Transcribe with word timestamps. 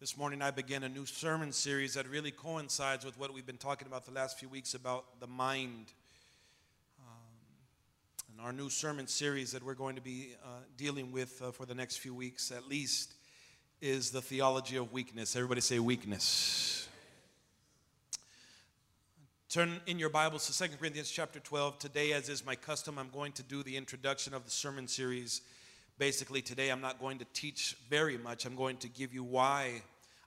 This 0.00 0.16
morning, 0.16 0.40
I 0.40 0.50
begin 0.50 0.82
a 0.84 0.88
new 0.88 1.04
sermon 1.04 1.52
series 1.52 1.92
that 1.92 2.08
really 2.08 2.30
coincides 2.30 3.04
with 3.04 3.18
what 3.18 3.34
we've 3.34 3.44
been 3.44 3.58
talking 3.58 3.86
about 3.86 4.06
the 4.06 4.12
last 4.12 4.38
few 4.38 4.48
weeks 4.48 4.72
about 4.72 5.20
the 5.20 5.26
mind. 5.26 5.92
Um, 6.98 8.32
and 8.32 8.46
our 8.46 8.50
new 8.50 8.70
sermon 8.70 9.06
series 9.06 9.52
that 9.52 9.62
we're 9.62 9.74
going 9.74 9.96
to 9.96 10.00
be 10.00 10.30
uh, 10.42 10.60
dealing 10.78 11.12
with 11.12 11.42
uh, 11.42 11.50
for 11.50 11.66
the 11.66 11.74
next 11.74 11.98
few 11.98 12.14
weeks, 12.14 12.50
at 12.50 12.66
least, 12.66 13.12
is 13.82 14.10
the 14.10 14.22
theology 14.22 14.76
of 14.76 14.90
weakness. 14.90 15.36
Everybody 15.36 15.60
say 15.60 15.78
weakness. 15.78 16.88
Turn 19.50 19.82
in 19.86 19.98
your 19.98 20.08
Bibles 20.08 20.46
to 20.46 20.66
2 20.66 20.78
Corinthians 20.78 21.10
chapter 21.10 21.40
12. 21.40 21.78
Today, 21.78 22.14
as 22.14 22.30
is 22.30 22.46
my 22.46 22.56
custom, 22.56 22.98
I'm 22.98 23.10
going 23.10 23.32
to 23.32 23.42
do 23.42 23.62
the 23.62 23.76
introduction 23.76 24.32
of 24.32 24.46
the 24.46 24.50
sermon 24.50 24.88
series 24.88 25.42
basically 26.00 26.40
today 26.40 26.70
I'm 26.70 26.80
not 26.80 26.98
going 26.98 27.18
to 27.18 27.26
teach 27.34 27.76
very 27.90 28.16
much. 28.16 28.46
I'm 28.46 28.56
going 28.56 28.78
to 28.78 28.88
give 28.88 29.12
you 29.12 29.22
why 29.22 29.82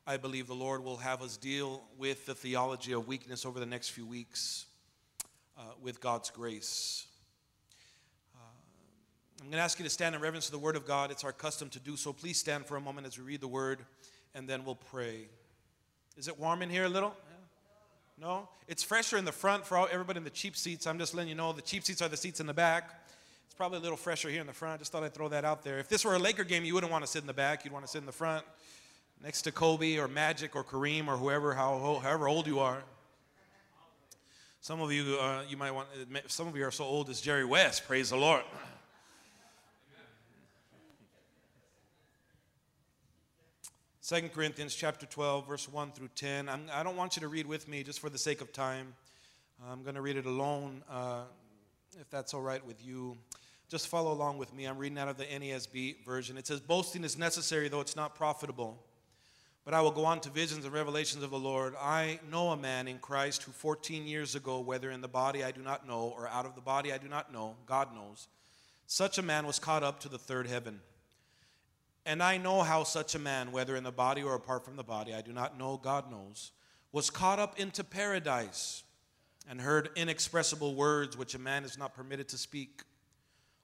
I 0.06 0.18
believe 0.18 0.48
the 0.48 0.54
Lord 0.54 0.84
will 0.84 0.98
have 0.98 1.22
us 1.22 1.38
deal 1.38 1.82
with 1.98 2.26
the 2.26 2.36
theology 2.36 2.92
of 2.92 3.08
weakness 3.08 3.46
over 3.46 3.58
the 3.58 3.66
next 3.66 3.90
few 3.90 4.06
weeks 4.06 4.66
uh, 5.58 5.62
with 5.82 6.02
God's 6.02 6.30
grace. 6.30 7.08
Uh, 8.36 8.40
I'm 9.40 9.46
going 9.46 9.58
to 9.60 9.64
ask 9.64 9.80
you 9.80 9.86
to 9.86 9.90
stand 9.90 10.14
in 10.14 10.20
reverence 10.20 10.48
to 10.48 10.52
the 10.52 10.60
Word 10.60 10.76
of 10.76 10.86
God. 10.86 11.10
It's 11.10 11.24
our 11.24 11.32
custom 11.32 11.70
to 11.70 11.80
do 11.80 11.96
so. 11.96 12.12
Please 12.12 12.38
stand 12.38 12.66
for 12.66 12.76
a 12.76 12.82
moment 12.82 13.08
as 13.08 13.18
we 13.18 13.24
read 13.24 13.40
the 13.40 13.48
Word, 13.48 13.80
and 14.36 14.46
then 14.46 14.66
we'll 14.66 14.76
pray. 14.76 15.30
Is 16.18 16.28
it 16.28 16.38
warm 16.38 16.62
in 16.62 16.70
here 16.70 16.84
a 16.84 16.90
little? 16.90 17.16
No? 18.20 18.50
It's 18.68 18.84
fresher 18.84 19.16
in 19.16 19.24
the 19.24 19.32
front 19.32 19.66
for 19.66 19.78
all, 19.78 19.88
everybody 19.90 20.18
in 20.18 20.26
the 20.26 20.30
cheap 20.30 20.58
seats. 20.58 20.86
I'm 20.86 21.00
just 21.00 21.16
letting 21.16 21.30
you 21.30 21.36
know 21.36 21.54
the 21.54 21.62
cheap 21.62 21.86
seats 21.86 22.02
are 22.02 22.10
the 22.10 22.18
seats 22.18 22.42
in 22.42 22.46
the 22.46 22.54
back. 22.54 23.06
It's 23.46 23.56
probably 23.56 23.78
a 23.78 23.82
little 23.82 23.98
fresher 23.98 24.30
here 24.30 24.42
in 24.42 24.48
the 24.48 24.54
front. 24.54 24.76
I 24.76 24.78
Just 24.80 24.92
thought 24.92 25.04
I'd 25.04 25.14
throw 25.14 25.30
that 25.30 25.46
out 25.46 25.64
there. 25.64 25.80
If 25.80 25.88
this 25.88 26.04
were 26.04 26.16
a 26.16 26.20
Laker 26.20 26.44
game, 26.44 26.66
you 26.66 26.74
wouldn't 26.74 26.92
want 26.92 27.06
to 27.06 27.10
sit 27.10 27.22
in 27.22 27.28
the 27.28 27.34
back. 27.34 27.64
You'd 27.64 27.72
want 27.72 27.86
to 27.86 27.92
sit 27.92 28.00
in 28.00 28.06
the 28.06 28.12
front 28.12 28.44
next 29.24 29.44
to 29.44 29.52
Kobe 29.54 29.98
or 29.98 30.10
Magic 30.10 30.54
or 30.54 30.66
Kareem 30.66 31.08
or 31.08 31.16
whoever, 31.16 31.54
how, 31.54 32.00
however 32.04 32.28
old 32.28 32.46
you 32.46 32.60
are. 32.60 32.84
Some 34.60 34.82
of 34.82 34.92
you, 34.92 35.18
uh, 35.20 35.44
you 35.48 35.56
might 35.56 35.72
want, 35.72 35.88
some 36.28 36.48
of 36.48 36.56
you 36.58 36.66
are 36.66 36.72
so 36.72 36.84
old 36.84 37.10
as 37.10 37.22
Jerry 37.22 37.46
West. 37.46 37.88
Praise 37.88 38.10
the 38.10 38.18
Lord. 38.18 38.44
Second 44.02 44.34
Corinthians 44.34 44.76
chapter 44.76 45.06
12, 45.06 45.48
verse 45.48 45.70
1 45.70 45.92
through 45.94 46.10
10. 46.16 46.50
I'm, 46.50 46.66
I 46.74 46.80
do 46.80 46.90
not 46.90 46.96
want 46.96 47.16
you 47.16 47.22
to 47.22 47.30
read 47.30 47.48
with 47.48 47.70
me 47.70 47.84
just 47.84 48.02
for 48.02 48.10
the 48.10 48.18
sake 48.18 48.42
of 48.42 48.52
time. 48.52 48.94
I'm 49.66 49.84
going 49.84 49.96
to 49.96 50.02
read 50.02 50.18
it 50.18 50.26
alone, 50.26 50.84
uh, 50.92 51.22
if 52.00 52.10
that's 52.10 52.34
all 52.34 52.42
right 52.42 52.66
with 52.66 52.86
you. 52.86 53.18
Just 53.70 53.88
follow 53.88 54.12
along 54.12 54.38
with 54.38 54.54
me. 54.54 54.66
I'm 54.66 54.78
reading 54.78 54.98
out 54.98 55.08
of 55.08 55.16
the 55.16 55.24
NASB 55.24 56.04
version. 56.06 56.38
It 56.38 56.46
says, 56.46 56.60
Boasting 56.60 57.06
is 57.06 57.18
necessary, 57.18 57.70
though 57.70 57.80
it's 57.80 57.96
not 57.96 58.14
profitable. 58.16 58.78
But 59.66 59.74
I 59.74 59.82
will 59.82 59.92
go 59.92 60.04
on 60.04 60.20
to 60.22 60.30
visions 60.30 60.66
and 60.66 60.74
revelations 60.74 61.24
of 61.24 61.32
the 61.32 61.40
Lord. 61.40 61.74
I 61.80 62.20
know 62.30 62.50
a 62.50 62.58
man 62.58 62.88
in 62.88 63.00
Christ 63.00 63.44
who 63.44 63.52
14 63.54 64.06
years 64.06 64.36
ago, 64.36 64.60
whether 64.60 64.92
in 64.92 65.02
the 65.02 65.08
body 65.08 65.44
I 65.44 65.52
do 65.52 65.62
not 65.62 65.88
know 65.88 66.14
or 66.18 66.28
out 66.28 66.46
of 66.46 66.56
the 66.56 66.62
body 66.62 66.92
I 66.92 66.98
do 66.98 67.08
not 67.08 67.32
know, 67.32 67.56
God 67.66 67.96
knows, 67.96 68.28
such 68.88 69.18
a 69.18 69.22
man 69.22 69.48
was 69.48 69.60
caught 69.60 69.84
up 69.84 70.02
to 70.02 70.10
the 70.10 70.18
third 70.18 70.48
heaven. 70.48 70.82
And 72.06 72.22
I 72.22 72.38
know 72.38 72.62
how 72.62 72.84
such 72.84 73.16
a 73.16 73.20
man, 73.20 73.54
whether 73.54 73.78
in 73.78 73.84
the 73.84 73.92
body 73.92 74.22
or 74.22 74.36
apart 74.36 74.66
from 74.66 74.76
the 74.76 74.84
body, 74.84 75.14
I 75.14 75.22
do 75.22 75.32
not 75.32 75.58
know, 75.58 75.80
God 75.82 76.12
knows, 76.12 76.52
was 76.92 77.10
caught 77.10 77.40
up 77.40 77.58
into 77.58 77.84
paradise 77.84 78.84
and 79.50 79.62
heard 79.62 79.90
inexpressible 79.96 80.76
words 80.76 81.18
which 81.18 81.36
a 81.36 81.40
man 81.40 81.64
is 81.64 81.78
not 81.78 81.94
permitted 81.94 82.28
to 82.30 82.38
speak. 82.38 82.84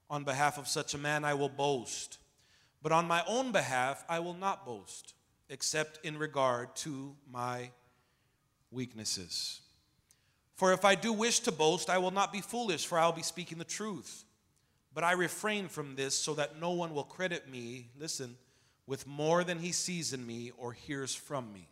On 0.08 0.24
behalf 0.24 0.58
of 0.58 0.66
such 0.66 0.94
a 0.94 0.98
man, 0.98 1.24
I 1.24 1.34
will 1.34 1.48
boast. 1.48 2.18
But 2.82 2.92
on 2.92 3.06
my 3.06 3.22
own 3.26 3.52
behalf, 3.52 4.02
I 4.08 4.20
will 4.20 4.34
not 4.34 4.64
boast, 4.64 5.14
except 5.50 6.04
in 6.04 6.16
regard 6.16 6.74
to 6.76 7.14
my 7.30 7.70
weaknesses. 8.70 9.60
For 10.54 10.72
if 10.72 10.84
I 10.84 10.94
do 10.94 11.12
wish 11.12 11.40
to 11.40 11.52
boast, 11.52 11.90
I 11.90 11.98
will 11.98 12.10
not 12.10 12.32
be 12.32 12.40
foolish, 12.40 12.86
for 12.86 12.98
I 12.98 13.04
will 13.04 13.12
be 13.12 13.22
speaking 13.22 13.58
the 13.58 13.64
truth. 13.64 14.24
But 14.94 15.04
I 15.04 15.12
refrain 15.12 15.68
from 15.68 15.96
this 15.96 16.14
so 16.14 16.34
that 16.34 16.60
no 16.60 16.70
one 16.70 16.94
will 16.94 17.04
credit 17.04 17.48
me, 17.48 17.88
listen, 17.98 18.36
with 18.86 19.06
more 19.06 19.44
than 19.44 19.58
he 19.58 19.72
sees 19.72 20.12
in 20.12 20.26
me 20.26 20.52
or 20.56 20.72
hears 20.72 21.14
from 21.14 21.52
me. 21.52 21.68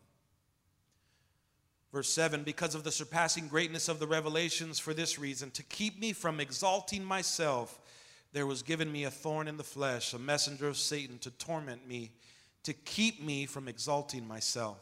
Verse 1.93 2.09
7 2.09 2.43
Because 2.43 2.75
of 2.75 2.85
the 2.85 2.93
surpassing 2.93 3.49
greatness 3.49 3.89
of 3.89 3.99
the 3.99 4.07
revelations, 4.07 4.79
for 4.79 4.95
this 4.95 5.19
reason, 5.19 5.51
to 5.53 5.63
keep 5.63 6.01
me 6.01 6.13
from 6.13 6.41
exalting 6.41 7.05
myself 7.05 7.81
there 8.33 8.47
was 8.47 8.63
given 8.63 8.93
me 8.93 9.05
a 9.05 9.11
thorn 9.11 9.49
in 9.49 9.57
the 9.57 9.65
flesh, 9.65 10.13
a 10.13 10.19
messenger 10.19 10.69
of 10.69 10.77
Satan 10.77 11.19
to 11.21 11.31
torment 11.31 11.89
me, 11.89 12.11
to 12.65 12.73
keep 12.73 13.23
me 13.23 13.47
from 13.47 13.69
exalting 13.69 14.27
myself. 14.27 14.79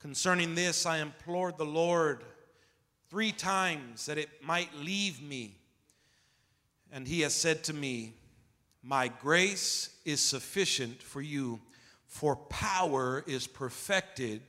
Concerning 0.00 0.54
this, 0.54 0.86
I 0.86 0.98
implored 0.98 1.56
the 1.56 1.64
Lord 1.64 2.24
three 3.10 3.32
times 3.32 4.06
that 4.06 4.18
it 4.18 4.28
might 4.42 4.74
leave 4.76 5.22
me. 5.22 5.56
And 6.92 7.08
he 7.08 7.22
has 7.22 7.34
said 7.34 7.64
to 7.64 7.72
me, 7.72 8.14
My 8.82 9.08
grace 9.08 9.90
is 10.04 10.20
sufficient 10.20 11.02
for 11.02 11.22
you, 11.22 11.60
for 12.06 12.36
power 12.36 13.24
is 13.26 13.46
perfected 13.46 14.42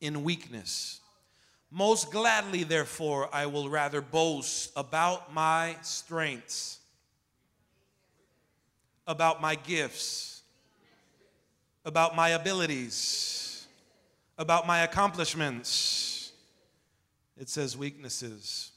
in 0.00 0.24
weakness. 0.24 1.00
Most 1.70 2.12
gladly, 2.12 2.64
therefore, 2.64 3.28
I 3.34 3.46
will 3.46 3.68
rather 3.68 4.00
boast 4.00 4.70
about 4.76 5.34
my 5.34 5.76
strengths, 5.82 6.78
about 9.06 9.42
my 9.42 9.56
gifts, 9.56 10.33
about 11.84 12.16
my 12.16 12.30
abilities, 12.30 13.66
about 14.38 14.66
my 14.66 14.80
accomplishments. 14.80 16.32
It 17.36 17.48
says 17.48 17.76
weaknesses, 17.76 18.70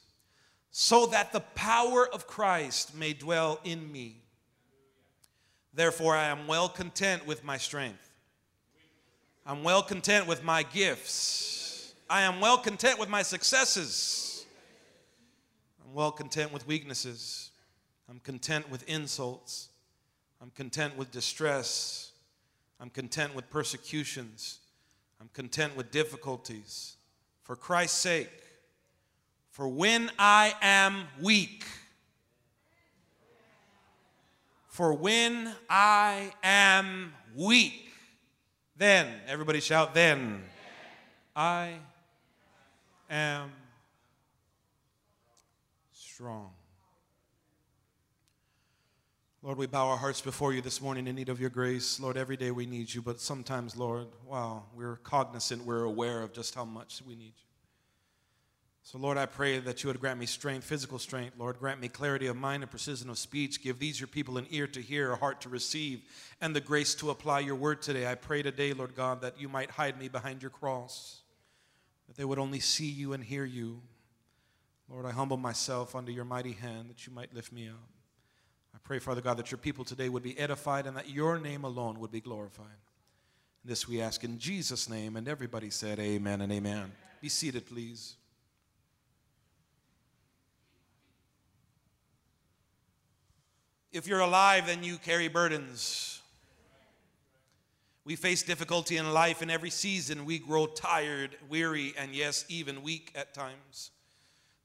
so 0.70 1.06
that 1.06 1.32
the 1.32 1.40
power 1.40 2.08
of 2.12 2.26
Christ 2.26 2.94
may 2.94 3.12
dwell 3.12 3.60
in 3.64 3.90
me. 3.90 4.22
Therefore, 5.72 6.16
I 6.16 6.24
am 6.24 6.46
well 6.48 6.68
content 6.68 7.26
with 7.26 7.44
my 7.44 7.56
strength. 7.56 8.10
I'm 9.46 9.62
well 9.62 9.82
content 9.82 10.26
with 10.26 10.42
my 10.42 10.62
gifts. 10.62 11.94
I 12.10 12.22
am 12.22 12.40
well 12.40 12.58
content 12.58 12.98
with 12.98 13.08
my 13.08 13.22
successes. 13.22 14.44
I'm 15.84 15.94
well 15.94 16.10
content 16.10 16.52
with 16.52 16.66
weaknesses. 16.66 17.50
I'm 18.10 18.18
content 18.20 18.70
with 18.70 18.88
insults. 18.88 19.68
I'm 20.42 20.50
content 20.50 20.96
with 20.96 21.10
distress. 21.10 22.07
I'm 22.80 22.90
content 22.90 23.34
with 23.34 23.50
persecutions. 23.50 24.58
I'm 25.20 25.28
content 25.32 25.76
with 25.76 25.90
difficulties. 25.90 26.96
For 27.42 27.56
Christ's 27.56 27.98
sake, 27.98 28.30
for 29.50 29.66
when 29.68 30.10
I 30.18 30.54
am 30.60 31.04
weak, 31.20 31.64
for 34.68 34.92
when 34.92 35.52
I 35.68 36.32
am 36.42 37.14
weak, 37.34 37.90
then, 38.76 39.12
everybody 39.26 39.58
shout, 39.58 39.92
then 39.92 40.44
I 41.34 41.78
am 43.10 43.50
strong. 45.92 46.52
Lord, 49.48 49.56
we 49.56 49.66
bow 49.66 49.88
our 49.88 49.96
hearts 49.96 50.20
before 50.20 50.52
you 50.52 50.60
this 50.60 50.82
morning 50.82 51.06
in 51.06 51.16
need 51.16 51.30
of 51.30 51.40
your 51.40 51.48
grace. 51.48 51.98
Lord, 51.98 52.18
every 52.18 52.36
day 52.36 52.50
we 52.50 52.66
need 52.66 52.92
you, 52.92 53.00
but 53.00 53.18
sometimes, 53.18 53.78
Lord, 53.78 54.08
wow, 54.26 54.64
we're 54.74 54.96
cognizant, 54.96 55.64
we're 55.64 55.84
aware 55.84 56.20
of 56.20 56.34
just 56.34 56.54
how 56.54 56.66
much 56.66 57.00
we 57.08 57.14
need 57.14 57.32
you. 57.34 57.48
So, 58.82 58.98
Lord, 58.98 59.16
I 59.16 59.24
pray 59.24 59.58
that 59.58 59.82
you 59.82 59.88
would 59.88 60.00
grant 60.00 60.20
me 60.20 60.26
strength, 60.26 60.64
physical 60.64 60.98
strength. 60.98 61.38
Lord, 61.38 61.58
grant 61.58 61.80
me 61.80 61.88
clarity 61.88 62.26
of 62.26 62.36
mind 62.36 62.62
and 62.62 62.70
precision 62.70 63.08
of 63.08 63.16
speech. 63.16 63.62
Give 63.62 63.78
these 63.78 63.98
your 63.98 64.06
people 64.06 64.36
an 64.36 64.46
ear 64.50 64.66
to 64.66 64.82
hear, 64.82 65.12
a 65.12 65.16
heart 65.16 65.40
to 65.40 65.48
receive, 65.48 66.02
and 66.42 66.54
the 66.54 66.60
grace 66.60 66.94
to 66.96 67.08
apply 67.08 67.40
your 67.40 67.56
word 67.56 67.80
today. 67.80 68.06
I 68.06 68.16
pray 68.16 68.42
today, 68.42 68.74
Lord 68.74 68.94
God, 68.94 69.22
that 69.22 69.40
you 69.40 69.48
might 69.48 69.70
hide 69.70 69.98
me 69.98 70.08
behind 70.08 70.42
your 70.42 70.50
cross 70.50 71.22
that 72.06 72.18
they 72.18 72.24
would 72.26 72.38
only 72.38 72.60
see 72.60 72.90
you 72.90 73.14
and 73.14 73.24
hear 73.24 73.46
you. 73.46 73.80
Lord, 74.90 75.06
I 75.06 75.12
humble 75.12 75.38
myself 75.38 75.96
under 75.96 76.12
your 76.12 76.26
mighty 76.26 76.52
hand 76.52 76.90
that 76.90 77.06
you 77.06 77.14
might 77.14 77.34
lift 77.34 77.50
me 77.50 77.68
up. 77.68 77.97
I 78.78 78.80
pray, 78.84 79.00
Father 79.00 79.20
God, 79.20 79.36
that 79.38 79.50
your 79.50 79.58
people 79.58 79.84
today 79.84 80.08
would 80.08 80.22
be 80.22 80.38
edified 80.38 80.86
and 80.86 80.96
that 80.96 81.10
your 81.10 81.40
name 81.40 81.64
alone 81.64 81.98
would 81.98 82.12
be 82.12 82.20
glorified. 82.20 82.66
And 83.64 83.72
this 83.72 83.88
we 83.88 84.00
ask 84.00 84.22
in 84.22 84.38
Jesus' 84.38 84.88
name. 84.88 85.16
And 85.16 85.26
everybody 85.26 85.68
said, 85.68 85.98
Amen 85.98 86.40
and 86.42 86.52
amen. 86.52 86.92
Be 87.20 87.28
seated, 87.28 87.66
please. 87.66 88.14
If 93.90 94.06
you're 94.06 94.20
alive, 94.20 94.68
then 94.68 94.84
you 94.84 94.98
carry 94.98 95.26
burdens. 95.26 96.22
We 98.04 98.14
face 98.14 98.44
difficulty 98.44 98.96
in 98.96 99.12
life 99.12 99.42
in 99.42 99.50
every 99.50 99.70
season. 99.70 100.24
We 100.24 100.38
grow 100.38 100.66
tired, 100.66 101.36
weary, 101.50 101.94
and 101.98 102.14
yes, 102.14 102.44
even 102.48 102.82
weak 102.82 103.10
at 103.16 103.34
times. 103.34 103.90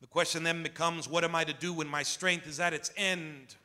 The 0.02 0.08
question 0.08 0.44
then 0.44 0.62
becomes 0.62 1.10
what 1.10 1.24
am 1.24 1.34
I 1.34 1.46
to 1.46 1.54
do 1.54 1.74
when 1.74 1.88
my 1.88 2.04
strength 2.04 2.46
is 2.46 2.60
at 2.60 2.74
its 2.74 2.92
end? 2.96 3.56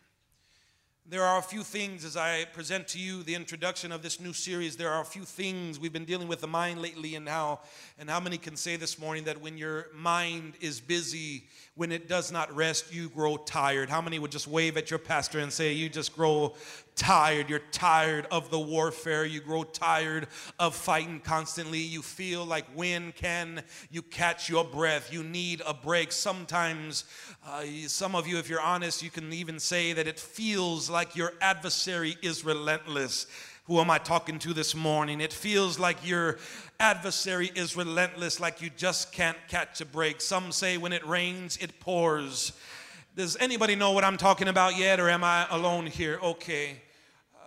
There 1.11 1.25
are 1.25 1.39
a 1.39 1.43
few 1.43 1.63
things 1.63 2.05
as 2.05 2.19
I 2.19 2.45
present 2.45 2.87
to 2.89 2.99
you 2.99 3.23
the 3.23 3.35
introduction 3.35 3.93
of 3.93 4.03
this 4.03 4.21
new 4.21 4.35
series. 4.35 4.77
There 4.77 4.93
are 4.93 5.01
a 5.01 5.07
few 5.07 5.23
things 5.25 5.81
we've 5.81 5.91
been 5.91 6.05
dealing 6.05 6.29
with 6.29 6.43
the 6.43 6.47
mind 6.47 6.83
lately, 6.83 7.15
and 7.15 7.27
how 7.27 7.61
and 7.99 8.11
how 8.11 8.21
many 8.21 8.37
can 8.37 8.57
say 8.57 8.77
this 8.77 8.99
morning 8.99 9.25
that 9.25 9.41
when 9.41 9.57
your 9.57 9.87
mind 9.95 10.53
is 10.61 10.81
busy, 10.83 11.45
when 11.77 11.93
it 11.93 12.09
does 12.09 12.31
not 12.31 12.55
rest, 12.55 12.93
you 12.93 13.09
grow 13.09 13.39
tired. 13.39 13.89
How 13.89 14.03
many 14.03 14.19
would 14.19 14.31
just 14.31 14.47
wave 14.47 14.77
at 14.77 14.91
your 14.91 14.99
pastor 14.99 15.39
and 15.39 15.51
say, 15.51 15.73
You 15.73 15.89
just 15.89 16.15
grow 16.15 16.55
tired. 16.99 17.49
You're 17.49 17.61
tired 17.71 18.27
of 18.31 18.51
the 18.51 18.59
warfare. 18.59 19.25
You 19.25 19.41
grow 19.41 19.63
tired 19.63 20.27
of 20.59 20.75
fighting 20.75 21.21
constantly. 21.21 21.79
You 21.79 22.03
feel 22.03 22.45
like 22.45 22.67
when 22.75 23.13
can 23.13 23.63
you 23.91 24.03
catch 24.03 24.51
your 24.51 24.65
breath? 24.65 25.13
You 25.13 25.23
need 25.23 25.63
a 25.65 25.73
break. 25.73 26.13
Sometimes, 26.13 27.05
uh, 27.47 27.63
some 27.87 28.15
of 28.15 28.27
you, 28.27 28.39
if 28.39 28.51
you're 28.51 28.61
honest, 28.61 29.03
you 29.03 29.11
can 29.11 29.33
even 29.33 29.61
say 29.61 29.93
that 29.93 30.07
it 30.07 30.19
feels 30.19 30.91
like 30.91 31.17
your 31.17 31.33
adversary 31.41 32.17
is 32.21 32.45
relentless. 32.45 33.27
Who 33.67 33.79
am 33.81 33.91
I 33.91 33.99
talking 33.99 34.39
to 34.41 34.53
this 34.53 34.75
morning? 34.75 35.21
It 35.21 35.33
feels 35.33 35.79
like 35.79 36.07
your 36.07 36.39
adversary 36.81 37.53
is 37.55 37.77
relentless, 37.77 38.41
like 38.41 38.61
you 38.61 38.71
just 38.77 39.13
can't 39.13 39.39
catch 39.47 39.81
a 39.81 39.87
break. 39.87 40.21
Some 40.21 40.51
say 40.53 40.79
when 40.79 40.93
it 40.93 41.07
rains, 41.07 41.59
it 41.59 41.79
pours. 41.79 42.53
Does 43.15 43.37
anybody 43.37 43.77
know 43.77 43.93
what 43.93 44.05
I'm 44.05 44.17
talking 44.17 44.49
about 44.49 44.77
yet, 44.77 44.99
or 44.99 45.09
am 45.09 45.23
I 45.23 45.47
alone 45.51 45.87
here? 45.87 46.19
Okay 46.23 46.79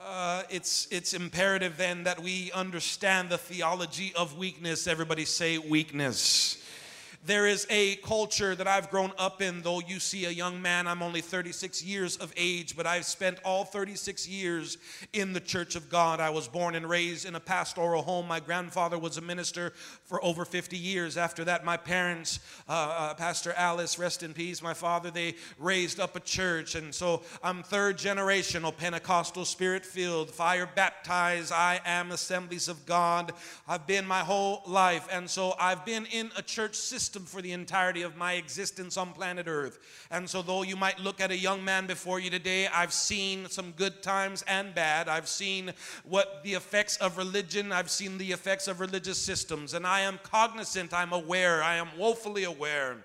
uh, 0.07 0.43
it's, 0.49 0.87
it's 0.91 1.13
imperative 1.13 1.77
then 1.77 2.03
that 2.03 2.19
we 2.19 2.51
understand 2.53 3.29
the 3.29 3.37
theology 3.37 4.13
of 4.15 4.37
weakness. 4.37 4.87
Everybody 4.87 5.25
say 5.25 5.57
weakness. 5.57 6.60
There 7.23 7.45
is 7.45 7.67
a 7.69 7.97
culture 7.97 8.55
that 8.55 8.67
I've 8.67 8.89
grown 8.89 9.11
up 9.15 9.43
in, 9.43 9.61
though 9.61 9.79
you 9.79 9.99
see 9.99 10.25
a 10.25 10.31
young 10.31 10.59
man, 10.59 10.87
I'm 10.87 11.03
only 11.03 11.21
36 11.21 11.83
years 11.83 12.17
of 12.17 12.33
age, 12.35 12.75
but 12.75 12.87
I've 12.87 13.05
spent 13.05 13.37
all 13.45 13.63
36 13.63 14.27
years 14.27 14.79
in 15.13 15.31
the 15.31 15.39
church 15.39 15.75
of 15.75 15.87
God. 15.87 16.19
I 16.19 16.31
was 16.31 16.47
born 16.47 16.73
and 16.73 16.89
raised 16.89 17.27
in 17.27 17.35
a 17.35 17.39
pastoral 17.39 18.01
home. 18.01 18.27
My 18.27 18.39
grandfather 18.39 18.97
was 18.97 19.19
a 19.19 19.21
minister 19.21 19.71
for 20.03 20.23
over 20.25 20.45
50 20.45 20.75
years. 20.77 21.15
After 21.15 21.43
that, 21.43 21.63
my 21.63 21.77
parents, 21.77 22.39
uh, 22.67 22.71
uh, 22.71 23.13
Pastor 23.13 23.53
Alice, 23.55 23.99
rest 23.99 24.23
in 24.23 24.33
peace, 24.33 24.63
my 24.63 24.73
father, 24.73 25.11
they 25.11 25.35
raised 25.59 25.99
up 25.99 26.15
a 26.15 26.21
church. 26.21 26.73
And 26.73 26.93
so 26.93 27.21
I'm 27.43 27.61
third 27.61 27.99
generational 27.99 28.75
Pentecostal, 28.75 29.45
spirit 29.45 29.85
filled, 29.85 30.31
fire 30.31 30.67
baptized. 30.73 31.51
I 31.51 31.81
am 31.85 32.11
assemblies 32.11 32.67
of 32.67 32.83
God. 32.87 33.33
I've 33.67 33.85
been 33.85 34.07
my 34.07 34.21
whole 34.21 34.63
life. 34.65 35.07
And 35.11 35.29
so 35.29 35.53
I've 35.59 35.85
been 35.85 36.07
in 36.07 36.31
a 36.35 36.41
church 36.41 36.73
system 36.75 37.10
system 37.11 37.25
for 37.25 37.41
the 37.41 37.51
entirety 37.51 38.03
of 38.03 38.15
my 38.15 38.35
existence 38.35 38.95
on 38.95 39.11
planet 39.11 39.45
Earth. 39.45 39.79
And 40.11 40.29
so, 40.29 40.41
though 40.41 40.63
you 40.63 40.77
might 40.77 40.97
look 40.97 41.19
at 41.19 41.29
a 41.29 41.35
young 41.35 41.61
man 41.61 41.85
before 41.85 42.21
you 42.21 42.29
today, 42.29 42.67
I've 42.67 42.93
seen 42.93 43.49
some 43.49 43.71
good 43.71 44.01
times 44.01 44.45
and 44.47 44.73
bad. 44.73 45.09
I've 45.09 45.27
seen 45.27 45.73
what 46.05 46.41
the 46.45 46.53
effects 46.53 46.95
of 46.97 47.17
religion, 47.17 47.73
I've 47.73 47.91
seen 47.91 48.17
the 48.17 48.31
effects 48.31 48.69
of 48.69 48.79
religious 48.79 49.17
systems, 49.17 49.73
and 49.73 49.85
I 49.85 49.99
am 50.01 50.19
cognizant, 50.23 50.93
I'm 50.93 51.11
aware, 51.11 51.61
I 51.61 51.75
am 51.75 51.89
woefully 51.97 52.45
aware 52.45 52.95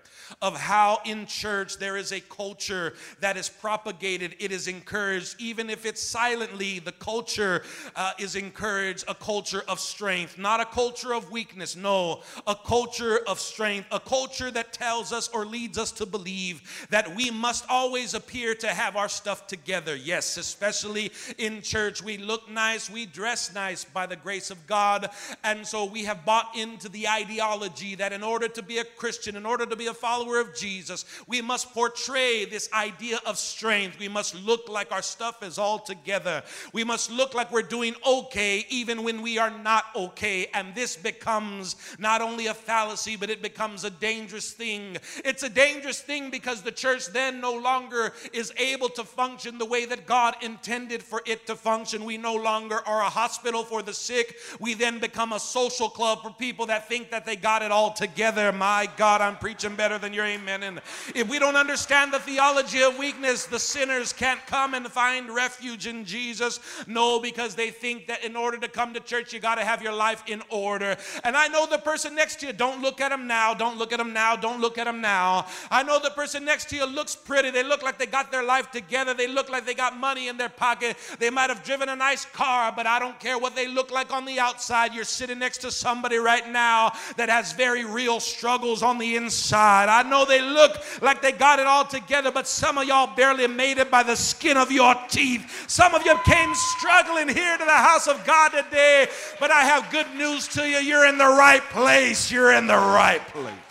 of 0.41 0.56
how 0.56 1.00
in 1.05 1.26
church 1.26 1.79
there 1.79 1.97
is 1.97 2.12
a 2.12 2.20
culture 2.20 2.94
that 3.20 3.37
is 3.37 3.49
propagated, 3.49 4.37
it 4.38 4.52
is 4.52 4.69
encouraged, 4.69 5.35
even 5.41 5.69
if 5.69 5.85
it's 5.85 6.02
silently, 6.02 6.79
the 6.79 6.93
culture 6.93 7.64
uh, 7.97 8.12
is 8.20 8.37
encouraged 8.37 9.05
a 9.09 9.14
culture 9.14 9.64
of 9.67 9.81
strength, 9.81 10.38
not 10.38 10.61
a 10.61 10.64
culture 10.64 11.12
of 11.12 11.31
weakness, 11.32 11.75
no, 11.75 12.23
a 12.47 12.55
culture 12.55 13.20
of 13.26 13.41
strength, 13.41 13.88
a 13.97 14.01
culture 14.01 14.53
that 14.53 14.73
tells 14.73 15.13
us 15.13 15.29
or 15.29 15.45
leads 15.45 15.79
us 15.79 15.91
to 15.93 16.07
believe 16.07 16.87
that 16.91 17.17
we 17.17 17.33
must 17.33 17.65
always 17.69 18.15
appear 18.15 18.55
to 18.55 18.69
have 18.69 18.95
our 18.95 19.09
stuff 19.09 19.49
together. 19.49 19.97
Yes, 19.97 20.37
especially 20.37 21.11
in 21.39 21.61
church, 21.61 22.03
we 22.03 22.19
look 22.19 22.49
nice, 22.49 22.89
we 22.89 23.07
dress 23.07 23.53
nice 23.53 23.85
by 23.85 24.07
the 24.07 24.17
grace 24.17 24.53
of 24.53 24.65
God, 24.69 25.11
and 25.43 25.67
so 25.67 25.85
we 25.85 26.05
have 26.05 26.25
bought 26.25 26.57
into 26.57 26.89
the 26.89 27.09
ideology 27.09 27.97
that 27.97 28.13
in 28.13 28.23
order 28.23 28.47
to 28.47 28.63
be 28.63 28.79
a 28.79 28.85
Christian, 28.85 29.35
in 29.35 29.45
order 29.45 29.67
to 29.67 29.75
be 29.75 29.89
a 29.89 29.95
follower, 29.95 30.37
of 30.37 30.55
Jesus, 30.55 31.05
we 31.27 31.41
must 31.41 31.73
portray 31.73 32.45
this 32.45 32.69
idea 32.73 33.19
of 33.27 33.39
strength. 33.39 33.99
We 33.99 34.09
must 34.09 34.35
look 34.35 34.69
like 34.69 34.93
our 34.93 35.03
stuff 35.03 35.43
is 35.43 35.59
all 35.59 35.79
together. 35.79 36.43
We 36.73 36.85
must 36.85 37.11
look 37.11 37.35
like 37.35 37.53
we're 37.53 37.63
doing 37.63 37.95
okay 38.07 38.67
even 38.69 39.03
when 39.03 39.23
we 39.23 39.39
are 39.39 39.51
not 39.51 39.85
okay. 39.95 40.47
And 40.55 40.75
this 40.75 40.97
becomes 40.97 41.77
not 41.99 42.23
only 42.23 42.47
a 42.47 42.55
fallacy, 42.55 43.17
but 43.17 43.31
it 43.31 43.43
becomes 43.43 43.85
a 43.87 43.91
dangerous 43.91 44.53
thing. 44.53 44.99
It's 45.25 45.43
a 45.43 45.49
dangerous 45.49 46.03
thing 46.03 46.29
because 46.29 46.61
the 46.61 46.71
church 46.71 47.06
then 47.06 47.41
no 47.41 47.55
longer 47.55 48.12
is 48.35 48.53
able 48.59 48.91
to 48.91 49.05
function 49.05 49.56
the 49.56 49.65
way 49.65 49.87
that 49.87 50.06
God 50.06 50.37
intended 50.43 51.03
for 51.03 51.23
it 51.25 51.47
to 51.47 51.56
function. 51.56 52.05
We 52.05 52.19
no 52.19 52.35
longer 52.35 52.81
are 52.87 53.00
a 53.00 53.09
hospital 53.09 53.62
for 53.62 53.81
the 53.81 53.94
sick. 53.94 54.37
We 54.61 54.75
then 54.75 54.99
become 54.99 55.33
a 55.33 55.41
social 55.41 55.88
club 55.88 56.23
for 56.23 56.31
people 56.31 56.67
that 56.67 56.88
think 56.88 57.11
that 57.11 57.25
they 57.25 57.37
got 57.37 57.62
it 57.62 57.71
all 57.71 57.93
together. 57.93 58.53
My 58.53 58.88
God, 58.97 59.23
I'm 59.23 59.37
preaching 59.37 59.75
better 59.75 59.97
than 59.97 60.12
your 60.12 60.27
amen. 60.27 60.62
And 60.65 60.83
if 61.15 61.29
we 61.29 61.38
don't 61.38 61.56
understand 61.56 62.12
the 62.12 62.19
theology 62.19 62.83
of 62.83 62.99
weakness, 62.99 63.47
the 63.47 63.59
sinners 63.59 64.12
can't 64.12 64.44
come 64.47 64.75
and 64.75 64.87
find 64.88 65.31
refuge 65.31 65.87
in 65.87 66.05
Jesus. 66.05 66.61
No, 66.87 67.21
because 67.21 67.55
they 67.55 67.71
think 67.71 68.09
that 68.09 68.25
in 68.25 68.37
order 68.37 68.59
to 68.59 68.69
come 68.69 68.93
to 68.94 69.00
church, 69.00 69.33
you 69.33 69.41
got 69.41 69.55
to 69.55 69.65
have 69.65 69.83
your 69.83 69.94
life 69.94 70.25
in 70.27 70.43
order. 70.50 70.97
And 71.25 71.37
I 71.37 71.49
know 71.49 71.67
the 71.67 71.79
person 71.79 72.15
next 72.15 72.41
to 72.41 72.47
you, 72.47 72.53
don't 72.53 72.83
look 72.83 73.00
at 73.00 73.11
them 73.11 73.27
now, 73.27 73.55
don't 73.55 73.75
look 73.76 73.93
at 73.93 73.99
them 73.99 74.12
now, 74.12 74.37
don't 74.37 74.61
look 74.61 74.78
at 74.78 74.84
them 74.84 75.00
now. 75.00 75.46
I 75.70 75.82
know 75.82 75.99
the 75.99 76.11
person 76.11 76.44
next 76.44 76.69
to 76.70 76.76
you 76.76 76.87
looks 76.87 77.14
pretty. 77.14 77.50
They 77.50 77.62
look 77.62 77.82
like 77.82 77.99
they 77.99 78.06
got 78.06 78.31
their 78.31 78.43
life 78.43 78.70
together. 78.70 79.14
They 79.14 79.28
look 79.28 79.50
like 79.50 79.67
they 79.67 79.75
got 79.75 79.96
money 79.96 80.28
in 80.28 80.37
their 80.37 80.49
pocket. 80.49 80.96
They 81.19 81.31
might 81.31 81.50
have 81.50 81.62
driven 81.64 81.88
a 81.88 81.96
nice 81.96 82.25
car, 82.25 82.73
but 82.75 82.87
I 82.87 82.99
don't 82.99 83.19
care 83.20 83.38
what 83.38 83.55
they 83.55 83.69
look 83.69 83.90
like 83.90 84.12
on 84.12 84.25
the 84.25 84.38
outside. 84.38 84.94
You're 84.94 85.05
sitting 85.05 85.38
next 85.38 85.58
to 85.58 85.70
somebody 85.70 86.17
right 86.17 86.49
now 86.50 86.93
that 87.17 87.28
has 87.28 87.52
very 87.52 87.84
real 87.84 88.20
struggles 88.20 88.82
on 88.82 88.99
the 88.99 89.17
inside. 89.17 89.88
I 89.88 90.08
know 90.08 90.25
they 90.25 90.40
look 90.40 90.76
like 91.02 91.23
they 91.23 91.32
got 91.32 91.58
it 91.58 91.67
all 91.67 91.84
together, 91.84 92.31
but 92.31 92.46
some 92.46 92.78
of 92.78 92.87
y'all 92.87 93.14
barely 93.14 93.46
made 93.46 93.78
it 93.78 93.90
by 93.90 94.02
the 94.02 94.17
skin 94.17 94.56
of 94.56 94.70
your 94.73 94.94
teeth. 95.08 95.64
Some 95.69 95.94
of 95.94 96.05
you 96.05 96.19
came 96.25 96.55
struggling 96.55 97.28
here 97.28 97.56
to 97.58 97.64
the 97.64 97.70
house 97.70 98.06
of 98.06 98.25
God 98.25 98.50
today, 98.50 99.08
but 99.38 99.50
I 99.50 99.62
have 99.62 99.90
good 99.90 100.12
news 100.14 100.49
to 100.49 100.69
you. 100.69 100.78
You're 100.78 101.06
in 101.06 101.19
the 101.19 101.25
right 101.25 101.62
place. 101.70 102.31
You're 102.31 102.52
in 102.52 102.67
the 102.67 102.76
right 102.76 103.26
place. 103.28 103.66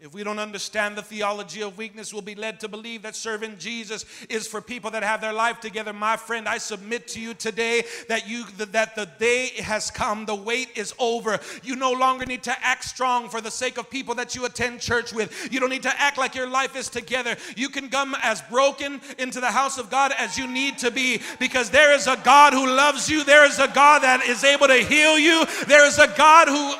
If 0.00 0.14
we 0.14 0.22
don't 0.22 0.38
understand 0.38 0.96
the 0.96 1.02
theology 1.02 1.60
of 1.60 1.76
weakness, 1.76 2.12
we'll 2.12 2.22
be 2.22 2.36
led 2.36 2.60
to 2.60 2.68
believe 2.68 3.02
that 3.02 3.16
serving 3.16 3.58
Jesus 3.58 4.04
is 4.28 4.46
for 4.46 4.60
people 4.60 4.92
that 4.92 5.02
have 5.02 5.20
their 5.20 5.32
life 5.32 5.58
together. 5.58 5.92
My 5.92 6.16
friend, 6.16 6.48
I 6.48 6.58
submit 6.58 7.08
to 7.08 7.20
you 7.20 7.34
today 7.34 7.82
that 8.08 8.28
you 8.28 8.44
that 8.58 8.94
the 8.94 9.06
day 9.18 9.48
has 9.60 9.90
come, 9.90 10.24
the 10.24 10.36
wait 10.36 10.68
is 10.76 10.94
over. 11.00 11.40
You 11.64 11.74
no 11.74 11.90
longer 11.90 12.26
need 12.26 12.44
to 12.44 12.64
act 12.64 12.84
strong 12.84 13.28
for 13.28 13.40
the 13.40 13.50
sake 13.50 13.76
of 13.76 13.90
people 13.90 14.14
that 14.14 14.36
you 14.36 14.44
attend 14.44 14.80
church 14.80 15.12
with. 15.12 15.52
You 15.52 15.58
don't 15.58 15.68
need 15.68 15.82
to 15.82 16.00
act 16.00 16.16
like 16.16 16.36
your 16.36 16.48
life 16.48 16.76
is 16.76 16.88
together. 16.88 17.36
You 17.56 17.68
can 17.68 17.88
come 17.88 18.14
as 18.22 18.40
broken 18.42 19.00
into 19.18 19.40
the 19.40 19.50
house 19.50 19.78
of 19.78 19.90
God 19.90 20.12
as 20.16 20.38
you 20.38 20.46
need 20.46 20.78
to 20.78 20.92
be 20.92 21.20
because 21.40 21.70
there 21.70 21.92
is 21.92 22.06
a 22.06 22.16
God 22.22 22.52
who 22.52 22.68
loves 22.68 23.10
you. 23.10 23.24
There 23.24 23.46
is 23.46 23.58
a 23.58 23.66
God 23.66 24.04
that 24.04 24.22
is 24.22 24.44
able 24.44 24.68
to 24.68 24.76
heal 24.76 25.18
you. 25.18 25.44
There 25.66 25.84
is 25.84 25.98
a 25.98 26.06
God 26.16 26.46
who 26.46 26.76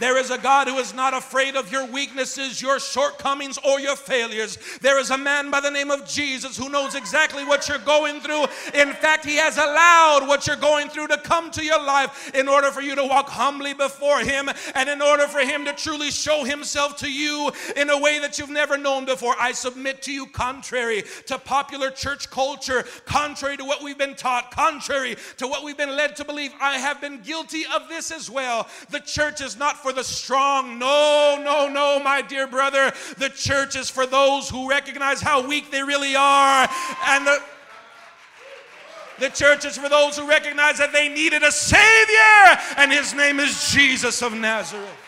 There 0.00 0.18
is 0.18 0.30
a 0.30 0.38
God 0.38 0.66
who 0.66 0.78
is 0.78 0.92
not 0.92 1.14
afraid 1.14 1.54
of 1.54 1.70
your 1.70 1.86
weaknesses, 1.86 2.60
your 2.60 2.80
shortcomings, 2.80 3.58
or 3.64 3.78
your 3.78 3.94
failures. 3.94 4.58
There 4.80 4.98
is 4.98 5.10
a 5.10 5.18
man 5.18 5.50
by 5.50 5.60
the 5.60 5.70
name 5.70 5.90
of 5.90 6.08
Jesus 6.08 6.56
who 6.56 6.68
knows 6.68 6.96
exactly 6.96 7.44
what 7.44 7.68
you're 7.68 7.78
going 7.78 8.20
through. 8.20 8.44
In 8.74 8.92
fact, 8.94 9.24
he 9.24 9.36
has 9.36 9.56
allowed 9.56 10.26
what 10.26 10.46
you're 10.46 10.56
going 10.56 10.88
through 10.88 11.08
to 11.08 11.18
come 11.18 11.50
to 11.52 11.64
your 11.64 11.82
life 11.82 12.34
in 12.34 12.48
order 12.48 12.72
for 12.72 12.80
you 12.80 12.96
to 12.96 13.04
walk 13.04 13.28
humbly 13.28 13.72
before 13.72 14.20
him 14.20 14.50
and 14.74 14.88
in 14.88 15.00
order 15.00 15.28
for 15.28 15.40
him 15.40 15.64
to 15.64 15.72
truly 15.72 16.10
show 16.10 16.42
himself 16.42 16.96
to 16.96 17.10
you 17.10 17.52
in 17.76 17.88
a 17.90 17.98
way 17.98 18.18
that 18.18 18.38
you've 18.38 18.50
never 18.50 18.76
known 18.76 19.04
before. 19.04 19.34
I 19.38 19.52
submit 19.52 20.02
to 20.02 20.12
you, 20.12 20.26
contrary 20.26 21.04
to 21.26 21.38
popular 21.38 21.90
church 21.90 22.30
culture, 22.30 22.84
contrary 23.04 23.56
to 23.58 23.64
what 23.64 23.82
we've 23.82 23.98
been 23.98 24.16
taught, 24.16 24.50
contrary 24.50 25.16
to 25.36 25.46
what 25.46 25.62
we've 25.62 25.78
been 25.78 25.96
led 25.96 26.16
to 26.16 26.24
believe, 26.24 26.52
I 26.60 26.78
have 26.78 27.00
been 27.00 27.20
guilty 27.20 27.62
of 27.74 27.88
this 27.88 28.10
as 28.10 28.28
well. 28.28 28.68
The 28.90 29.00
church 29.00 29.40
is 29.40 29.56
not 29.56 29.83
for 29.84 29.92
the 29.92 30.02
strong. 30.02 30.78
No, 30.78 31.38
no, 31.44 31.68
no, 31.68 32.00
my 32.02 32.22
dear 32.22 32.46
brother. 32.46 32.90
The 33.18 33.28
church 33.28 33.76
is 33.76 33.90
for 33.90 34.06
those 34.06 34.48
who 34.48 34.66
recognize 34.66 35.20
how 35.20 35.46
weak 35.46 35.70
they 35.70 35.82
really 35.82 36.16
are. 36.16 36.66
And 37.06 37.26
the 37.26 37.42
the 39.20 39.28
church 39.28 39.64
is 39.64 39.76
for 39.76 39.90
those 39.90 40.18
who 40.18 40.26
recognize 40.26 40.78
that 40.78 40.92
they 40.92 41.08
needed 41.08 41.42
a 41.44 41.52
Savior, 41.52 42.58
and 42.78 42.90
His 42.90 43.14
name 43.14 43.38
is 43.38 43.70
Jesus 43.70 44.22
of 44.22 44.32
Nazareth. 44.32 45.03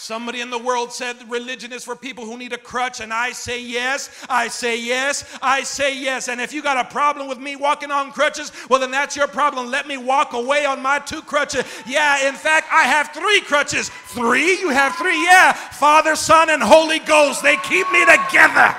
Somebody 0.00 0.42
in 0.42 0.48
the 0.48 0.58
world 0.58 0.92
said 0.92 1.16
religion 1.28 1.72
is 1.72 1.82
for 1.82 1.96
people 1.96 2.24
who 2.24 2.38
need 2.38 2.52
a 2.52 2.56
crutch, 2.56 3.00
and 3.00 3.12
I 3.12 3.32
say 3.32 3.60
yes, 3.60 4.24
I 4.30 4.46
say 4.46 4.80
yes, 4.80 5.24
I 5.42 5.64
say 5.64 5.98
yes. 5.98 6.28
And 6.28 6.40
if 6.40 6.52
you 6.52 6.62
got 6.62 6.76
a 6.76 6.88
problem 6.88 7.26
with 7.26 7.38
me 7.38 7.56
walking 7.56 7.90
on 7.90 8.12
crutches, 8.12 8.52
well, 8.70 8.78
then 8.78 8.92
that's 8.92 9.16
your 9.16 9.26
problem. 9.26 9.72
Let 9.72 9.88
me 9.88 9.96
walk 9.96 10.34
away 10.34 10.64
on 10.64 10.80
my 10.80 11.00
two 11.00 11.20
crutches. 11.20 11.64
Yeah, 11.84 12.28
in 12.28 12.36
fact, 12.36 12.68
I 12.70 12.84
have 12.84 13.10
three 13.12 13.40
crutches. 13.40 13.88
Three? 13.88 14.60
You 14.60 14.70
have 14.70 14.94
three? 14.94 15.20
Yeah. 15.24 15.52
Father, 15.52 16.14
Son, 16.14 16.48
and 16.48 16.62
Holy 16.62 17.00
Ghost, 17.00 17.42
they 17.42 17.56
keep 17.56 17.90
me 17.90 18.04
together. 18.04 18.76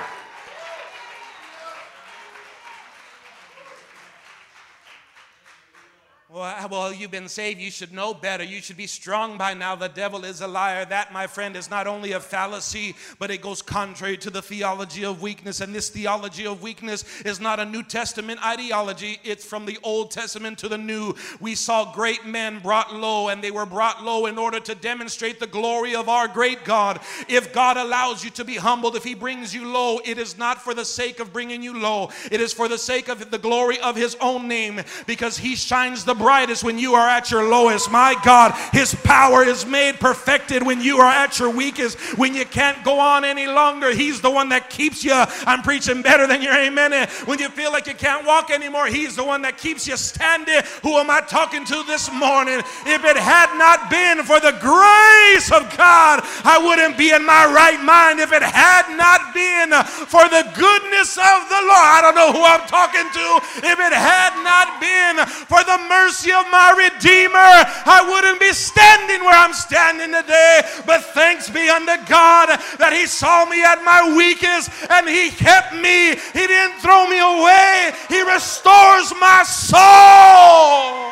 Well, 6.40 6.94
you've 6.94 7.10
been 7.10 7.28
saved. 7.28 7.60
You 7.60 7.70
should 7.70 7.92
know 7.92 8.14
better. 8.14 8.42
You 8.42 8.62
should 8.62 8.78
be 8.78 8.86
strong 8.86 9.36
by 9.36 9.52
now. 9.52 9.76
The 9.76 9.88
devil 9.88 10.24
is 10.24 10.40
a 10.40 10.46
liar. 10.46 10.86
That, 10.86 11.12
my 11.12 11.26
friend, 11.26 11.54
is 11.54 11.68
not 11.68 11.86
only 11.86 12.12
a 12.12 12.20
fallacy, 12.20 12.94
but 13.18 13.30
it 13.30 13.42
goes 13.42 13.60
contrary 13.60 14.16
to 14.16 14.30
the 14.30 14.40
theology 14.40 15.04
of 15.04 15.20
weakness. 15.20 15.60
And 15.60 15.74
this 15.74 15.90
theology 15.90 16.46
of 16.46 16.62
weakness 16.62 17.04
is 17.26 17.40
not 17.40 17.60
a 17.60 17.66
New 17.66 17.82
Testament 17.82 18.42
ideology, 18.42 19.20
it's 19.22 19.44
from 19.44 19.66
the 19.66 19.76
Old 19.82 20.12
Testament 20.12 20.56
to 20.60 20.68
the 20.68 20.78
New. 20.78 21.14
We 21.40 21.54
saw 21.54 21.92
great 21.92 22.24
men 22.24 22.60
brought 22.60 22.94
low, 22.94 23.28
and 23.28 23.44
they 23.44 23.50
were 23.50 23.66
brought 23.66 24.02
low 24.02 24.24
in 24.24 24.38
order 24.38 24.60
to 24.60 24.74
demonstrate 24.74 25.40
the 25.40 25.46
glory 25.46 25.94
of 25.94 26.08
our 26.08 26.26
great 26.26 26.64
God. 26.64 27.00
If 27.28 27.52
God 27.52 27.76
allows 27.76 28.24
you 28.24 28.30
to 28.30 28.46
be 28.46 28.56
humbled, 28.56 28.96
if 28.96 29.04
He 29.04 29.14
brings 29.14 29.54
you 29.54 29.68
low, 29.68 30.00
it 30.06 30.16
is 30.16 30.38
not 30.38 30.62
for 30.62 30.72
the 30.72 30.86
sake 30.86 31.20
of 31.20 31.34
bringing 31.34 31.62
you 31.62 31.78
low, 31.78 32.10
it 32.30 32.40
is 32.40 32.54
for 32.54 32.66
the 32.66 32.78
sake 32.78 33.08
of 33.08 33.30
the 33.30 33.36
glory 33.36 33.78
of 33.80 33.94
His 33.94 34.16
own 34.22 34.48
name, 34.48 34.80
because 35.06 35.36
He 35.36 35.54
shines 35.54 36.06
the 36.06 36.14
brightest 36.30 36.62
when 36.62 36.78
you 36.78 36.94
are 36.94 37.08
at 37.08 37.28
your 37.32 37.48
lowest. 37.48 37.90
My 37.90 38.14
God, 38.24 38.54
His 38.72 38.94
power 38.94 39.42
is 39.42 39.66
made 39.66 39.98
perfected 39.98 40.62
when 40.62 40.80
you 40.80 40.98
are 40.98 41.12
at 41.12 41.40
your 41.40 41.50
weakest, 41.50 41.98
when 42.16 42.36
you 42.36 42.44
can't 42.44 42.84
go 42.84 43.00
on 43.00 43.24
any 43.24 43.48
longer. 43.48 43.92
He's 43.92 44.20
the 44.20 44.30
one 44.30 44.50
that 44.50 44.70
keeps 44.70 45.02
you. 45.02 45.12
I'm 45.12 45.62
preaching 45.62 46.02
better 46.02 46.28
than 46.28 46.40
your 46.40 46.54
amen. 46.54 47.08
When 47.24 47.40
you 47.40 47.48
feel 47.48 47.72
like 47.72 47.88
you 47.88 47.94
can't 47.94 48.24
walk 48.24 48.52
anymore, 48.52 48.86
He's 48.86 49.16
the 49.16 49.24
one 49.24 49.42
that 49.42 49.58
keeps 49.58 49.88
you 49.88 49.96
standing. 49.96 50.62
Who 50.84 50.98
am 50.98 51.10
I 51.10 51.20
talking 51.20 51.64
to 51.64 51.82
this 51.88 52.08
morning? 52.12 52.60
If 52.86 53.04
it 53.04 53.16
had 53.16 53.50
not 53.58 53.90
been 53.90 54.22
for 54.22 54.38
the 54.38 54.54
grace 54.62 55.50
of 55.50 55.66
God, 55.76 56.22
I 56.46 56.62
wouldn't 56.62 56.96
be 56.96 57.10
in 57.10 57.26
my 57.26 57.50
right 57.50 57.82
mind. 57.82 58.20
If 58.20 58.30
it 58.30 58.44
had 58.44 58.86
not 58.96 59.19
been 59.34 59.70
for 60.08 60.24
the 60.28 60.44
goodness 60.54 61.16
of 61.16 61.38
the 61.48 61.62
Lord, 61.66 61.88
I 61.90 62.00
don't 62.02 62.14
know 62.14 62.32
who 62.32 62.42
I'm 62.42 62.66
talking 62.66 63.06
to. 63.06 63.26
If 63.66 63.78
it 63.78 63.94
had 63.94 64.34
not 64.42 64.80
been 64.80 65.26
for 65.46 65.62
the 65.64 65.78
mercy 65.88 66.32
of 66.32 66.46
my 66.50 66.72
Redeemer, 66.76 67.50
I 67.86 68.04
wouldn't 68.06 68.40
be 68.40 68.52
standing 68.52 69.20
where 69.20 69.36
I'm 69.36 69.54
standing 69.54 70.12
today. 70.12 70.62
But 70.86 71.04
thanks 71.12 71.50
be 71.50 71.68
unto 71.68 71.96
God 72.06 72.48
that 72.78 72.92
He 72.92 73.06
saw 73.06 73.44
me 73.46 73.62
at 73.62 73.82
my 73.84 74.14
weakest 74.16 74.70
and 74.90 75.08
He 75.08 75.30
kept 75.30 75.74
me. 75.74 76.16
He 76.16 76.46
didn't 76.46 76.78
throw 76.80 77.06
me 77.06 77.18
away, 77.18 77.92
He 78.08 78.22
restores 78.22 79.12
my 79.20 79.42
soul. 79.44 81.09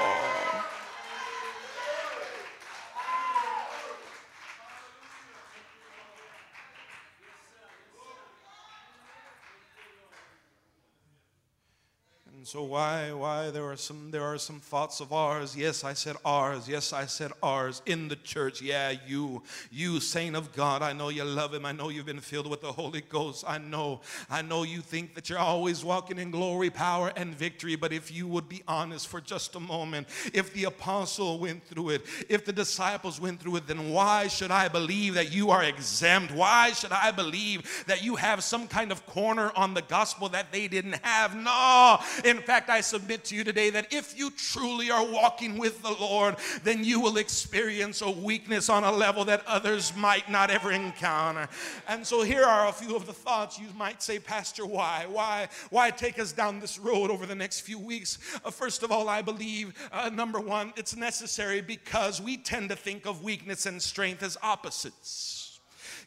So 12.48 12.62
why 12.62 13.12
why 13.12 13.50
there 13.50 13.64
are 13.64 13.76
some 13.76 14.10
there 14.10 14.22
are 14.22 14.38
some 14.38 14.58
thoughts 14.58 15.00
of 15.00 15.12
ours? 15.12 15.54
Yes 15.54 15.84
i 15.84 15.92
said 15.92 16.16
ours. 16.24 16.66
Yes 16.66 16.94
i 16.94 17.04
said 17.04 17.30
ours 17.42 17.82
in 17.84 18.08
the 18.08 18.16
church. 18.16 18.62
Yeah 18.62 18.94
you 19.06 19.42
you 19.70 20.00
saint 20.00 20.34
of 20.34 20.54
god 20.54 20.80
i 20.80 20.94
know 20.94 21.10
you 21.10 21.24
love 21.24 21.52
him. 21.52 21.66
I 21.66 21.72
know 21.72 21.90
you've 21.90 22.06
been 22.06 22.20
filled 22.20 22.48
with 22.48 22.62
the 22.62 22.72
holy 22.72 23.02
ghost. 23.02 23.44
I 23.46 23.58
know 23.58 24.00
i 24.30 24.40
know 24.40 24.62
you 24.62 24.80
think 24.80 25.14
that 25.14 25.28
you're 25.28 25.38
always 25.38 25.84
walking 25.84 26.16
in 26.16 26.30
glory 26.30 26.70
power 26.70 27.12
and 27.16 27.34
victory. 27.34 27.76
But 27.76 27.92
if 27.92 28.10
you 28.10 28.26
would 28.26 28.48
be 28.48 28.62
honest 28.66 29.08
for 29.08 29.20
just 29.20 29.54
a 29.54 29.60
moment 29.60 30.08
if 30.32 30.54
the 30.54 30.64
apostle 30.64 31.38
went 31.38 31.62
through 31.64 31.90
it 31.90 32.06
if 32.30 32.46
the 32.46 32.52
disciples 32.54 33.20
went 33.20 33.40
through 33.40 33.56
it 33.56 33.66
then 33.66 33.90
why 33.90 34.26
should 34.26 34.50
i 34.50 34.68
believe 34.68 35.12
that 35.14 35.30
you 35.34 35.50
are 35.50 35.64
exempt? 35.64 36.32
Why 36.32 36.72
should 36.72 36.92
i 36.92 37.10
believe 37.10 37.84
that 37.86 38.02
you 38.02 38.16
have 38.16 38.42
some 38.42 38.66
kind 38.66 38.90
of 38.90 39.04
corner 39.04 39.52
on 39.54 39.74
the 39.74 39.82
gospel 39.82 40.30
that 40.30 40.50
they 40.50 40.66
didn't 40.66 41.04
have? 41.04 41.36
No 41.36 41.98
in 42.24 42.37
in 42.38 42.44
fact, 42.44 42.70
I 42.70 42.80
submit 42.80 43.24
to 43.24 43.34
you 43.34 43.42
today 43.42 43.68
that 43.70 43.92
if 43.92 44.16
you 44.16 44.30
truly 44.30 44.92
are 44.92 45.04
walking 45.04 45.58
with 45.58 45.82
the 45.82 45.90
Lord, 45.90 46.36
then 46.62 46.84
you 46.84 47.00
will 47.00 47.16
experience 47.16 48.00
a 48.00 48.08
weakness 48.08 48.68
on 48.68 48.84
a 48.84 48.92
level 48.92 49.24
that 49.24 49.44
others 49.44 49.92
might 49.96 50.30
not 50.30 50.48
ever 50.48 50.70
encounter. 50.70 51.48
And 51.88 52.06
so 52.06 52.22
here 52.22 52.44
are 52.44 52.68
a 52.68 52.72
few 52.72 52.94
of 52.94 53.06
the 53.06 53.12
thoughts 53.12 53.58
you 53.58 53.66
might 53.76 54.04
say, 54.04 54.20
Pastor, 54.20 54.64
why? 54.64 55.06
Why, 55.10 55.48
why 55.70 55.90
take 55.90 56.20
us 56.20 56.30
down 56.30 56.60
this 56.60 56.78
road 56.78 57.10
over 57.10 57.26
the 57.26 57.34
next 57.34 57.62
few 57.62 57.78
weeks? 57.78 58.18
Uh, 58.44 58.52
first 58.52 58.84
of 58.84 58.92
all, 58.92 59.08
I 59.08 59.20
believe, 59.20 59.74
uh, 59.90 60.08
number 60.08 60.38
one, 60.38 60.72
it's 60.76 60.94
necessary 60.94 61.60
because 61.60 62.20
we 62.20 62.36
tend 62.36 62.68
to 62.68 62.76
think 62.76 63.04
of 63.04 63.24
weakness 63.24 63.66
and 63.66 63.82
strength 63.82 64.22
as 64.22 64.36
opposites. 64.44 65.37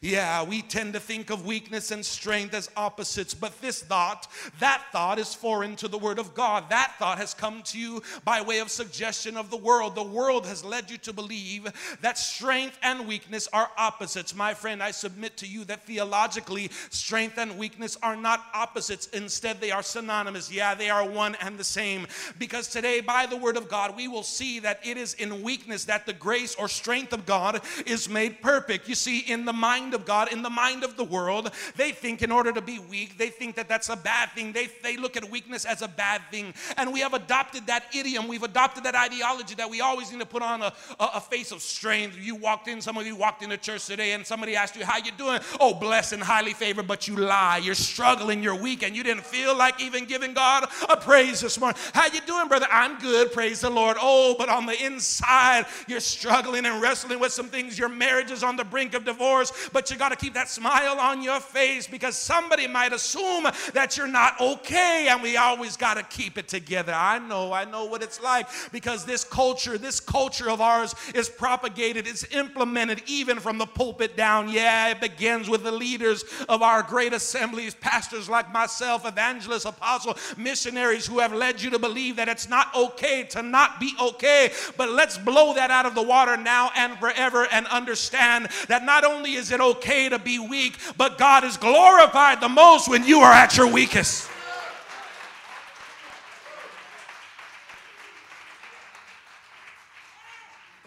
Yeah, 0.04 0.42
we 0.42 0.64
tend 0.64 0.94
to 0.94 1.00
think 1.00 1.30
of 1.30 1.46
weakness 1.46 1.92
and 1.92 2.04
strength 2.04 2.56
as 2.56 2.72
opposites, 2.76 3.36
but 3.36 3.62
this 3.62 3.84
thought, 3.84 4.28
that 4.60 4.82
thought 4.92 5.20
is 5.20 5.36
foreign 5.36 5.76
to 5.76 5.88
the 5.88 6.00
Word 6.00 6.18
of 6.18 6.34
God. 6.34 6.72
That 6.72 6.96
thought 6.98 7.20
has 7.20 7.36
come 7.36 7.62
to 7.66 7.78
you 7.78 8.02
by 8.26 8.42
way 8.42 8.58
of 8.58 8.72
suggestion 8.72 9.38
of 9.38 9.52
the 9.52 9.58
world. 9.58 9.94
The 9.94 10.02
world 10.02 10.48
has 10.48 10.66
led 10.66 10.90
you 10.90 10.98
to 10.98 11.14
believe 11.14 11.72
that 12.02 12.18
strength 12.18 12.80
and 12.82 13.08
weakness 13.08 13.48
are 13.54 13.70
opposites. 13.78 14.34
My 14.34 14.56
friend, 14.56 14.82
I 14.82 14.90
submit 14.90 15.38
to 15.38 15.46
you 15.46 15.66
that 15.66 15.84
theologically, 15.84 16.72
strength 16.90 17.38
and 17.38 17.56
weakness 17.56 17.96
are 18.02 18.16
not 18.16 18.44
opposites. 18.56 19.06
Instead, 19.10 19.62
they 19.62 19.70
are 19.70 19.84
synonymous. 19.84 20.52
Yeah, 20.52 20.74
they 20.74 20.90
are 20.90 21.08
one 21.08 21.36
and 21.42 21.60
the 21.60 21.64
same. 21.64 22.08
Because 22.40 22.68
today, 22.68 23.02
by 23.02 23.28
the 23.28 23.38
Word 23.38 23.56
of 23.56 23.70
God, 23.70 23.96
we 23.96 24.08
will 24.08 24.24
see 24.24 24.58
that 24.62 24.80
it 24.84 24.98
is 24.98 25.14
in 25.14 25.44
weakness 25.44 25.86
that 25.86 26.08
the 26.08 26.14
grace 26.14 26.56
or 26.56 26.68
strength 26.68 27.14
of 27.14 27.28
God 27.28 27.62
is 27.86 28.10
made 28.10 28.42
perfect. 28.42 28.90
You 28.90 28.96
see, 28.96 29.20
in 29.20 29.46
the 29.46 29.54
mind 29.54 29.91
mind 29.92 30.02
of 30.02 30.06
God, 30.06 30.32
in 30.32 30.42
the 30.42 30.50
mind 30.50 30.84
of 30.84 30.96
the 30.96 31.04
world, 31.04 31.52
they 31.76 31.92
think 31.92 32.22
in 32.22 32.32
order 32.32 32.54
to 32.54 32.62
be 32.62 32.80
weak, 32.80 33.18
they 33.18 33.28
think 33.28 33.56
that 33.56 33.68
that's 33.68 33.90
a 33.90 33.96
bad 33.96 34.30
thing. 34.32 34.54
They, 34.54 34.70
they 34.84 34.96
look 34.96 35.18
at 35.18 35.30
weakness 35.30 35.66
as 35.66 35.82
a 35.82 35.88
bad 35.88 36.22
thing. 36.32 36.54
And 36.78 36.94
we 36.94 37.02
have 37.02 37.14
adopted 37.14 37.68
that 37.68 37.84
idiom, 37.94 38.28
we've 38.28 38.44
adopted 38.44 38.86
that 38.86 38.96
ideology 38.96 39.56
that 39.56 39.70
we 39.70 39.82
always 39.82 40.12
need 40.12 40.20
to 40.22 40.26
put 40.26 40.42
on 40.42 40.62
a, 40.62 40.74
a, 41.00 41.10
a 41.16 41.22
face 41.22 41.52
of 41.52 41.62
strength. 41.62 42.18
You 42.18 42.36
walked 42.36 42.70
in, 42.70 42.80
some 42.82 42.98
of 42.98 43.06
you 43.06 43.18
walked 43.18 43.44
into 43.44 43.58
church 43.58 43.86
today, 43.86 44.14
and 44.14 44.26
somebody 44.26 44.56
asked 44.56 44.78
you, 44.78 44.86
How 44.86 44.98
you 44.98 45.12
doing? 45.18 45.42
Oh, 45.60 45.74
blessed 45.74 46.14
and 46.14 46.24
highly 46.24 46.54
favored, 46.54 46.88
but 46.88 47.08
you 47.08 47.18
lie. 47.18 47.58
You're 47.58 47.76
struggling, 47.76 48.42
you're 48.42 48.56
weak, 48.56 48.84
and 48.84 48.96
you 48.96 49.04
didn't 49.04 49.26
feel 49.26 49.58
like 49.58 49.82
even 49.82 50.06
giving 50.06 50.34
God 50.34 50.70
a 50.88 50.96
praise 50.96 51.42
this 51.42 51.60
morning. 51.60 51.80
How 51.94 52.06
you 52.08 52.22
doing, 52.22 52.48
brother? 52.48 52.68
I'm 52.72 52.98
good, 53.00 53.34
praise 53.34 53.62
the 53.62 53.70
Lord. 53.70 53.98
Oh, 54.00 54.36
but 54.38 54.48
on 54.48 54.66
the 54.66 54.86
inside, 54.86 55.66
you're 55.88 56.00
struggling 56.00 56.66
and 56.66 56.82
wrestling 56.82 57.20
with 57.20 57.34
some 57.34 57.48
things. 57.48 57.78
Your 57.78 57.90
marriage 57.90 58.32
is 58.32 58.44
on 58.44 58.56
the 58.56 58.64
brink 58.64 58.94
of 58.94 59.06
divorce, 59.06 59.52
but 59.74 59.81
but 59.82 59.90
you 59.90 59.98
got 59.98 60.10
to 60.10 60.16
keep 60.16 60.36
that 60.36 60.48
smile 60.48 61.00
on 61.00 61.24
your 61.24 61.40
face 61.40 61.88
because 61.88 62.16
somebody 62.16 62.68
might 62.68 62.94
assume 62.94 63.48
that 63.74 63.98
you're 63.98 64.06
not 64.06 64.40
okay, 64.40 65.08
and 65.10 65.24
we 65.24 65.38
always 65.38 65.76
got 65.76 65.96
to 65.96 66.04
keep 66.04 66.38
it 66.38 66.48
together. 66.48 66.94
I 66.94 67.18
know, 67.18 67.52
I 67.52 67.66
know 67.66 67.86
what 67.86 68.04
it's 68.04 68.22
like 68.22 68.48
because 68.72 69.06
this 69.06 69.24
culture, 69.24 69.80
this 69.80 70.00
culture 70.00 70.52
of 70.52 70.62
ours 70.62 70.94
is 71.16 71.30
propagated, 71.30 72.06
it's 72.06 72.32
implemented 72.32 73.02
even 73.08 73.40
from 73.40 73.58
the 73.58 73.66
pulpit 73.66 74.16
down. 74.16 74.50
Yeah, 74.50 74.90
it 74.90 75.02
begins 75.02 75.50
with 75.50 75.64
the 75.64 75.72
leaders 75.72 76.26
of 76.48 76.62
our 76.62 76.84
great 76.84 77.14
assemblies, 77.14 77.74
pastors 77.74 78.30
like 78.30 78.54
myself, 78.54 79.08
evangelists, 79.08 79.66
apostles, 79.66 80.36
missionaries 80.38 81.08
who 81.08 81.18
have 81.18 81.34
led 81.34 81.60
you 81.60 81.72
to 81.72 81.80
believe 81.80 82.18
that 82.18 82.30
it's 82.30 82.48
not 82.48 82.68
okay 82.76 83.24
to 83.32 83.42
not 83.42 83.80
be 83.80 83.96
okay. 84.00 84.52
But 84.78 84.92
let's 84.92 85.18
blow 85.18 85.56
that 85.56 85.72
out 85.72 85.88
of 85.88 85.96
the 85.96 86.04
water 86.04 86.38
now 86.38 86.70
and 86.76 87.00
forever 87.00 87.48
and 87.52 87.66
understand 87.66 88.50
that 88.68 88.86
not 88.86 89.04
only 89.04 89.34
is 89.34 89.50
it 89.50 89.60
okay 89.60 89.71
okay 89.72 90.10
to 90.10 90.20
be 90.20 90.40
weak, 90.40 90.78
but 90.98 91.18
God 91.18 91.44
is 91.44 91.58
glorified 91.58 92.42
the 92.42 92.50
most 92.50 92.88
when 92.90 93.04
you 93.06 93.20
are 93.20 93.34
at 93.34 93.58
your 93.58 93.68
weakest. 93.68 94.30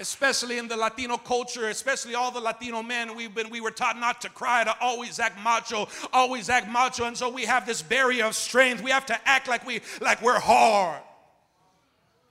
especially 0.05 0.59
in 0.59 0.69
the 0.69 0.77
Latino 0.77 1.17
culture, 1.17 1.69
especially 1.69 2.15
all 2.15 2.31
the 2.31 2.41
Latino 2.41 2.83
men, 2.83 3.17
we've 3.17 3.35
been 3.35 3.49
we 3.49 3.63
were 3.63 3.71
taught 3.71 3.99
not 3.99 4.21
to 4.21 4.29
cry, 4.29 4.63
to 4.63 4.77
always 4.79 5.19
act 5.19 5.39
macho, 5.43 5.89
always 6.13 6.51
act 6.51 6.69
macho, 6.69 7.05
and 7.05 7.17
so 7.17 7.31
we 7.31 7.47
have 7.47 7.67
this 7.67 7.81
barrier 7.81 8.27
of 8.27 8.35
strength. 8.35 8.83
We 8.83 8.91
have 8.91 9.07
to 9.07 9.29
act 9.29 9.49
like 9.49 9.67
we 9.67 9.81
like 10.03 10.21
we're 10.21 10.39
hard. 10.39 11.01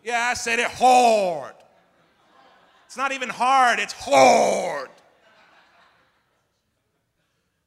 Yeah, 0.04 0.30
I 0.30 0.36
said 0.36 0.60
it 0.60 0.68
hard. 0.70 1.56
It's 2.86 2.98
not 2.98 3.12
even 3.12 3.30
hard, 3.30 3.80
it's 3.80 3.94
hard. 3.98 4.90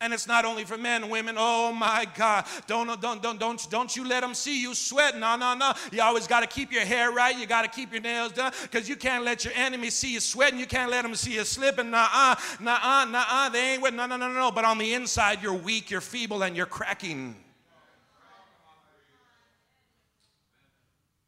And 0.02 0.12
it's 0.12 0.28
not 0.28 0.44
only 0.44 0.64
for 0.64 0.76
men, 0.76 1.08
women. 1.08 1.36
Oh 1.38 1.72
my 1.72 2.06
God. 2.16 2.44
Don't, 2.66 3.00
don't, 3.00 3.22
don't, 3.22 3.40
don't, 3.40 3.70
don't 3.70 3.96
you 3.96 4.06
let 4.06 4.20
them 4.20 4.34
see 4.34 4.60
you 4.60 4.74
sweat. 4.74 5.16
No, 5.16 5.36
no, 5.36 5.54
no. 5.54 5.72
You 5.90 6.02
always 6.02 6.26
got 6.26 6.40
to 6.40 6.46
keep 6.46 6.70
your 6.70 6.84
hair 6.84 7.12
right. 7.12 7.36
You 7.36 7.46
got 7.46 7.62
to 7.62 7.68
keep 7.68 7.92
your 7.92 8.02
nails 8.02 8.32
done 8.32 8.52
because 8.60 8.90
you 8.90 8.96
can't 8.96 9.24
let 9.24 9.46
your 9.46 9.54
enemy 9.54 9.88
see 9.88 10.12
you 10.12 10.20
sweating. 10.20 10.60
You 10.60 10.66
can't 10.66 10.90
let 10.90 11.02
them 11.02 11.14
see 11.14 11.34
you 11.34 11.44
slipping. 11.44 11.90
Nah, 11.90 12.08
uh, 12.12 12.34
nah, 12.60 12.78
uh, 12.82 13.04
nah, 13.06 13.24
uh. 13.26 13.48
They 13.48 13.72
ain't 13.72 13.82
with, 13.82 13.94
no, 13.94 14.04
no, 14.04 14.18
no, 14.18 14.30
no. 14.30 14.50
But 14.50 14.66
on 14.66 14.76
the 14.76 14.92
inside, 14.92 15.42
you're 15.42 15.54
weak, 15.54 15.90
you're 15.90 16.02
feeble, 16.02 16.42
and 16.42 16.54
you're 16.54 16.66
cracking. 16.66 17.34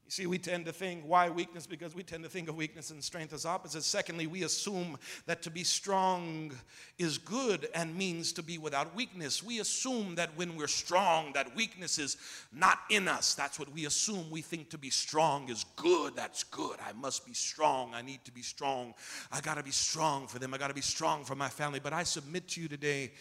You 0.08 0.12
see, 0.12 0.26
we 0.26 0.38
tend 0.38 0.64
to 0.64 0.72
think, 0.72 1.02
why 1.04 1.28
weakness? 1.28 1.66
Because 1.66 1.94
we 1.94 2.02
tend 2.02 2.24
to 2.24 2.30
think 2.30 2.48
of 2.48 2.56
weakness 2.56 2.90
and 2.90 3.04
strength 3.04 3.34
as 3.34 3.44
opposites. 3.44 3.86
Secondly, 3.86 4.26
we 4.26 4.42
assume 4.42 4.96
that 5.26 5.42
to 5.42 5.50
be 5.50 5.62
strong 5.62 6.50
is 6.98 7.18
good 7.18 7.68
and 7.74 7.94
means 7.94 8.32
to 8.32 8.42
be 8.42 8.56
without 8.56 8.96
weakness. 8.96 9.42
We 9.42 9.60
assume 9.60 10.14
that 10.14 10.30
when 10.34 10.56
we're 10.56 10.66
strong, 10.66 11.34
that 11.34 11.54
weakness 11.54 11.98
is 11.98 12.16
not 12.54 12.78
in 12.88 13.06
us. 13.06 13.34
That's 13.34 13.58
what 13.58 13.70
we 13.70 13.84
assume. 13.84 14.30
We 14.30 14.40
think 14.40 14.70
to 14.70 14.78
be 14.78 14.88
strong 14.88 15.50
is 15.50 15.66
good. 15.76 16.16
That's 16.16 16.42
good. 16.42 16.78
I 16.80 16.94
must 16.94 17.26
be 17.26 17.34
strong. 17.34 17.92
I 17.92 18.00
need 18.00 18.24
to 18.24 18.32
be 18.32 18.40
strong. 18.40 18.94
I 19.30 19.42
got 19.42 19.58
to 19.58 19.62
be 19.62 19.72
strong 19.72 20.26
for 20.26 20.38
them. 20.38 20.54
I 20.54 20.56
got 20.56 20.68
to 20.68 20.74
be 20.74 20.80
strong 20.80 21.22
for 21.22 21.34
my 21.34 21.50
family. 21.50 21.80
But 21.80 21.92
I 21.92 22.04
submit 22.04 22.48
to 22.48 22.62
you 22.62 22.68
today 22.68 23.12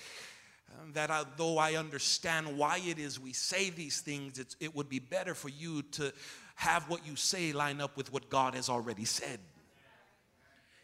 um, 0.79 0.93
that 0.93 1.11
though 1.35 1.57
I 1.57 1.75
understand 1.75 2.57
why 2.57 2.79
it 2.85 2.97
is 2.97 3.19
we 3.19 3.33
say 3.33 3.71
these 3.71 3.99
things, 3.99 4.55
it 4.61 4.73
would 4.73 4.87
be 4.87 4.99
better 4.99 5.35
for 5.35 5.49
you 5.49 5.81
to 5.81 6.13
have 6.57 6.89
what 6.89 7.05
you 7.05 7.15
say 7.15 7.53
line 7.53 7.79
up 7.79 7.95
with 7.95 8.11
what 8.11 8.29
God 8.29 8.55
has 8.55 8.67
already 8.67 9.05
said. 9.05 9.39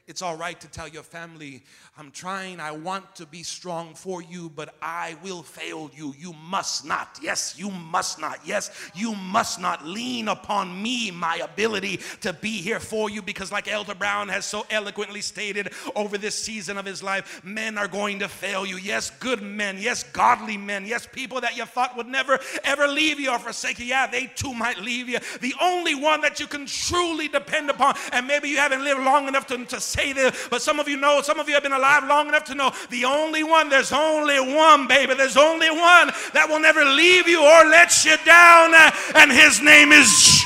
It's 0.05 0.21
all 0.21 0.35
right 0.35 0.59
to 0.59 0.67
tell 0.67 0.89
your 0.89 1.01
family, 1.01 1.63
I'm 1.97 2.11
trying, 2.11 2.59
I 2.59 2.71
want 2.71 3.15
to 3.15 3.25
be 3.25 3.41
strong 3.41 3.93
for 3.93 4.21
you, 4.21 4.49
but 4.49 4.75
I 4.81 5.15
will 5.23 5.43
fail 5.43 5.89
you. 5.95 6.13
You 6.17 6.33
must 6.33 6.85
not. 6.85 7.17
Yes, 7.21 7.55
you 7.57 7.71
must 7.71 8.19
not. 8.19 8.39
Yes, 8.45 8.69
you 8.93 9.15
must 9.15 9.61
not 9.61 9.85
lean 9.85 10.27
upon 10.27 10.83
me, 10.83 11.09
my 11.09 11.37
ability 11.37 12.01
to 12.19 12.33
be 12.33 12.61
here 12.61 12.81
for 12.81 13.09
you, 13.09 13.21
because, 13.21 13.49
like 13.49 13.69
Elder 13.69 13.95
Brown 13.95 14.27
has 14.27 14.45
so 14.45 14.65
eloquently 14.69 15.21
stated 15.21 15.71
over 15.95 16.17
this 16.17 16.35
season 16.35 16.77
of 16.77 16.83
his 16.83 17.01
life, 17.01 17.41
men 17.45 17.77
are 17.77 17.87
going 17.87 18.19
to 18.19 18.27
fail 18.27 18.65
you. 18.65 18.75
Yes, 18.75 19.09
good 19.09 19.41
men. 19.41 19.77
Yes, 19.79 20.03
godly 20.03 20.57
men. 20.57 20.85
Yes, 20.85 21.07
people 21.07 21.39
that 21.39 21.55
you 21.55 21.63
thought 21.63 21.95
would 21.95 22.07
never 22.07 22.39
ever 22.65 22.87
leave 22.89 23.21
you 23.21 23.31
or 23.31 23.39
forsake 23.39 23.79
you. 23.79 23.85
Yeah, 23.85 24.07
they 24.07 24.25
too 24.25 24.53
might 24.53 24.79
leave 24.79 25.07
you. 25.07 25.19
The 25.39 25.53
only 25.61 25.95
one 25.95 26.19
that 26.21 26.41
you 26.41 26.47
can 26.47 26.65
truly 26.65 27.29
depend 27.29 27.69
upon, 27.69 27.95
and 28.11 28.27
maybe 28.27 28.49
you 28.49 28.57
haven't 28.57 28.83
lived 28.83 28.99
long 28.99 29.29
enough 29.29 29.47
to, 29.47 29.63
to 29.63 29.79
say 29.93 30.13
this, 30.13 30.47
but 30.49 30.61
some 30.61 30.79
of 30.79 30.87
you 30.87 30.97
know, 30.97 31.21
some 31.21 31.39
of 31.39 31.47
you 31.47 31.53
have 31.53 31.63
been 31.63 31.73
alive 31.73 32.03
long 32.07 32.27
enough 32.27 32.43
to 32.45 32.55
know 32.55 32.71
the 32.89 33.05
only 33.05 33.43
one, 33.43 33.69
there's 33.69 33.91
only 33.91 34.39
one, 34.39 34.87
baby. 34.87 35.13
There's 35.13 35.37
only 35.37 35.69
one 35.69 36.11
that 36.33 36.47
will 36.49 36.59
never 36.59 36.83
leave 36.83 37.27
you 37.27 37.41
or 37.41 37.65
let 37.65 38.03
you 38.05 38.15
down, 38.25 38.73
and 39.15 39.31
his 39.31 39.61
name 39.61 39.91
is. 39.91 40.43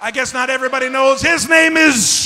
I 0.00 0.10
guess 0.10 0.34
not 0.34 0.50
everybody 0.50 0.90
knows 0.90 1.22
his 1.22 1.48
name 1.48 1.76
is 1.76 2.23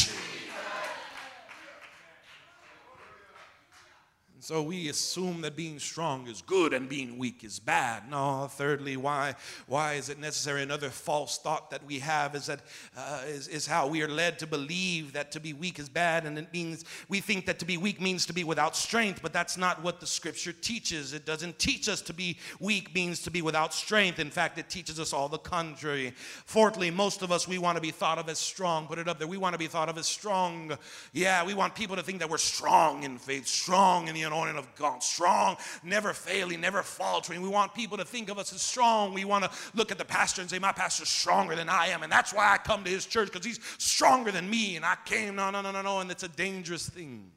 So 4.48 4.62
we 4.62 4.88
assume 4.88 5.42
that 5.42 5.56
being 5.56 5.78
strong 5.78 6.26
is 6.26 6.40
good 6.40 6.72
and 6.72 6.88
being 6.88 7.18
weak 7.18 7.44
is 7.44 7.58
bad. 7.58 8.10
No, 8.10 8.48
thirdly, 8.50 8.96
why, 8.96 9.34
why 9.66 9.92
is 9.92 10.08
it 10.08 10.18
necessary? 10.18 10.62
Another 10.62 10.88
false 10.88 11.36
thought 11.36 11.70
that 11.70 11.84
we 11.84 11.98
have 11.98 12.34
is 12.34 12.46
that 12.46 12.60
uh, 12.96 13.24
is, 13.26 13.46
is 13.48 13.66
how 13.66 13.86
we 13.86 14.02
are 14.02 14.08
led 14.08 14.38
to 14.38 14.46
believe 14.46 15.12
that 15.12 15.30
to 15.32 15.38
be 15.38 15.52
weak 15.52 15.78
is 15.78 15.90
bad, 15.90 16.24
and 16.24 16.38
it 16.38 16.50
means 16.50 16.86
we 17.10 17.20
think 17.20 17.44
that 17.44 17.58
to 17.58 17.66
be 17.66 17.76
weak 17.76 18.00
means 18.00 18.24
to 18.24 18.32
be 18.32 18.42
without 18.42 18.74
strength, 18.74 19.20
but 19.20 19.34
that's 19.34 19.58
not 19.58 19.82
what 19.82 20.00
the 20.00 20.06
scripture 20.06 20.54
teaches. 20.54 21.12
It 21.12 21.26
doesn't 21.26 21.58
teach 21.58 21.86
us 21.86 22.00
to 22.00 22.14
be 22.14 22.38
weak 22.58 22.94
means 22.94 23.20
to 23.24 23.30
be 23.30 23.42
without 23.42 23.74
strength. 23.74 24.18
In 24.18 24.30
fact, 24.30 24.56
it 24.56 24.70
teaches 24.70 24.98
us 24.98 25.12
all 25.12 25.28
the 25.28 25.36
contrary. 25.36 26.14
Fourthly, 26.46 26.90
most 26.90 27.20
of 27.20 27.30
us 27.30 27.46
we 27.46 27.58
want 27.58 27.76
to 27.76 27.82
be 27.82 27.90
thought 27.90 28.16
of 28.16 28.30
as 28.30 28.38
strong. 28.38 28.86
Put 28.86 28.98
it 28.98 29.08
up 29.08 29.18
there. 29.18 29.28
We 29.28 29.36
want 29.36 29.52
to 29.52 29.58
be 29.58 29.66
thought 29.66 29.90
of 29.90 29.98
as 29.98 30.06
strong. 30.06 30.78
Yeah, 31.12 31.44
we 31.44 31.52
want 31.52 31.74
people 31.74 31.96
to 31.96 32.02
think 32.02 32.20
that 32.20 32.30
we're 32.30 32.38
strong 32.38 33.02
in 33.02 33.18
faith, 33.18 33.46
strong 33.46 34.08
in 34.08 34.14
the 34.14 34.22
anointing 34.22 34.37
of 34.46 34.72
God. 34.76 35.02
Strong, 35.02 35.56
never 35.82 36.12
failing, 36.12 36.60
never 36.60 36.82
faltering. 36.82 37.42
We 37.42 37.48
want 37.48 37.74
people 37.74 37.98
to 37.98 38.04
think 38.04 38.28
of 38.28 38.38
us 38.38 38.52
as 38.52 38.62
strong. 38.62 39.12
We 39.12 39.24
want 39.24 39.44
to 39.44 39.50
look 39.74 39.90
at 39.90 39.98
the 39.98 40.04
pastor 40.04 40.40
and 40.40 40.48
say, 40.48 40.58
My 40.58 40.72
pastor's 40.72 41.08
stronger 41.08 41.56
than 41.56 41.68
I 41.68 41.88
am. 41.88 42.02
And 42.02 42.12
that's 42.12 42.32
why 42.32 42.52
I 42.52 42.58
come 42.58 42.84
to 42.84 42.90
his 42.90 43.06
church 43.06 43.32
because 43.32 43.44
he's 43.44 43.60
stronger 43.78 44.30
than 44.30 44.48
me. 44.48 44.76
And 44.76 44.84
I 44.84 44.96
came, 45.04 45.34
no, 45.34 45.50
no, 45.50 45.60
no, 45.60 45.72
no, 45.72 45.82
no. 45.82 46.00
And 46.00 46.10
it's 46.10 46.22
a 46.22 46.28
dangerous 46.28 46.88
thing. 46.88 47.30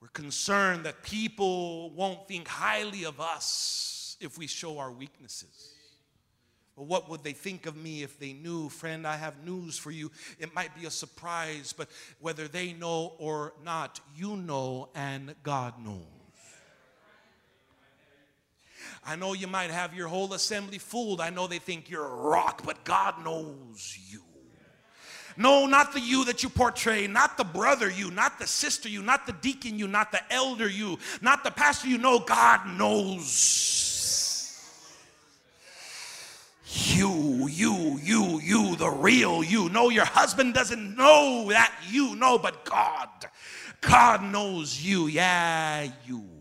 We're 0.00 0.08
concerned 0.08 0.84
that 0.84 1.02
people 1.02 1.90
won't 1.90 2.26
think 2.26 2.48
highly 2.48 3.04
of 3.04 3.20
us 3.20 4.16
if 4.20 4.38
we 4.38 4.46
show 4.46 4.78
our 4.78 4.90
weaknesses. 4.90 5.71
What 6.86 7.08
would 7.08 7.22
they 7.22 7.32
think 7.32 7.66
of 7.66 7.76
me 7.76 8.02
if 8.02 8.18
they 8.18 8.32
knew? 8.32 8.68
Friend, 8.68 9.06
I 9.06 9.16
have 9.16 9.44
news 9.44 9.78
for 9.78 9.90
you. 9.90 10.10
It 10.38 10.54
might 10.54 10.74
be 10.78 10.86
a 10.86 10.90
surprise, 10.90 11.72
but 11.72 11.88
whether 12.20 12.48
they 12.48 12.72
know 12.72 13.14
or 13.18 13.54
not, 13.64 14.00
you 14.16 14.36
know 14.36 14.88
and 14.94 15.34
God 15.42 15.74
knows. 15.84 16.02
I 19.04 19.16
know 19.16 19.32
you 19.32 19.46
might 19.46 19.70
have 19.70 19.94
your 19.94 20.08
whole 20.08 20.32
assembly 20.32 20.78
fooled. 20.78 21.20
I 21.20 21.30
know 21.30 21.46
they 21.46 21.58
think 21.58 21.90
you're 21.90 22.06
a 22.06 22.14
rock, 22.14 22.62
but 22.64 22.84
God 22.84 23.24
knows 23.24 23.98
you. 24.08 24.22
No, 25.36 25.66
not 25.66 25.92
the 25.92 26.00
you 26.00 26.24
that 26.26 26.42
you 26.42 26.48
portray, 26.48 27.06
not 27.06 27.36
the 27.36 27.44
brother 27.44 27.90
you, 27.90 28.10
not 28.10 28.38
the 28.38 28.46
sister 28.46 28.88
you, 28.88 29.02
not 29.02 29.26
the 29.26 29.32
deacon 29.32 29.78
you, 29.78 29.88
not 29.88 30.12
the 30.12 30.20
elder 30.32 30.68
you, 30.68 30.98
not 31.20 31.42
the 31.42 31.50
pastor 31.50 31.88
you. 31.88 31.98
know. 31.98 32.18
God 32.18 32.66
knows 32.76 33.91
you, 36.74 37.48
you, 37.48 37.98
you, 38.02 38.40
you, 38.40 38.76
the 38.76 38.88
real 38.88 39.44
you. 39.44 39.68
No, 39.68 39.90
your 39.90 40.04
husband 40.04 40.54
doesn't 40.54 40.96
know 40.96 41.46
that 41.50 41.72
you 41.90 42.16
know, 42.16 42.38
but 42.38 42.64
God. 42.64 43.08
God 43.80 44.22
knows 44.22 44.80
you. 44.80 45.06
Yeah, 45.06 45.88
you. 46.06 46.31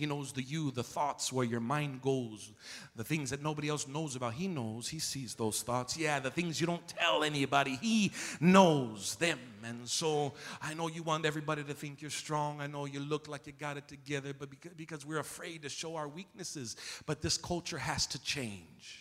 He 0.00 0.06
knows 0.06 0.32
the 0.32 0.42
you, 0.42 0.70
the 0.70 0.82
thoughts 0.82 1.30
where 1.30 1.44
your 1.44 1.60
mind 1.60 2.00
goes, 2.00 2.50
the 2.96 3.04
things 3.04 3.28
that 3.28 3.42
nobody 3.42 3.68
else 3.68 3.86
knows 3.86 4.16
about. 4.16 4.32
He 4.32 4.48
knows, 4.48 4.88
He 4.88 4.98
sees 4.98 5.34
those 5.34 5.60
thoughts. 5.60 5.94
Yeah, 5.94 6.18
the 6.20 6.30
things 6.30 6.58
you 6.58 6.66
don't 6.66 6.88
tell 6.88 7.22
anybody, 7.22 7.76
He 7.76 8.12
knows 8.40 9.16
them. 9.16 9.38
And 9.62 9.86
so 9.86 10.32
I 10.62 10.72
know 10.72 10.88
you 10.88 11.02
want 11.02 11.26
everybody 11.26 11.62
to 11.64 11.74
think 11.74 12.00
you're 12.00 12.10
strong. 12.10 12.62
I 12.62 12.66
know 12.66 12.86
you 12.86 13.00
look 13.00 13.28
like 13.28 13.46
you 13.46 13.52
got 13.52 13.76
it 13.76 13.88
together, 13.88 14.32
but 14.32 14.48
because 14.74 15.04
we're 15.04 15.18
afraid 15.18 15.60
to 15.62 15.68
show 15.68 15.96
our 15.96 16.08
weaknesses. 16.08 16.76
But 17.04 17.20
this 17.20 17.36
culture 17.36 17.76
has 17.76 18.06
to 18.06 18.22
change. 18.22 18.99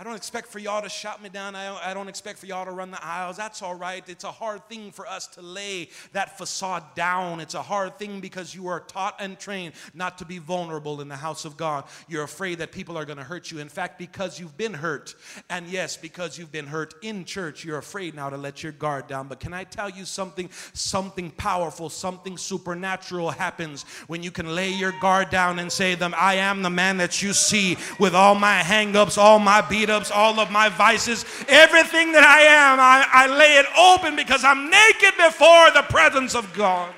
I 0.00 0.04
don't 0.04 0.14
expect 0.14 0.46
for 0.46 0.60
y'all 0.60 0.80
to 0.80 0.88
shout 0.88 1.20
me 1.20 1.28
down. 1.28 1.56
I 1.56 1.92
don't, 1.92 2.06
expect 2.06 2.38
for 2.38 2.46
y'all 2.46 2.64
to 2.64 2.70
run 2.70 2.92
the 2.92 3.04
aisles. 3.04 3.36
That's 3.36 3.62
all 3.62 3.74
right. 3.74 4.08
It's 4.08 4.22
a 4.22 4.30
hard 4.30 4.68
thing 4.68 4.92
for 4.92 5.08
us 5.08 5.26
to 5.28 5.42
lay 5.42 5.88
that 6.12 6.38
facade 6.38 6.84
down. 6.94 7.40
It's 7.40 7.54
a 7.54 7.62
hard 7.62 7.98
thing 7.98 8.20
because 8.20 8.54
you 8.54 8.68
are 8.68 8.78
taught 8.78 9.16
and 9.18 9.36
trained 9.36 9.74
not 9.94 10.16
to 10.18 10.24
be 10.24 10.38
vulnerable 10.38 11.00
in 11.00 11.08
the 11.08 11.16
house 11.16 11.44
of 11.44 11.56
God. 11.56 11.84
You're 12.08 12.22
afraid 12.22 12.58
that 12.58 12.70
people 12.70 12.96
are 12.96 13.04
going 13.04 13.18
to 13.18 13.24
hurt 13.24 13.50
you. 13.50 13.58
In 13.58 13.68
fact, 13.68 13.98
because 13.98 14.38
you've 14.38 14.56
been 14.56 14.72
hurt, 14.72 15.16
and 15.50 15.66
yes, 15.66 15.96
because 15.96 16.38
you've 16.38 16.52
been 16.52 16.68
hurt 16.68 16.94
in 17.02 17.24
church, 17.24 17.64
you're 17.64 17.78
afraid 17.78 18.14
now 18.14 18.30
to 18.30 18.36
let 18.36 18.62
your 18.62 18.72
guard 18.72 19.08
down. 19.08 19.26
But 19.26 19.40
can 19.40 19.52
I 19.52 19.64
tell 19.64 19.90
you 19.90 20.04
something? 20.04 20.48
Something 20.74 21.32
powerful, 21.32 21.90
something 21.90 22.38
supernatural 22.38 23.30
happens 23.30 23.82
when 24.06 24.22
you 24.22 24.30
can 24.30 24.54
lay 24.54 24.70
your 24.70 24.92
guard 25.00 25.28
down 25.30 25.58
and 25.58 25.72
say, 25.72 25.96
them, 25.96 26.14
I 26.16 26.34
am 26.34 26.62
the 26.62 26.70
man 26.70 26.98
that 26.98 27.20
you 27.20 27.32
see 27.32 27.76
with 27.98 28.14
all 28.14 28.36
my 28.36 28.60
hangups, 28.60 29.18
all 29.18 29.40
my 29.40 29.60
beat 29.60 29.87
ups, 29.90 30.10
all 30.10 30.40
of 30.40 30.50
my 30.50 30.68
vices, 30.68 31.24
everything 31.48 32.12
that 32.12 32.24
I 32.24 32.40
am, 32.42 32.78
I, 32.80 33.06
I 33.12 33.26
lay 33.26 33.56
it 33.56 33.66
open 33.76 34.16
because 34.16 34.44
I'm 34.44 34.70
naked 34.70 35.16
before 35.16 35.70
the 35.72 35.82
presence 35.88 36.34
of 36.34 36.52
God. 36.54 36.92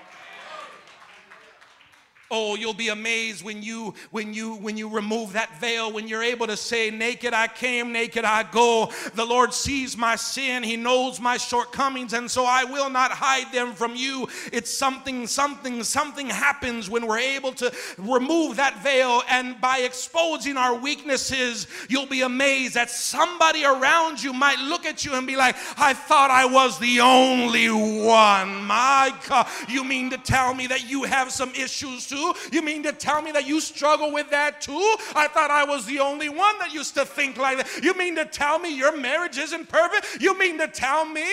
Oh, 2.32 2.54
you'll 2.54 2.74
be 2.74 2.90
amazed 2.90 3.44
when 3.44 3.60
you 3.60 3.92
when 4.12 4.32
you 4.32 4.54
when 4.54 4.76
you 4.76 4.88
remove 4.88 5.32
that 5.32 5.60
veil, 5.60 5.90
when 5.92 6.06
you're 6.06 6.22
able 6.22 6.46
to 6.46 6.56
say, 6.56 6.88
Naked 6.88 7.34
I 7.34 7.48
came, 7.48 7.90
naked 7.90 8.24
I 8.24 8.44
go. 8.44 8.88
The 9.14 9.24
Lord 9.24 9.52
sees 9.52 9.96
my 9.96 10.14
sin, 10.14 10.62
He 10.62 10.76
knows 10.76 11.18
my 11.18 11.36
shortcomings, 11.38 12.12
and 12.12 12.30
so 12.30 12.44
I 12.44 12.62
will 12.62 12.88
not 12.88 13.10
hide 13.10 13.52
them 13.52 13.72
from 13.72 13.96
you. 13.96 14.28
It's 14.52 14.72
something, 14.72 15.26
something, 15.26 15.82
something 15.82 16.28
happens 16.28 16.88
when 16.88 17.08
we're 17.08 17.18
able 17.18 17.50
to 17.54 17.72
remove 17.98 18.58
that 18.58 18.80
veil, 18.80 19.24
and 19.28 19.60
by 19.60 19.78
exposing 19.78 20.56
our 20.56 20.76
weaknesses, 20.76 21.66
you'll 21.88 22.06
be 22.06 22.22
amazed 22.22 22.74
that 22.74 22.90
somebody 22.90 23.64
around 23.64 24.22
you 24.22 24.32
might 24.32 24.60
look 24.60 24.86
at 24.86 25.04
you 25.04 25.14
and 25.14 25.26
be 25.26 25.34
like, 25.34 25.56
I 25.76 25.94
thought 25.94 26.30
I 26.30 26.44
was 26.44 26.78
the 26.78 27.00
only 27.00 27.70
one. 27.70 28.64
My 28.66 29.12
God, 29.28 29.48
you 29.68 29.82
mean 29.82 30.10
to 30.10 30.18
tell 30.18 30.54
me 30.54 30.68
that 30.68 30.88
you 30.88 31.02
have 31.02 31.32
some 31.32 31.50
issues 31.56 32.06
too? 32.06 32.19
Too? 32.20 32.34
You 32.52 32.62
mean 32.62 32.82
to 32.84 32.92
tell 32.92 33.22
me 33.22 33.32
that 33.32 33.46
you 33.46 33.60
struggle 33.60 34.12
with 34.12 34.30
that 34.30 34.60
too? 34.60 34.96
I 35.14 35.28
thought 35.28 35.50
I 35.50 35.64
was 35.64 35.86
the 35.86 36.00
only 36.00 36.28
one 36.28 36.58
that 36.58 36.72
used 36.72 36.94
to 36.94 37.04
think 37.04 37.36
like 37.36 37.58
that. 37.58 37.82
You 37.82 37.94
mean 37.94 38.16
to 38.16 38.24
tell 38.24 38.58
me 38.58 38.76
your 38.76 38.96
marriage 38.96 39.38
isn't 39.38 39.68
perfect? 39.68 40.20
You 40.20 40.38
mean 40.38 40.58
to 40.58 40.68
tell 40.68 41.04
me? 41.04 41.26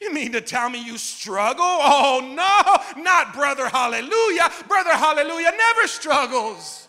You 0.00 0.12
mean 0.12 0.32
to 0.32 0.40
tell 0.40 0.68
me 0.68 0.84
you 0.84 0.98
struggle? 0.98 1.64
Oh 1.64 2.20
no, 2.20 3.02
not 3.02 3.34
brother 3.34 3.68
hallelujah. 3.68 4.50
Brother 4.66 4.96
hallelujah 4.96 5.52
never 5.56 5.86
struggles. 5.86 6.81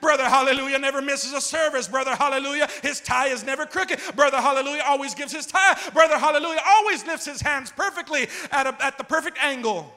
Brother 0.00 0.24
Hallelujah 0.24 0.78
never 0.78 1.00
misses 1.02 1.32
a 1.32 1.40
service. 1.40 1.88
Brother 1.88 2.14
Hallelujah, 2.14 2.68
his 2.82 3.00
tie 3.00 3.28
is 3.28 3.44
never 3.44 3.66
crooked. 3.66 4.00
Brother 4.14 4.38
Hallelujah 4.38 4.82
always 4.86 5.14
gives 5.14 5.32
his 5.32 5.46
tie. 5.46 5.76
Brother 5.92 6.18
Hallelujah 6.18 6.62
always 6.66 7.06
lifts 7.06 7.26
his 7.26 7.40
hands 7.40 7.72
perfectly 7.74 8.28
at, 8.50 8.66
a, 8.66 8.76
at 8.84 8.98
the 8.98 9.04
perfect 9.04 9.38
angle. 9.42 9.92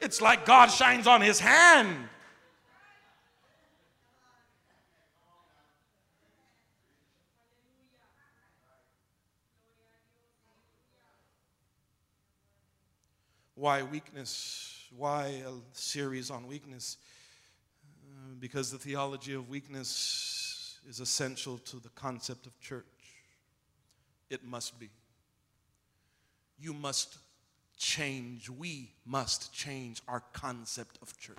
It's 0.00 0.20
like 0.20 0.44
God 0.44 0.66
shines 0.66 1.06
on 1.06 1.20
his 1.20 1.38
hand. 1.38 2.08
Why 13.54 13.84
weakness? 13.84 14.88
Why 14.96 15.40
a 15.46 15.52
series 15.72 16.32
on 16.32 16.48
weakness? 16.48 16.96
Because 18.38 18.70
the 18.70 18.78
theology 18.78 19.34
of 19.34 19.48
weakness 19.48 20.78
is 20.88 21.00
essential 21.00 21.58
to 21.58 21.76
the 21.76 21.90
concept 21.90 22.46
of 22.46 22.58
church. 22.60 22.84
It 24.30 24.44
must 24.44 24.78
be. 24.78 24.88
You 26.58 26.72
must 26.72 27.18
change, 27.76 28.48
we 28.48 28.92
must 29.04 29.52
change 29.52 30.00
our 30.06 30.22
concept 30.32 30.98
of 31.02 31.16
church. 31.18 31.36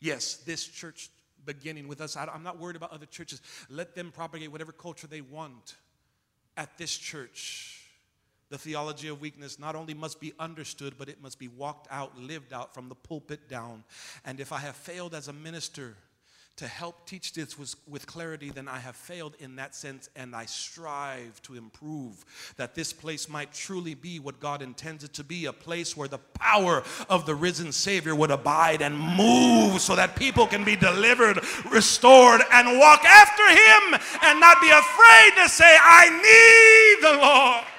Yes, 0.00 0.36
this 0.36 0.66
church 0.66 1.10
beginning 1.44 1.88
with 1.88 2.00
us, 2.00 2.16
I'm 2.16 2.42
not 2.42 2.58
worried 2.58 2.76
about 2.76 2.92
other 2.92 3.06
churches. 3.06 3.40
Let 3.70 3.94
them 3.94 4.12
propagate 4.12 4.52
whatever 4.52 4.72
culture 4.72 5.06
they 5.06 5.20
want. 5.20 5.76
At 6.56 6.76
this 6.76 6.96
church, 6.96 7.77
the 8.50 8.58
theology 8.58 9.08
of 9.08 9.20
weakness 9.20 9.58
not 9.58 9.74
only 9.74 9.94
must 9.94 10.20
be 10.20 10.32
understood, 10.38 10.94
but 10.98 11.08
it 11.08 11.22
must 11.22 11.38
be 11.38 11.48
walked 11.48 11.86
out, 11.90 12.18
lived 12.18 12.52
out 12.52 12.74
from 12.74 12.88
the 12.88 12.94
pulpit 12.94 13.48
down. 13.48 13.84
And 14.24 14.40
if 14.40 14.52
I 14.52 14.58
have 14.58 14.76
failed 14.76 15.14
as 15.14 15.28
a 15.28 15.32
minister 15.32 15.94
to 16.58 16.66
help 16.66 17.06
teach 17.06 17.34
this 17.34 17.56
with, 17.56 18.06
clarity, 18.08 18.50
then 18.50 18.66
I 18.66 18.78
have 18.78 18.96
failed 18.96 19.36
in 19.38 19.54
that 19.56 19.76
sense, 19.76 20.10
and 20.16 20.34
I 20.34 20.46
strive 20.46 21.40
to 21.42 21.54
improve 21.54 22.24
that 22.56 22.74
this 22.74 22.92
place 22.92 23.28
might 23.28 23.52
truly 23.52 23.94
be 23.94 24.18
what 24.18 24.40
God 24.40 24.60
intends 24.60 25.04
it 25.04 25.12
to 25.14 25.24
be 25.24 25.44
a 25.44 25.52
place 25.52 25.96
where 25.96 26.08
the 26.08 26.18
power 26.18 26.82
of 27.08 27.26
the 27.26 27.34
risen 27.36 27.70
Savior 27.70 28.16
would 28.16 28.32
abide 28.32 28.82
and 28.82 28.98
move 28.98 29.80
so 29.80 29.94
that 29.94 30.16
people 30.16 30.48
can 30.48 30.64
be 30.64 30.74
delivered, 30.74 31.38
restored, 31.70 32.40
and 32.52 32.80
walk 32.80 33.04
after 33.04 33.48
Him 33.48 34.00
and 34.24 34.40
not 34.40 34.60
be 34.60 34.70
afraid 34.70 35.40
to 35.40 35.48
say, 35.48 35.78
I 35.80 36.10
need 36.10 37.08
the 37.08 37.18
Lord. 37.18 37.77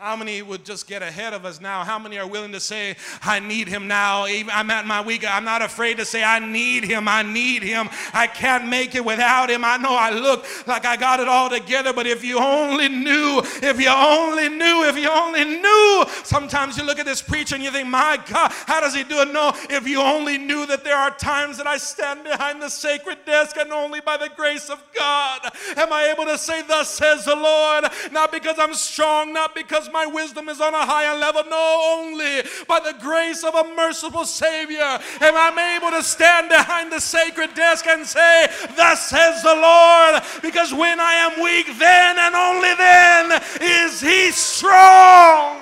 How 0.00 0.16
many 0.16 0.40
would 0.40 0.64
just 0.64 0.86
get 0.86 1.02
ahead 1.02 1.34
of 1.34 1.44
us 1.44 1.60
now? 1.60 1.84
How 1.84 1.98
many 1.98 2.18
are 2.18 2.26
willing 2.26 2.52
to 2.52 2.60
say, 2.60 2.96
I 3.22 3.38
need 3.38 3.68
him 3.68 3.86
now? 3.86 4.24
I'm 4.24 4.70
at 4.70 4.86
my 4.86 5.02
weak. 5.02 5.30
I'm 5.30 5.44
not 5.44 5.60
afraid 5.60 5.98
to 5.98 6.06
say, 6.06 6.24
I 6.24 6.38
need 6.38 6.84
him. 6.84 7.06
I 7.06 7.22
need 7.22 7.62
him. 7.62 7.90
I 8.14 8.26
can't 8.26 8.66
make 8.66 8.94
it 8.94 9.04
without 9.04 9.50
him. 9.50 9.62
I 9.62 9.76
know 9.76 9.94
I 9.94 10.08
look 10.08 10.46
like 10.66 10.86
I 10.86 10.96
got 10.96 11.20
it 11.20 11.28
all 11.28 11.50
together, 11.50 11.92
but 11.92 12.06
if 12.06 12.24
you 12.24 12.38
only 12.38 12.88
knew, 12.88 13.42
if 13.62 13.78
you 13.78 13.90
only 13.90 14.48
knew, 14.48 14.84
if 14.88 14.96
you 14.96 15.10
only 15.10 15.44
knew. 15.44 16.04
Sometimes 16.24 16.78
you 16.78 16.84
look 16.84 16.98
at 16.98 17.04
this 17.04 17.20
preacher 17.20 17.56
and 17.56 17.62
you 17.62 17.70
think, 17.70 17.86
my 17.86 18.18
God, 18.26 18.52
how 18.66 18.80
does 18.80 18.94
he 18.94 19.04
do 19.04 19.20
it? 19.20 19.30
No, 19.34 19.52
if 19.68 19.86
you 19.86 20.00
only 20.00 20.38
knew 20.38 20.64
that 20.64 20.82
there 20.82 20.96
are 20.96 21.10
times 21.10 21.58
that 21.58 21.66
I 21.66 21.76
stand 21.76 22.24
behind 22.24 22.62
the 22.62 22.70
sacred 22.70 23.18
desk 23.26 23.58
and 23.58 23.70
only 23.70 24.00
by 24.00 24.16
the 24.16 24.30
grace 24.34 24.70
of 24.70 24.82
God 24.98 25.40
am 25.76 25.92
I 25.92 26.06
able 26.06 26.24
to 26.24 26.38
say, 26.38 26.62
Thus 26.62 26.88
says 26.88 27.26
the 27.26 27.36
Lord, 27.36 27.84
not 28.12 28.32
because 28.32 28.56
I'm 28.58 28.72
strong, 28.72 29.34
not 29.34 29.54
because 29.54 29.89
my 29.92 30.06
wisdom 30.06 30.48
is 30.48 30.60
on 30.60 30.74
a 30.74 30.84
higher 30.84 31.16
level. 31.18 31.42
No, 31.48 31.98
only 31.98 32.42
by 32.66 32.80
the 32.80 32.94
grace 33.00 33.44
of 33.44 33.54
a 33.54 33.64
merciful 33.74 34.24
Savior 34.24 34.80
am 35.20 35.36
I 35.36 35.76
able 35.76 35.90
to 35.96 36.02
stand 36.02 36.48
behind 36.48 36.92
the 36.92 37.00
sacred 37.00 37.54
desk 37.54 37.86
and 37.86 38.06
say, 38.06 38.46
Thus 38.76 39.08
says 39.08 39.42
the 39.42 39.54
Lord, 39.54 40.22
because 40.42 40.72
when 40.72 41.00
I 41.00 41.14
am 41.14 41.42
weak, 41.42 41.66
then 41.78 42.18
and 42.18 42.34
only 42.34 42.74
then 42.74 43.42
is 43.60 44.00
He 44.00 44.30
strong. 44.30 45.58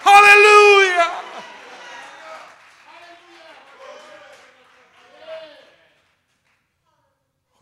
Hallelujah. 0.00 1.23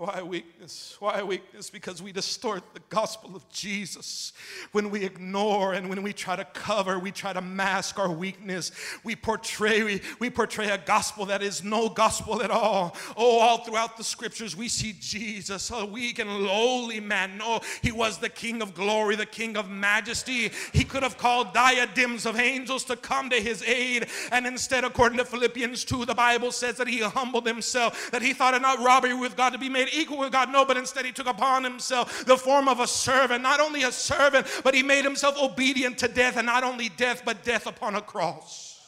Why 0.02 0.20
weakness? 0.20 0.96
Why 0.98 1.22
weakness? 1.22 1.70
Because 1.70 2.02
we 2.02 2.10
distort 2.10 2.64
the 2.74 2.80
gospel 2.88 3.36
of 3.36 3.48
Jesus. 3.50 4.32
When 4.72 4.90
we 4.90 5.04
ignore 5.04 5.74
and 5.74 5.88
when 5.88 6.02
we 6.02 6.12
try 6.12 6.34
to 6.34 6.44
cover, 6.44 6.98
we 6.98 7.12
try 7.12 7.32
to 7.32 7.40
mask 7.40 8.00
our 8.00 8.10
weakness. 8.10 8.72
We 9.04 9.14
portray, 9.14 9.84
we, 9.84 10.00
we 10.18 10.28
portray 10.28 10.70
a 10.70 10.78
gospel 10.78 11.26
that 11.26 11.40
is 11.40 11.62
no 11.62 11.88
gospel 11.88 12.42
at 12.42 12.50
all. 12.50 12.96
Oh, 13.16 13.38
all 13.38 13.58
throughout 13.58 13.96
the 13.96 14.02
scriptures, 14.02 14.56
we 14.56 14.66
see 14.66 14.96
Jesus, 14.98 15.70
a 15.70 15.86
weak 15.86 16.18
and 16.18 16.40
lowly 16.40 16.98
man. 16.98 17.38
No, 17.38 17.60
he 17.80 17.92
was 17.92 18.18
the 18.18 18.28
King 18.28 18.60
of 18.60 18.74
glory, 18.74 19.14
the 19.14 19.24
King 19.24 19.56
of 19.56 19.70
majesty. 19.70 20.50
He 20.72 20.82
could 20.82 21.04
have 21.04 21.16
called 21.16 21.54
diadems 21.54 22.26
of 22.26 22.40
angels 22.40 22.82
to 22.86 22.96
come 22.96 23.30
to 23.30 23.36
his 23.36 23.62
aid. 23.62 24.08
And 24.32 24.48
instead, 24.48 24.82
according 24.82 25.18
to 25.18 25.24
Philippians 25.24 25.84
2, 25.84 26.06
the 26.06 26.14
Bible 26.14 26.50
says 26.50 26.76
that 26.78 26.88
he 26.88 26.98
humbled 27.02 27.46
himself, 27.46 28.10
that 28.10 28.22
he 28.22 28.32
thought 28.32 28.54
it 28.54 28.62
not 28.62 28.80
robbery 28.80 29.14
with 29.14 29.36
God 29.36 29.50
to 29.50 29.58
be 29.58 29.68
made 29.68 29.90
equal 29.92 30.18
with 30.18 30.32
God. 30.32 30.50
No, 30.50 30.64
but 30.64 30.76
instead 30.76 31.04
he 31.04 31.12
took 31.12 31.26
upon 31.26 31.64
himself 31.64 32.24
the 32.24 32.36
form 32.36 32.68
of 32.68 32.80
a 32.80 32.86
servant. 32.86 33.42
Not 33.42 33.60
only 33.60 33.82
a 33.82 33.92
servant, 33.92 34.46
but 34.64 34.74
he 34.74 34.82
made 34.82 35.04
himself 35.04 35.36
obedient 35.40 35.98
to 35.98 36.08
death, 36.08 36.36
and 36.36 36.46
not 36.46 36.64
only 36.64 36.88
death, 36.88 37.22
but 37.24 37.44
death 37.44 37.66
upon 37.66 37.94
a 37.94 38.00
cross. 38.00 38.80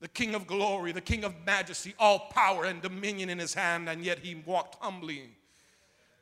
The 0.00 0.08
King 0.08 0.34
of 0.34 0.46
glory, 0.46 0.92
the 0.92 1.02
King 1.02 1.24
of 1.24 1.34
majesty, 1.44 1.94
all 1.98 2.30
power 2.30 2.64
and 2.64 2.80
dominion 2.80 3.28
in 3.28 3.38
his 3.38 3.52
hand, 3.52 3.88
and 3.88 4.02
yet 4.02 4.18
he 4.18 4.34
walked 4.34 4.82
humbly 4.82 5.30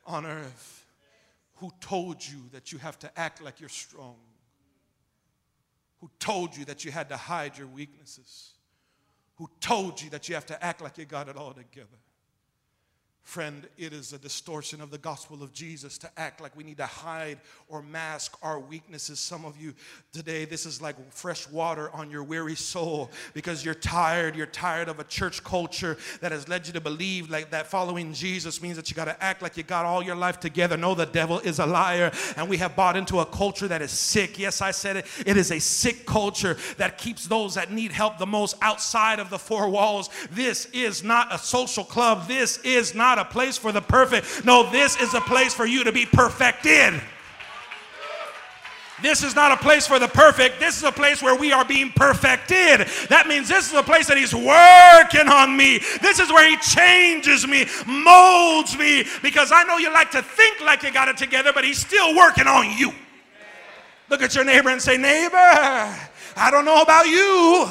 on 0.05 0.25
earth. 0.25 0.85
Who 1.55 1.71
told 1.79 2.25
you 2.25 2.39
that 2.51 2.71
you 2.71 2.77
have 2.77 2.99
to 2.99 3.19
act 3.19 3.41
like 3.41 3.59
you're 3.59 3.69
strong? 3.69 4.15
Who 6.01 6.09
told 6.19 6.55
you 6.55 6.65
that 6.65 6.85
you 6.85 6.91
had 6.91 7.09
to 7.09 7.17
hide 7.17 7.57
your 7.57 7.67
weaknesses? 7.67 8.51
Who 9.39 9.49
told 9.61 10.01
you 10.01 10.09
that 10.11 10.27
you 10.27 10.35
have 10.35 10.45
to 10.45 10.63
act 10.63 10.81
like 10.81 10.97
you 10.97 11.05
got 11.05 11.29
it 11.29 11.37
all 11.37 11.53
together. 11.53 11.87
Friend, 13.23 13.67
it 13.77 13.93
is 13.93 14.11
a 14.11 14.17
distortion 14.17 14.81
of 14.81 14.89
the 14.89 14.97
gospel 14.97 15.43
of 15.43 15.53
Jesus 15.53 15.99
to 15.99 16.09
act 16.17 16.41
like 16.41 16.57
we 16.57 16.63
need 16.63 16.77
to 16.77 16.87
hide 16.87 17.37
or 17.67 17.83
mask 17.83 18.35
our 18.41 18.59
weaknesses. 18.59 19.19
Some 19.19 19.45
of 19.45 19.55
you 19.55 19.75
today, 20.11 20.45
this 20.45 20.65
is 20.65 20.81
like 20.81 20.95
fresh 21.13 21.47
water 21.47 21.91
on 21.91 22.09
your 22.09 22.23
weary 22.23 22.55
soul 22.55 23.11
because 23.35 23.63
you're 23.63 23.75
tired. 23.75 24.35
You're 24.35 24.47
tired 24.47 24.89
of 24.89 24.99
a 24.99 25.03
church 25.03 25.43
culture 25.43 25.95
that 26.21 26.31
has 26.31 26.47
led 26.47 26.65
you 26.65 26.73
to 26.73 26.81
believe 26.81 27.29
like 27.29 27.51
that 27.51 27.67
following 27.67 28.13
Jesus 28.13 28.63
means 28.63 28.77
that 28.77 28.89
you 28.89 28.95
got 28.95 29.05
to 29.05 29.23
act 29.23 29.43
like 29.43 29.57
you 29.57 29.63
got 29.63 29.85
all 29.85 30.01
your 30.01 30.15
life 30.15 30.39
together. 30.39 30.75
No, 30.75 30.95
the 30.95 31.05
devil 31.05 31.37
is 31.39 31.59
a 31.59 31.67
liar. 31.67 32.11
And 32.35 32.49
we 32.49 32.57
have 32.57 32.75
bought 32.75 32.97
into 32.97 33.19
a 33.19 33.25
culture 33.27 33.67
that 33.67 33.83
is 33.83 33.91
sick. 33.91 34.39
Yes, 34.39 34.59
I 34.59 34.71
said 34.71 34.97
it. 34.97 35.05
It 35.23 35.37
is 35.37 35.51
a 35.51 35.59
sick 35.59 36.07
culture 36.07 36.57
that 36.77 36.97
keeps 36.97 37.27
those 37.27 37.53
that 37.53 37.71
need 37.71 37.91
help 37.91 38.17
the 38.17 38.25
most 38.25 38.55
outside 38.63 39.19
of 39.19 39.29
the 39.29 39.37
four 39.37 39.69
walls. 39.69 40.09
This 40.31 40.65
is 40.73 41.03
not 41.03 41.31
a 41.31 41.37
social 41.37 41.83
club. 41.83 42.27
This 42.27 42.57
is 42.63 42.95
not 42.95 43.08
a 43.17 43.25
place 43.25 43.57
for 43.57 43.71
the 43.71 43.81
perfect. 43.81 44.45
No, 44.45 44.69
this 44.69 44.99
is 45.01 45.13
a 45.13 45.21
place 45.21 45.53
for 45.53 45.65
you 45.65 45.83
to 45.85 45.91
be 45.91 46.05
perfected. 46.05 47.01
This 49.01 49.23
is 49.23 49.35
not 49.35 49.51
a 49.51 49.57
place 49.57 49.87
for 49.87 49.99
the 49.99 50.07
perfect. 50.07 50.59
This 50.59 50.77
is 50.77 50.83
a 50.83 50.91
place 50.91 51.21
where 51.21 51.35
we 51.35 51.51
are 51.51 51.63
being 51.63 51.91
perfected. 51.91 52.87
That 53.07 53.27
means 53.27 53.47
this 53.47 53.69
is 53.69 53.73
a 53.73 53.83
place 53.83 54.07
that 54.07 54.17
He's 54.17 54.33
working 54.33 55.27
on 55.31 55.55
me. 55.55 55.79
This 56.01 56.19
is 56.19 56.29
where 56.29 56.49
He 56.49 56.57
changes 56.57 57.47
me, 57.47 57.65
molds 57.87 58.77
me, 58.77 59.05
because 59.21 59.51
I 59.51 59.63
know 59.63 59.77
you 59.77 59.91
like 59.93 60.11
to 60.11 60.21
think 60.21 60.59
like 60.61 60.83
you 60.83 60.91
got 60.91 61.07
it 61.07 61.17
together, 61.17 61.51
but 61.53 61.63
He's 61.63 61.79
still 61.79 62.15
working 62.15 62.47
on 62.47 62.77
you. 62.77 62.91
Look 64.09 64.21
at 64.21 64.35
your 64.35 64.43
neighbor 64.43 64.69
and 64.69 64.81
say, 64.81 64.97
Neighbor, 64.97 65.37
I 65.37 66.49
don't 66.51 66.65
know 66.65 66.81
about 66.81 67.07
you, 67.07 67.67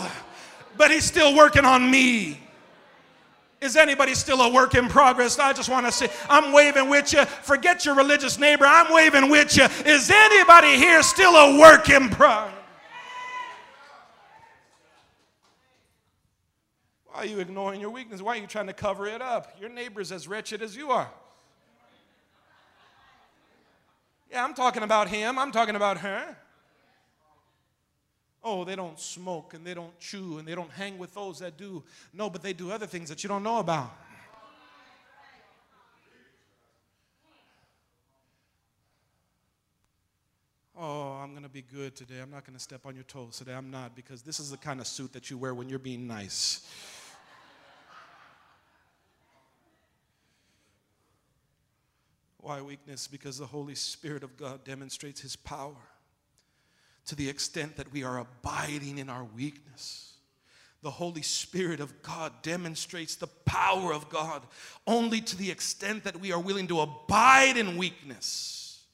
but 0.77 0.91
He's 0.91 1.05
still 1.05 1.37
working 1.37 1.65
on 1.65 1.91
me. 1.91 2.41
Is 3.61 3.77
anybody 3.77 4.15
still 4.15 4.41
a 4.41 4.53
work 4.53 4.75
in 4.75 4.89
progress? 4.89 5.39
I 5.39 5.53
just 5.53 5.69
want 5.69 5.85
to 5.87 5.93
say, 5.93 6.09
I'm 6.31 6.53
waving 6.53 6.89
with 6.89 7.13
you. 7.13 7.25
Forget 7.25 7.85
your 7.85 7.97
religious 7.97 8.39
neighbor. 8.39 8.65
I'm 8.65 8.93
waving 8.93 9.31
with 9.31 9.57
you. 9.57 9.65
Is 9.85 10.11
anybody 10.11 10.77
here 10.77 11.03
still 11.03 11.35
a 11.35 11.59
work 11.59 11.91
in 11.91 12.09
progress? 12.09 12.55
Why 17.07 17.25
are 17.25 17.27
you 17.27 17.41
ignoring 17.41 17.81
your 17.81 17.91
weakness? 17.91 18.23
Why 18.23 18.37
are 18.37 18.41
you 18.41 18.47
trying 18.47 18.69
to 18.69 18.73
cover 18.73 19.09
it 19.09 19.21
up? 19.21 19.57
Your 19.61 19.71
neighbor's 19.71 20.13
as 20.13 20.29
wretched 20.29 20.63
as 20.63 20.77
you 20.77 20.93
are. 20.93 21.11
Yeah, 24.31 24.45
I'm 24.45 24.55
talking 24.55 24.85
about 24.85 25.09
him. 25.09 25.37
I'm 25.37 25.51
talking 25.51 25.75
about 25.75 25.99
her. 25.99 26.37
Oh, 28.51 28.65
they 28.65 28.77
don't 28.77 28.99
smoke 28.99 29.53
and 29.53 29.63
they 29.63 29.75
don't 29.75 29.97
chew 30.01 30.39
and 30.39 30.49
they 30.49 30.55
don't 30.55 30.71
hang 30.71 30.97
with 30.97 31.13
those 31.13 31.39
that 31.41 31.59
do. 31.59 31.85
No, 32.15 32.31
but 32.31 32.43
they 32.43 32.55
do 32.55 32.73
other 32.73 32.87
things 32.87 33.11
that 33.11 33.23
you 33.23 33.29
don't 33.29 33.43
know 33.43 33.59
about. 33.59 33.95
Oh, 40.75 41.19
I'm 41.23 41.33
going 41.33 41.43
to 41.43 41.51
be 41.51 41.61
good 41.61 41.95
today. 41.95 42.21
I'm 42.23 42.31
not 42.31 42.47
going 42.47 42.57
to 42.57 42.63
step 42.63 42.87
on 42.87 42.95
your 42.95 43.05
toes 43.05 43.37
today. 43.37 43.53
I'm 43.53 43.71
not 43.71 43.95
because 43.95 44.23
this 44.23 44.41
is 44.41 44.51
the 44.51 44.57
kind 44.57 44.81
of 44.81 44.87
suit 44.87 45.13
that 45.13 45.29
you 45.29 45.37
wear 45.37 45.53
when 45.53 45.69
you're 45.69 45.79
being 45.79 46.07
nice. 46.07 46.67
Why 52.39 52.63
weakness? 52.63 53.09
Because 53.09 53.37
the 53.37 53.47
Holy 53.47 53.75
Spirit 53.75 54.23
of 54.23 54.39
God 54.39 54.65
demonstrates 54.65 55.21
His 55.21 55.37
power 55.37 55.77
to 57.09 57.15
the 57.15 57.29
extent 57.29 57.77
that 57.77 57.91
we 57.91 58.05
are 58.05 58.19
abiding 58.19 58.99
in 58.99 59.09
our 59.09 59.25
weakness. 59.25 60.13
The 60.83 60.91
Holy 60.91 61.23
Spirit 61.23 61.81
of 61.81 62.03
God 62.03 62.33
demonstrates 62.43 63.17
the 63.17 63.27
power 63.27 63.93
of 63.93 64.09
God 64.11 64.43
only 64.87 65.21
to 65.23 65.37
the 65.37 65.51
extent 65.51 66.05
that 66.05 66.21
we 66.21 66.33
are 66.33 66.41
willing 66.41 66.69
to 66.69 66.81
abide 66.81 67.57
in 67.57 67.79
weakness 67.79 68.85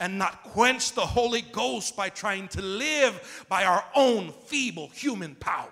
and 0.00 0.18
not 0.18 0.42
quench 0.42 0.92
the 0.92 1.06
Holy 1.06 1.42
Ghost 1.42 1.96
by 1.96 2.08
trying 2.08 2.48
to 2.48 2.60
live 2.60 3.46
by 3.48 3.64
our 3.64 3.84
own 3.94 4.32
feeble 4.46 4.88
human 4.88 5.36
power. 5.36 5.70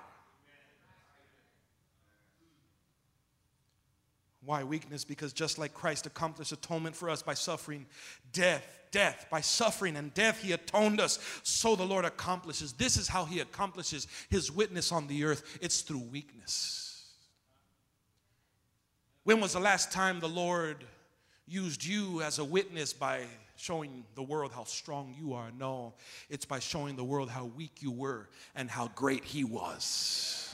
Why 4.45 4.62
weakness? 4.62 5.05
Because 5.05 5.33
just 5.33 5.59
like 5.59 5.75
Christ 5.75 6.07
accomplished 6.07 6.53
atonement 6.53 6.95
for 6.95 7.11
us 7.11 7.23
by 7.23 7.35
suffering 7.35 7.87
death, 8.33 8.82
death, 8.93 9.27
by 9.31 9.41
suffering 9.41 9.97
and 9.97 10.15
death, 10.15 10.41
he 10.41 10.53
atoned 10.53 11.01
us. 11.01 11.19
So 11.43 11.75
the 11.75 11.85
Lord 11.85 12.05
accomplishes. 12.05 12.73
This 12.73 12.97
is 12.97 13.09
how 13.09 13.25
he 13.25 13.41
accomplishes 13.41 14.07
his 14.31 14.53
witness 14.53 14.93
on 14.93 15.09
the 15.09 15.25
earth 15.25 15.59
it's 15.61 15.81
through 15.81 16.05
weakness. 16.13 17.07
When 19.25 19.41
was 19.41 19.55
the 19.55 19.61
last 19.61 19.91
time 19.91 20.21
the 20.21 20.29
Lord 20.29 20.85
used 21.47 21.85
you 21.85 22.23
as 22.23 22.39
a 22.39 22.45
witness 22.45 22.93
by 22.93 23.25
showing 23.57 24.05
the 24.15 24.23
world 24.23 24.53
how 24.53 24.65
strong 24.65 25.15
you 25.19 25.35
are? 25.35 25.51
No, 25.59 25.95
it's 26.29 26.45
by 26.45 26.59
showing 26.59 26.97
the 26.97 27.05
world 27.05 27.31
how 27.31 27.47
weak 27.47 27.83
you 27.83 27.91
were 27.91 28.29
and 28.55 28.71
how 28.71 28.89
great 28.95 29.25
he 29.25 29.45
was. 29.45 30.52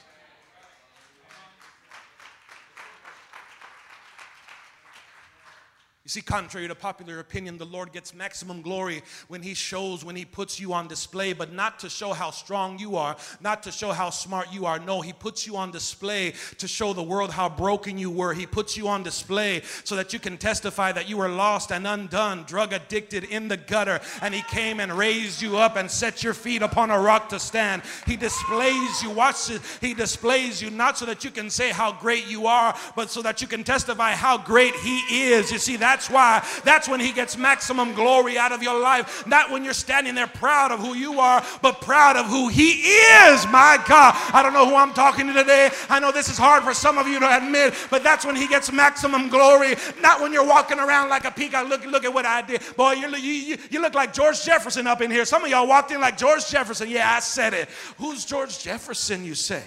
You 6.08 6.12
see, 6.12 6.22
contrary 6.22 6.66
to 6.66 6.74
popular 6.74 7.20
opinion, 7.20 7.58
the 7.58 7.66
Lord 7.66 7.92
gets 7.92 8.14
maximum 8.14 8.62
glory 8.62 9.02
when 9.26 9.42
He 9.42 9.52
shows, 9.52 10.06
when 10.06 10.16
He 10.16 10.24
puts 10.24 10.58
you 10.58 10.72
on 10.72 10.88
display, 10.88 11.34
but 11.34 11.52
not 11.52 11.78
to 11.80 11.90
show 11.90 12.14
how 12.14 12.30
strong 12.30 12.78
you 12.78 12.96
are, 12.96 13.14
not 13.42 13.62
to 13.64 13.70
show 13.70 13.92
how 13.92 14.08
smart 14.08 14.50
you 14.50 14.64
are. 14.64 14.78
No, 14.78 15.02
He 15.02 15.12
puts 15.12 15.46
you 15.46 15.58
on 15.58 15.70
display 15.70 16.32
to 16.56 16.66
show 16.66 16.94
the 16.94 17.02
world 17.02 17.30
how 17.30 17.50
broken 17.50 17.98
you 17.98 18.10
were. 18.10 18.32
He 18.32 18.46
puts 18.46 18.74
you 18.74 18.88
on 18.88 19.02
display 19.02 19.60
so 19.84 19.96
that 19.96 20.14
you 20.14 20.18
can 20.18 20.38
testify 20.38 20.92
that 20.92 21.10
you 21.10 21.18
were 21.18 21.28
lost 21.28 21.72
and 21.72 21.86
undone, 21.86 22.44
drug 22.44 22.72
addicted 22.72 23.24
in 23.24 23.48
the 23.48 23.58
gutter, 23.58 24.00
and 24.22 24.32
He 24.32 24.40
came 24.40 24.80
and 24.80 24.90
raised 24.94 25.42
you 25.42 25.58
up 25.58 25.76
and 25.76 25.90
set 25.90 26.24
your 26.24 26.32
feet 26.32 26.62
upon 26.62 26.90
a 26.90 26.98
rock 26.98 27.28
to 27.28 27.38
stand. 27.38 27.82
He 28.06 28.16
displays 28.16 29.02
you, 29.02 29.10
watch 29.10 29.50
it, 29.50 29.60
He 29.82 29.92
displays 29.92 30.62
you 30.62 30.70
not 30.70 30.96
so 30.96 31.04
that 31.04 31.22
you 31.22 31.30
can 31.30 31.50
say 31.50 31.68
how 31.68 31.92
great 31.92 32.26
you 32.26 32.46
are, 32.46 32.74
but 32.96 33.10
so 33.10 33.20
that 33.20 33.42
you 33.42 33.46
can 33.46 33.62
testify 33.62 34.12
how 34.12 34.38
great 34.38 34.74
He 34.76 35.00
is. 35.32 35.52
You 35.52 35.58
see, 35.58 35.76
that 35.76 35.97
that's 35.98 36.10
why. 36.10 36.46
That's 36.64 36.88
when 36.88 37.00
He 37.00 37.10
gets 37.10 37.36
maximum 37.36 37.92
glory 37.92 38.38
out 38.38 38.52
of 38.52 38.62
your 38.62 38.78
life. 38.80 39.26
Not 39.26 39.50
when 39.50 39.64
you're 39.64 39.72
standing 39.72 40.14
there 40.14 40.28
proud 40.28 40.70
of 40.70 40.78
who 40.78 40.94
you 40.94 41.18
are, 41.18 41.44
but 41.60 41.80
proud 41.80 42.16
of 42.16 42.26
who 42.26 42.46
He 42.46 42.70
is. 42.70 43.44
My 43.46 43.82
God. 43.88 44.14
I 44.32 44.44
don't 44.44 44.52
know 44.52 44.68
who 44.68 44.76
I'm 44.76 44.94
talking 44.94 45.26
to 45.26 45.32
today. 45.32 45.70
I 45.88 45.98
know 45.98 46.12
this 46.12 46.28
is 46.28 46.38
hard 46.38 46.62
for 46.62 46.72
some 46.72 46.98
of 46.98 47.08
you 47.08 47.18
to 47.18 47.36
admit, 47.36 47.74
but 47.90 48.04
that's 48.04 48.24
when 48.24 48.36
He 48.36 48.46
gets 48.46 48.70
maximum 48.70 49.28
glory. 49.28 49.74
Not 50.00 50.20
when 50.20 50.32
you're 50.32 50.46
walking 50.46 50.78
around 50.78 51.08
like 51.08 51.24
a 51.24 51.32
peacock. 51.32 51.68
Look, 51.68 51.84
look 51.84 52.04
at 52.04 52.14
what 52.14 52.24
I 52.24 52.42
did. 52.42 52.62
Boy, 52.76 52.92
you, 52.92 53.08
you, 53.16 53.56
you 53.68 53.82
look 53.82 53.94
like 53.94 54.12
George 54.12 54.44
Jefferson 54.44 54.86
up 54.86 55.00
in 55.00 55.10
here. 55.10 55.24
Some 55.24 55.42
of 55.42 55.50
y'all 55.50 55.66
walked 55.66 55.90
in 55.90 56.00
like 56.00 56.16
George 56.16 56.48
Jefferson. 56.48 56.88
Yeah, 56.88 57.10
I 57.12 57.18
said 57.18 57.54
it. 57.54 57.68
Who's 57.96 58.24
George 58.24 58.60
Jefferson, 58.60 59.24
you 59.24 59.34
say? 59.34 59.64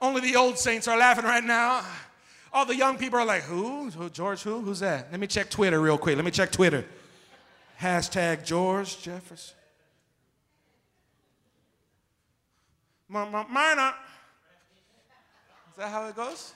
Only 0.00 0.20
the 0.20 0.36
old 0.36 0.58
saints 0.58 0.86
are 0.86 0.96
laughing 0.96 1.24
right 1.24 1.42
now. 1.42 1.84
All 2.52 2.64
the 2.64 2.76
young 2.76 2.96
people 2.96 3.18
are 3.18 3.24
like, 3.24 3.42
who? 3.42 3.90
who? 3.90 4.10
George 4.10 4.42
who? 4.42 4.60
Who's 4.60 4.80
that? 4.80 5.08
Let 5.10 5.20
me 5.20 5.26
check 5.26 5.50
Twitter 5.50 5.80
real 5.80 5.98
quick. 5.98 6.16
Let 6.16 6.24
me 6.24 6.30
check 6.30 6.50
Twitter. 6.50 6.84
Hashtag 7.80 8.44
George 8.44 9.00
Jefferson. 9.00 9.54
Myrna. 13.08 13.94
Is 15.70 15.76
that 15.76 15.88
how 15.88 16.06
it 16.06 16.16
goes? 16.16 16.52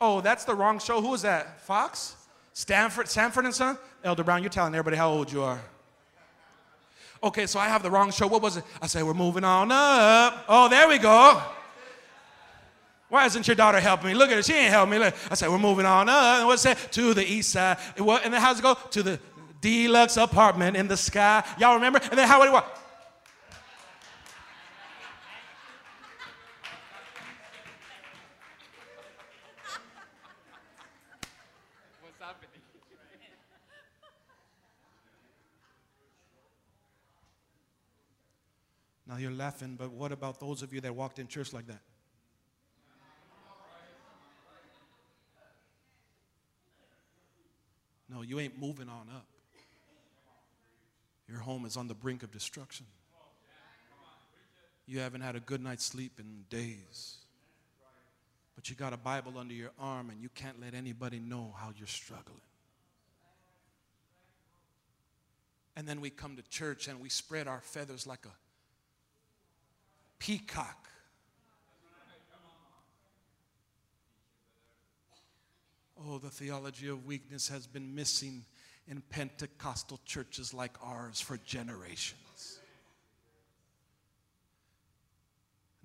Oh, 0.00 0.20
that's 0.20 0.44
the 0.44 0.54
wrong 0.54 0.78
show. 0.78 1.00
Who 1.00 1.14
is 1.14 1.22
that? 1.22 1.62
Fox? 1.62 2.16
Stanford, 2.52 3.08
Sanford 3.08 3.44
and 3.46 3.54
Son? 3.54 3.76
Elder 4.04 4.22
Brown, 4.22 4.42
you're 4.42 4.50
telling 4.50 4.74
everybody 4.74 4.96
how 4.96 5.10
old 5.10 5.32
you 5.32 5.42
are. 5.42 5.60
Okay, 7.22 7.46
so 7.46 7.58
I 7.58 7.68
have 7.68 7.82
the 7.82 7.90
wrong 7.90 8.10
show. 8.10 8.26
What 8.26 8.42
was 8.42 8.58
it? 8.58 8.64
I 8.82 8.86
say 8.86 9.02
we're 9.02 9.14
moving 9.14 9.44
on 9.44 9.72
up. 9.72 10.44
Oh, 10.48 10.68
there 10.68 10.86
we 10.86 10.98
go. 10.98 11.42
Why 13.08 13.26
isn't 13.26 13.46
your 13.46 13.54
daughter 13.54 13.78
helping 13.78 14.08
me? 14.08 14.14
Look 14.14 14.30
at 14.30 14.36
her. 14.36 14.42
She 14.42 14.54
ain't 14.54 14.70
helping 14.70 14.92
me. 14.92 14.98
Look. 14.98 15.14
I 15.30 15.34
said, 15.34 15.48
we're 15.48 15.58
moving 15.58 15.86
on. 15.86 16.08
And 16.08 16.46
what's 16.46 16.64
that? 16.64 16.90
To 16.92 17.14
the 17.14 17.24
east 17.24 17.50
side. 17.50 17.78
And, 17.96 18.34
then 18.34 18.40
how's 18.40 18.58
it 18.58 18.62
go? 18.62 18.74
To 18.74 19.02
the 19.02 19.20
deluxe 19.60 20.16
apartment 20.16 20.76
in 20.76 20.88
the 20.88 20.96
sky. 20.96 21.44
Y'all 21.58 21.74
remember? 21.74 22.00
And 22.02 22.18
then 22.18 22.26
how 22.26 22.40
would 22.40 22.48
it 22.48 22.52
work? 22.52 22.66
Now 39.06 39.20
you're 39.20 39.30
laughing, 39.30 39.76
but 39.78 39.92
what 39.92 40.10
about 40.10 40.40
those 40.40 40.62
of 40.62 40.72
you 40.72 40.80
that 40.80 40.92
walked 40.92 41.20
in 41.20 41.28
church 41.28 41.52
like 41.52 41.68
that? 41.68 41.78
You 48.24 48.40
ain't 48.40 48.58
moving 48.58 48.88
on 48.88 49.08
up. 49.14 49.26
Your 51.28 51.38
home 51.38 51.64
is 51.64 51.76
on 51.76 51.88
the 51.88 51.94
brink 51.94 52.22
of 52.22 52.30
destruction. 52.30 52.86
You 54.86 55.00
haven't 55.00 55.22
had 55.22 55.36
a 55.36 55.40
good 55.40 55.62
night's 55.62 55.84
sleep 55.84 56.20
in 56.20 56.44
days. 56.50 57.16
But 58.54 58.68
you 58.68 58.76
got 58.76 58.92
a 58.92 58.96
Bible 58.96 59.38
under 59.38 59.54
your 59.54 59.72
arm 59.78 60.10
and 60.10 60.20
you 60.22 60.28
can't 60.34 60.60
let 60.60 60.74
anybody 60.74 61.18
know 61.18 61.54
how 61.56 61.70
you're 61.76 61.86
struggling. 61.86 62.40
And 65.76 65.88
then 65.88 66.00
we 66.00 66.10
come 66.10 66.36
to 66.36 66.42
church 66.42 66.86
and 66.86 67.00
we 67.00 67.08
spread 67.08 67.48
our 67.48 67.60
feathers 67.60 68.06
like 68.06 68.26
a 68.26 68.34
peacock 70.18 70.88
Oh, 76.06 76.18
the 76.18 76.28
theology 76.28 76.88
of 76.88 77.06
weakness 77.06 77.48
has 77.48 77.66
been 77.66 77.94
missing 77.94 78.44
in 78.86 79.02
Pentecostal 79.08 79.98
churches 80.04 80.52
like 80.52 80.72
ours 80.82 81.20
for 81.20 81.38
generations. 81.38 82.20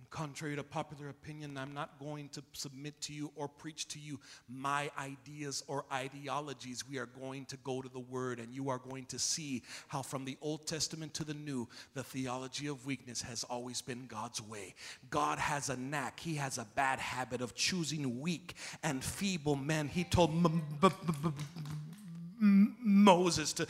Contrary 0.09 0.55
to 0.55 0.63
popular 0.63 1.09
opinion, 1.09 1.57
I'm 1.57 1.73
not 1.73 1.99
going 1.99 2.29
to 2.29 2.43
submit 2.53 2.99
to 3.01 3.13
you 3.13 3.31
or 3.35 3.47
preach 3.47 3.87
to 3.89 3.99
you 3.99 4.19
my 4.47 4.89
ideas 4.97 5.63
or 5.67 5.85
ideologies. 5.91 6.87
We 6.89 6.97
are 6.97 7.05
going 7.05 7.45
to 7.45 7.57
go 7.57 7.81
to 7.81 7.89
the 7.89 7.99
Word, 7.99 8.39
and 8.39 8.53
you 8.53 8.69
are 8.69 8.79
going 8.79 9.05
to 9.07 9.19
see 9.19 9.63
how, 9.87 10.01
from 10.01 10.25
the 10.25 10.37
Old 10.41 10.67
Testament 10.67 11.13
to 11.15 11.23
the 11.23 11.33
New, 11.33 11.67
the 11.93 12.03
theology 12.03 12.67
of 12.67 12.85
weakness 12.85 13.21
has 13.21 13.43
always 13.43 13.81
been 13.81 14.05
God's 14.07 14.41
way. 14.41 14.75
God 15.09 15.39
has 15.39 15.69
a 15.69 15.77
knack, 15.77 16.19
He 16.19 16.35
has 16.35 16.57
a 16.57 16.67
bad 16.75 16.99
habit 16.99 17.41
of 17.41 17.55
choosing 17.55 18.19
weak 18.19 18.55
and 18.83 19.03
feeble 19.03 19.55
men. 19.55 19.87
He 19.87 20.03
told 20.03 20.31
Moses 22.39 23.53
to 23.53 23.67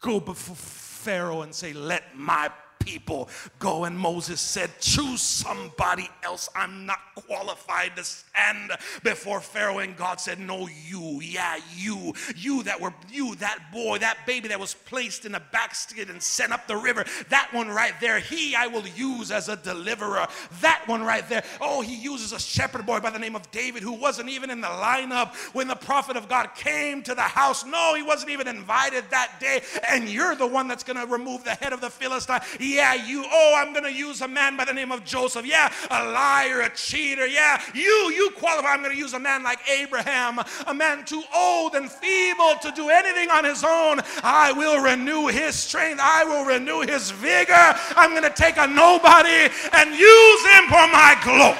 go 0.00 0.20
before 0.20 0.56
Pharaoh 0.56 1.42
and 1.42 1.54
say, 1.54 1.72
Let 1.72 2.16
my 2.16 2.50
people. 2.84 3.28
Go. 3.58 3.84
And 3.84 3.98
Moses 3.98 4.40
said, 4.40 4.70
Choose 4.80 5.20
somebody 5.20 6.08
else. 6.22 6.48
I'm 6.54 6.86
not 6.86 6.98
qualified 7.14 7.96
to 7.96 8.04
stand 8.04 8.72
before 9.02 9.40
Pharaoh. 9.40 9.78
And 9.78 9.96
God 9.96 10.20
said, 10.20 10.38
No, 10.38 10.68
you. 10.86 11.20
Yeah, 11.22 11.58
you. 11.76 12.14
You 12.36 12.62
that 12.64 12.80
were, 12.80 12.94
you, 13.10 13.34
that 13.36 13.58
boy, 13.72 13.98
that 13.98 14.18
baby 14.26 14.48
that 14.48 14.60
was 14.60 14.74
placed 14.74 15.24
in 15.24 15.34
a 15.34 15.40
basket 15.52 16.10
and 16.10 16.22
sent 16.22 16.52
up 16.52 16.66
the 16.66 16.76
river. 16.76 17.04
That 17.28 17.48
one 17.52 17.68
right 17.68 17.94
there, 18.00 18.18
he 18.18 18.54
I 18.54 18.66
will 18.66 18.86
use 18.86 19.30
as 19.30 19.48
a 19.48 19.56
deliverer. 19.56 20.26
That 20.60 20.82
one 20.86 21.02
right 21.02 21.28
there. 21.28 21.44
Oh, 21.60 21.80
he 21.80 21.94
uses 21.94 22.32
a 22.32 22.40
shepherd 22.40 22.86
boy 22.86 23.00
by 23.00 23.10
the 23.10 23.18
name 23.18 23.36
of 23.36 23.50
David 23.50 23.82
who 23.82 23.92
wasn't 23.92 24.28
even 24.28 24.50
in 24.50 24.60
the 24.60 24.68
lineup 24.68 25.34
when 25.54 25.68
the 25.68 25.74
prophet 25.74 26.16
of 26.16 26.28
God 26.28 26.50
came 26.54 27.02
to 27.02 27.14
the 27.14 27.22
house. 27.22 27.64
No, 27.64 27.94
he 27.94 28.02
wasn't 28.02 28.30
even 28.30 28.48
invited 28.48 29.04
that 29.10 29.38
day. 29.40 29.62
And 29.88 30.08
you're 30.08 30.36
the 30.36 30.46
one 30.46 30.68
that's 30.68 30.84
going 30.84 30.98
to 30.98 31.10
remove 31.10 31.44
the 31.44 31.54
head 31.54 31.72
of 31.72 31.80
the 31.80 31.90
Philistine. 31.90 32.40
Yeah, 32.72 32.94
you. 32.94 33.24
Oh, 33.30 33.54
I'm 33.56 33.72
going 33.72 33.84
to 33.84 33.92
use 33.92 34.22
a 34.22 34.28
man 34.28 34.56
by 34.56 34.64
the 34.64 34.72
name 34.72 34.92
of 34.92 35.04
Joseph. 35.04 35.46
Yeah, 35.46 35.72
a 35.90 36.04
liar, 36.10 36.62
a 36.62 36.70
cheater. 36.70 37.26
Yeah, 37.26 37.60
you, 37.74 38.12
you 38.14 38.30
qualify. 38.36 38.68
I'm 38.68 38.80
going 38.80 38.92
to 38.92 38.98
use 38.98 39.12
a 39.12 39.18
man 39.18 39.42
like 39.42 39.58
Abraham, 39.68 40.40
a 40.66 40.74
man 40.74 41.04
too 41.04 41.22
old 41.34 41.74
and 41.74 41.90
feeble 41.90 42.54
to 42.62 42.72
do 42.72 42.88
anything 42.88 43.30
on 43.30 43.44
his 43.44 43.62
own. 43.62 44.00
I 44.22 44.52
will 44.52 44.82
renew 44.82 45.26
his 45.26 45.54
strength. 45.54 46.00
I 46.02 46.24
will 46.24 46.44
renew 46.44 46.80
his 46.80 47.10
vigor. 47.10 47.74
I'm 47.96 48.10
going 48.10 48.22
to 48.22 48.30
take 48.30 48.56
a 48.56 48.66
nobody 48.66 49.52
and 49.72 49.90
use 49.90 50.42
him 50.46 50.64
for 50.64 50.86
my 50.88 51.16
glory. 51.22 51.58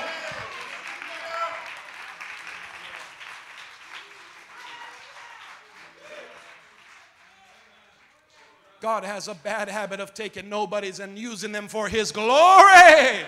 God 8.83 9.05
has 9.05 9.29
a 9.29 9.35
bad 9.35 9.69
habit 9.69 10.01
of 10.01 10.13
taking 10.13 10.49
nobodies 10.49 10.99
and 10.99 11.17
using 11.17 11.53
them 11.53 11.69
for 11.69 11.87
his 11.87 12.11
glory. 12.11 13.21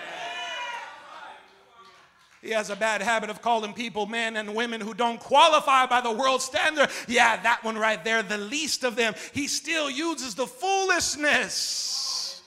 He 2.41 2.49
has 2.49 2.69
a 2.69 2.75
bad 2.75 3.01
habit 3.01 3.29
of 3.29 3.41
calling 3.41 3.71
people 3.71 4.05
men 4.05 4.35
and 4.35 4.53
women 4.53 4.81
who 4.81 4.93
don't 4.93 5.17
qualify 5.17 5.85
by 5.85 6.01
the 6.01 6.11
world 6.11 6.41
standard. 6.41 6.89
Yeah, 7.07 7.41
that 7.41 7.63
one 7.63 7.77
right 7.77 8.03
there, 8.03 8.21
the 8.21 8.37
least 8.37 8.83
of 8.83 8.97
them. 8.97 9.13
He 9.31 9.47
still 9.47 9.89
uses 9.89 10.35
the 10.35 10.45
foolishness. 10.45 12.41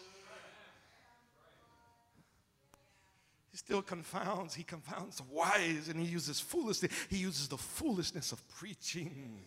He 3.50 3.56
still 3.56 3.80
confounds. 3.80 4.54
He 4.54 4.64
confounds 4.64 5.16
the 5.16 5.24
wise 5.32 5.88
and 5.88 5.98
he 5.98 6.06
uses 6.06 6.40
foolishness. 6.40 6.92
He 7.08 7.16
uses 7.16 7.48
the 7.48 7.56
foolishness 7.56 8.32
of 8.32 8.48
preaching 8.48 9.38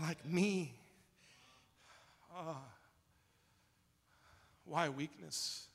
like 0.00 0.24
me. 0.24 0.74
Ah. 2.32 2.62
Why 4.64 4.88
weakness? 4.88 5.66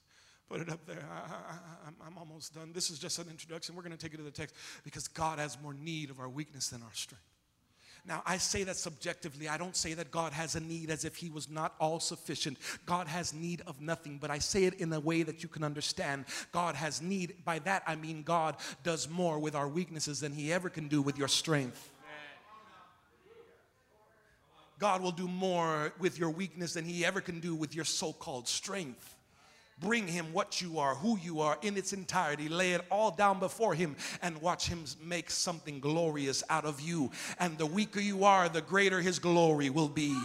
Put 0.50 0.62
it 0.62 0.70
up 0.70 0.86
there. 0.88 1.06
I, 1.12 2.08
am 2.08 2.18
almost 2.18 2.56
done. 2.56 2.72
This 2.74 2.90
is 2.90 2.98
just 2.98 3.20
an 3.20 3.28
introduction. 3.30 3.76
We're 3.76 3.84
going 3.84 3.96
to 3.96 4.04
take 4.04 4.16
it 4.16 4.18
to 4.18 4.24
the 4.24 4.32
text 4.32 4.56
because 4.84 5.08
God 5.08 5.38
has 5.38 5.58
more 5.62 5.76
need 5.76 6.10
of 6.10 6.20
our 6.20 6.30
weakness 6.30 6.70
than 6.70 6.82
our 6.82 6.94
strength. 6.94 7.24
Now, 8.06 8.24
I 8.26 8.38
say 8.38 8.64
that 8.64 8.76
subjectively. 8.76 9.48
I 9.48 9.58
don't 9.58 9.76
say 9.76 9.94
that 9.94 10.10
God 10.10 10.34
has 10.34 10.56
a 10.56 10.60
need 10.60 10.90
as 10.90 11.06
if 11.06 11.18
He 11.18 11.30
was 11.30 11.50
not 11.50 11.76
all 11.80 12.00
sufficient. 12.00 12.58
God 12.86 13.08
has 13.08 13.34
need 13.34 13.62
of 13.68 13.82
nothing, 13.82 14.18
but 14.20 14.32
I 14.32 14.40
say 14.40 14.64
it 14.64 14.76
in 14.76 14.92
a 14.94 15.00
way 15.00 15.22
that 15.22 15.44
you 15.44 15.50
can 15.50 15.64
understand. 15.64 16.26
God 16.52 16.76
has 16.76 17.02
need. 17.02 17.36
By 17.46 17.60
that, 17.60 17.84
I 17.86 17.96
mean 17.96 18.24
God 18.24 18.56
does 18.84 19.08
more 19.10 19.38
with 19.38 19.54
our 19.54 19.68
weaknesses 19.68 20.22
than 20.22 20.32
He 20.32 20.52
ever 20.52 20.70
can 20.70 20.88
do 20.88 21.02
with 21.02 21.18
your 21.18 21.28
strength. 21.28 21.92
God 24.80 25.02
will 25.02 25.12
do 25.12 25.28
more 25.28 25.94
with 26.00 26.18
your 26.18 26.30
weakness 26.30 26.74
than 26.74 26.86
He 26.86 27.06
ever 27.06 27.20
can 27.20 27.42
do 27.42 27.54
with 27.54 27.76
your 27.76 27.86
so 27.86 28.14
called 28.14 28.48
strength. 28.48 29.16
Bring 29.82 30.08
Him 30.08 30.32
what 30.32 30.62
you 30.62 30.80
are, 30.80 30.96
who 30.96 31.18
you 31.22 31.42
are 31.42 31.58
in 31.62 31.78
its 31.78 31.92
entirety. 31.92 32.48
Lay 32.48 32.72
it 32.74 32.82
all 32.90 33.12
down 33.12 33.40
before 33.40 33.74
Him 33.74 33.98
and 34.22 34.42
watch 34.42 34.68
Him 34.68 34.86
make 35.04 35.30
something 35.30 35.82
glorious 35.82 36.44
out 36.50 36.66
of 36.66 36.80
you. 36.80 37.12
And 37.40 37.58
the 37.58 37.66
weaker 37.66 38.00
you 38.00 38.24
are, 38.24 38.48
the 38.48 38.62
greater 38.62 39.02
His 39.02 39.20
glory 39.20 39.70
will 39.70 39.90
be. 39.90 40.18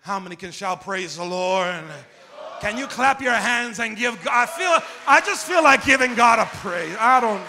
How 0.00 0.18
many 0.18 0.36
can 0.36 0.50
shout 0.50 0.80
praise 0.80 1.16
the 1.16 1.24
Lord? 1.24 1.84
Can 2.60 2.76
you 2.76 2.86
clap 2.86 3.20
your 3.20 3.34
hands 3.34 3.78
and 3.78 3.96
give 3.96 4.20
God? 4.24 4.32
I 4.32 4.46
feel 4.46 4.88
I 5.06 5.20
just 5.20 5.46
feel 5.46 5.62
like 5.62 5.84
giving 5.84 6.14
God 6.16 6.40
a 6.40 6.46
praise. 6.56 6.96
I 6.98 7.20
don't 7.20 7.44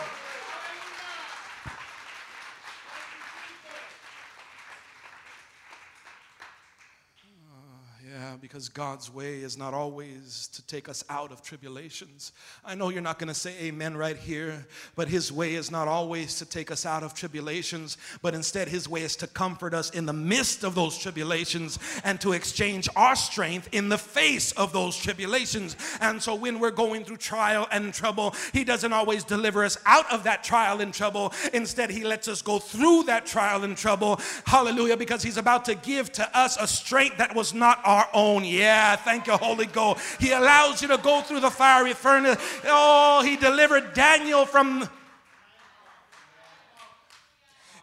because 8.41 8.69
God's 8.69 9.13
way 9.13 9.39
is 9.39 9.57
not 9.57 9.73
always 9.73 10.49
to 10.53 10.65
take 10.65 10.87
us 10.87 11.03
out 11.09 11.31
of 11.31 11.41
tribulations. 11.41 12.31
I 12.63 12.75
know 12.75 12.89
you're 12.89 13.01
not 13.01 13.19
going 13.19 13.27
to 13.27 13.33
say 13.33 13.53
amen 13.61 13.97
right 13.97 14.15
here, 14.15 14.65
but 14.95 15.07
His 15.07 15.31
way 15.31 15.55
is 15.55 15.69
not 15.69 15.87
always 15.87 16.37
to 16.39 16.45
take 16.45 16.71
us 16.71 16.85
out 16.85 17.03
of 17.03 17.13
tribulations, 17.13 17.97
but 18.21 18.33
instead 18.33 18.67
His 18.67 18.87
way 18.87 19.01
is 19.01 19.15
to 19.17 19.27
comfort 19.27 19.73
us 19.73 19.89
in 19.89 20.05
the 20.05 20.13
midst 20.13 20.63
of 20.63 20.75
those 20.75 20.97
tribulations 20.97 21.79
and 22.03 22.21
to 22.21 22.33
exchange 22.33 22.87
our 22.95 23.15
strength 23.15 23.69
in 23.71 23.89
the 23.89 23.97
face 23.97 24.51
of 24.53 24.71
those 24.71 24.95
tribulations. 24.97 25.75
And 25.99 26.21
so 26.21 26.35
when 26.35 26.59
we're 26.59 26.71
going 26.71 27.03
through 27.03 27.17
trial 27.17 27.67
and 27.71 27.93
trouble, 27.93 28.35
He 28.53 28.63
doesn't 28.63 28.93
always 28.93 29.23
deliver 29.23 29.63
us 29.63 29.77
out 29.85 30.11
of 30.11 30.23
that 30.23 30.43
trial 30.43 30.81
and 30.81 30.93
trouble. 30.93 31.33
Instead, 31.53 31.89
He 31.89 32.03
lets 32.03 32.27
us 32.27 32.41
go 32.41 32.59
through 32.59 33.03
that 33.03 33.25
trial 33.25 33.63
and 33.63 33.75
trouble. 33.75 34.19
Hallelujah, 34.45 34.97
because 34.97 35.23
He's 35.23 35.37
about 35.37 35.65
to 35.65 35.75
give 35.75 36.11
to 36.13 36.37
us 36.37 36.57
a 36.57 36.67
strength 36.67 37.17
that 37.17 37.35
was 37.35 37.53
not 37.53 37.79
our 37.83 38.07
own 38.13 38.28
own. 38.29 38.43
Yeah, 38.43 38.95
thank 38.95 39.27
you, 39.27 39.33
Holy 39.33 39.65
Ghost. 39.65 40.01
He 40.19 40.31
allows 40.31 40.81
you 40.81 40.87
to 40.89 40.97
go 40.97 41.21
through 41.21 41.39
the 41.41 41.49
fiery 41.49 41.93
furnace. 41.93 42.37
Oh, 42.65 43.21
He 43.23 43.35
delivered 43.35 43.93
Daniel 43.93 44.45
from. 44.45 44.87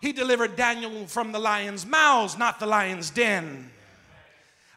He 0.00 0.12
delivered 0.12 0.56
Daniel 0.56 1.06
from 1.06 1.32
the 1.32 1.38
lion's 1.38 1.84
mouths, 1.86 2.38
not 2.38 2.60
the 2.60 2.66
lion's 2.66 3.10
den. 3.10 3.70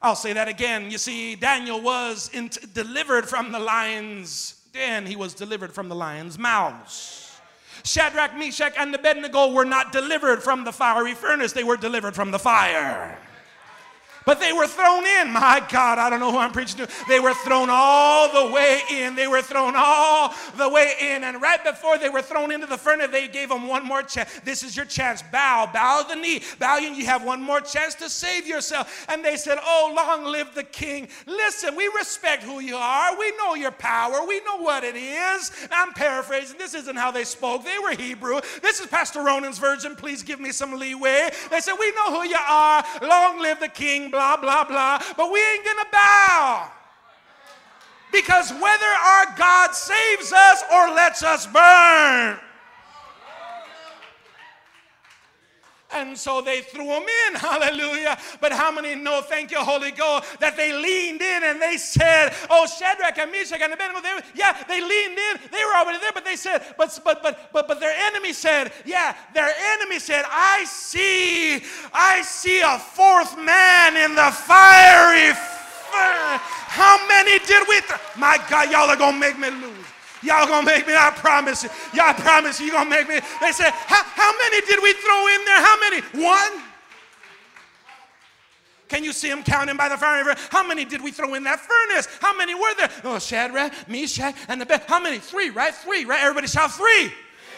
I'll 0.02 0.16
say 0.16 0.34
that 0.34 0.48
again. 0.48 0.90
You 0.90 0.98
see, 0.98 1.36
Daniel 1.36 1.82
was 1.82 2.30
in, 2.34 2.50
delivered 2.74 3.28
from 3.28 3.52
the 3.52 3.60
lion's 3.60 4.56
den, 4.74 5.06
he 5.06 5.16
was 5.16 5.34
delivered 5.34 5.74
from 5.74 5.90
the 5.90 5.96
lion's 5.96 6.40
mouths. 6.40 7.38
Shadrach, 7.84 8.38
Meshach, 8.38 8.74
and 8.78 8.96
Abednego 8.96 9.52
were 9.52 9.66
not 9.66 9.92
delivered 9.92 10.42
from 10.42 10.64
the 10.64 10.72
fiery 10.72 11.14
furnace, 11.14 11.52
they 11.52 11.64
were 11.64 11.78
delivered 11.78 12.16
from 12.16 12.32
the 12.32 12.40
fire. 12.40 13.18
But 14.26 14.40
they 14.40 14.54
were 14.54 14.68
thrown 14.68 15.06
in. 15.06 15.32
My 15.32 15.66
God, 15.70 15.98
I 15.98 16.10
don't 16.10 16.20
know 16.20 16.32
who 16.32 16.38
I'm 16.38 16.52
preaching 16.52 16.86
to. 16.86 16.90
They 17.08 17.20
were 17.20 17.34
thrown 17.34 17.70
all 17.72 18.32
the 18.32 18.54
way 18.54 18.82
in. 18.92 19.16
They 19.16 19.28
were 19.28 19.42
thrown 19.42 19.74
all 19.76 20.34
the 20.58 20.70
way 20.70 20.94
in. 21.02 21.24
And 21.24 21.42
right 21.42 21.64
before 21.64 21.98
they 21.98 22.10
were 22.10 22.22
thrown 22.22 22.52
into 22.52 22.68
the 22.68 22.78
furnace, 22.78 23.10
they 23.12 23.28
gave 23.28 23.50
them 23.50 23.68
one 23.68 23.86
more 23.86 24.04
chance. 24.04 24.40
This 24.44 24.64
is 24.64 24.76
your 24.76 24.86
chance. 24.86 25.24
Bow, 25.32 25.70
bow 25.74 26.04
the 26.08 26.16
knee. 26.16 26.42
Bow, 26.60 26.78
and 26.80 26.96
you 26.96 27.06
have 27.06 27.24
one 27.24 27.42
more 27.42 27.62
chance 27.62 27.96
to 27.96 28.10
save 28.10 28.46
yourself. 28.46 29.06
And 29.10 29.24
they 29.24 29.38
said, 29.38 29.58
Oh, 29.62 29.94
long 29.96 30.26
live 30.32 30.54
the 30.54 30.64
king. 30.64 31.08
Listen, 31.26 31.76
we 31.76 31.90
respect 31.98 32.44
who 32.44 32.60
you 32.60 32.76
are. 32.76 33.18
We 33.18 33.32
know 33.38 33.56
your 33.56 33.72
power. 33.72 34.26
We 34.28 34.42
know 34.42 34.58
what 34.58 34.84
it 34.84 34.96
is. 34.96 35.52
I'm 35.72 35.94
paraphrasing. 35.94 36.58
This 36.58 36.74
isn't 36.74 36.96
how 36.96 37.12
they 37.12 37.24
spoke. 37.24 37.64
They 37.64 37.80
were 37.80 37.96
Hebrew. 37.96 38.42
This 38.62 38.80
is 38.80 38.88
Pastor 38.88 39.24
Ronan's 39.24 39.60
version. 39.60 39.96
Please 39.96 40.24
give 40.24 40.40
me 40.40 40.52
some 40.52 40.78
leeway. 40.78 41.30
They 41.50 41.60
said, 41.62 41.76
We 41.80 41.92
know 41.92 42.20
who 42.20 42.28
you 42.28 42.38
are. 42.38 42.84
Long 43.02 43.42
live 43.42 43.60
the 43.60 43.68
king 43.68 44.12
blah, 44.20 44.36
blah, 44.36 44.64
blah, 44.66 45.02
but 45.16 45.32
we 45.32 45.40
ain't 45.40 45.64
gonna 45.64 45.90
bow. 45.94 46.70
Because 48.12 48.52
whether 48.52 48.86
our 48.86 49.26
God 49.38 49.74
saves 49.74 50.34
us 50.34 50.64
or 50.74 50.90
lets 50.90 51.24
us 51.24 51.48
burn, 51.48 52.38
And 55.92 56.16
so 56.18 56.42
they 56.42 56.62
threw 56.62 56.86
him 56.86 57.04
in, 57.28 57.36
hallelujah. 57.40 58.18
But 58.40 58.52
how 58.52 58.72
many 58.72 58.96
know, 58.96 59.22
thank 59.22 59.52
you, 59.52 59.58
Holy 59.58 59.92
Ghost, 59.92 60.40
that 60.40 60.56
they 60.56 60.72
leaned 60.72 61.22
in 61.22 61.44
and 61.44 61.62
they 61.62 61.78
said, 61.78 62.34
Oh, 62.50 62.68
Shadrach 62.68 63.18
and 63.18 63.32
Meshach 63.32 63.60
and 63.62 63.74
Abednego, 63.74 64.02
they, 64.02 64.20
yeah, 64.36 64.64
they 64.68 64.82
leaned 64.82 65.18
in. 65.18 65.50
They 65.52 65.64
were 65.66 65.76
already 65.76 66.00
there, 66.00 66.12
but 66.14 66.26
they 66.26 66.36
said, 66.36 66.76
but, 66.78 67.00
but, 67.04 67.24
but, 67.24 67.50
but, 67.52 67.68
but 67.68 67.80
their 67.80 67.96
enemy 68.08 68.34
said, 68.34 68.72
yeah, 68.86 69.16
their 69.34 69.52
enemy 69.74 70.00
said, 70.00 70.26
I 70.28 70.64
see, 70.66 71.64
I 71.94 72.22
see 72.22 72.62
a 72.62 72.78
fourth 72.78 73.38
man 73.38 73.98
in 73.98 74.16
the 74.16 74.32
fiery 74.32 75.34
furnace. 75.34 76.42
How 76.70 76.98
many 77.08 77.40
did 77.46 77.68
we? 77.68 77.82
Th- 77.82 78.00
My 78.18 78.38
God, 78.50 78.72
y'all 78.72 78.90
are 78.90 78.96
going 78.96 79.14
to 79.14 79.20
make 79.20 79.40
me 79.40 79.50
lose. 79.50 79.79
Y'all 80.22 80.48
gonna 80.48 80.66
make 80.66 80.86
me, 80.86 80.94
I 80.96 81.12
promise 81.12 81.64
you. 81.64 81.70
Y'all 81.94 82.14
promise 82.14 82.60
you, 82.60 82.72
gonna 82.72 82.90
make 82.90 83.08
me. 83.08 83.20
They 83.42 83.52
said, 83.52 83.72
how, 83.72 84.04
how 84.04 84.32
many 84.38 84.66
did 84.66 84.82
we 84.84 84.94
throw 84.94 85.28
in 85.28 85.46
there? 85.46 85.62
How 85.64 85.80
many? 85.80 86.02
One? 86.26 86.64
Can 88.90 89.04
you 89.04 89.14
see 89.14 89.30
them 89.30 89.44
counting 89.44 89.78
by 89.78 89.88
the 89.88 89.98
fire? 89.98 90.24
How 90.50 90.66
many 90.66 90.84
did 90.84 91.02
we 91.02 91.12
throw 91.12 91.36
in 91.36 91.44
that 91.44 91.60
furnace? 91.60 92.08
How 92.20 92.36
many 92.36 92.56
were 92.56 92.74
there? 92.76 92.90
Oh, 93.04 93.20
Shadrach, 93.20 93.72
Meshach, 93.88 94.36
and 94.48 94.60
the 94.60 94.66
bed. 94.66 94.84
How 94.88 95.00
many? 95.00 95.20
Three, 95.20 95.52
right? 95.52 95.74
Three, 95.74 96.06
right? 96.06 96.20
Everybody 96.22 96.48
shout 96.48 96.72
three. 96.72 97.12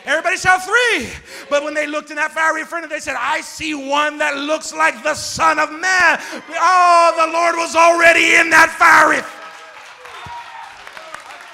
Everybody 0.03 0.35
shout 0.35 0.61
three. 0.65 1.09
But 1.49 1.63
when 1.63 1.73
they 1.73 1.87
looked 1.87 2.09
in 2.09 2.17
that 2.17 2.31
fiery 2.31 2.65
furnace, 2.65 2.89
they 2.89 2.99
said, 2.99 3.15
I 3.17 3.41
see 3.41 3.73
one 3.73 4.17
that 4.17 4.35
looks 4.35 4.73
like 4.73 5.01
the 5.03 5.13
Son 5.13 5.57
of 5.57 5.71
Man. 5.71 6.19
Oh, 6.49 7.13
the 7.25 7.31
Lord 7.31 7.55
was 7.55 7.75
already 7.75 8.35
in 8.35 8.49
that 8.49 8.75
fiery. 8.77 9.23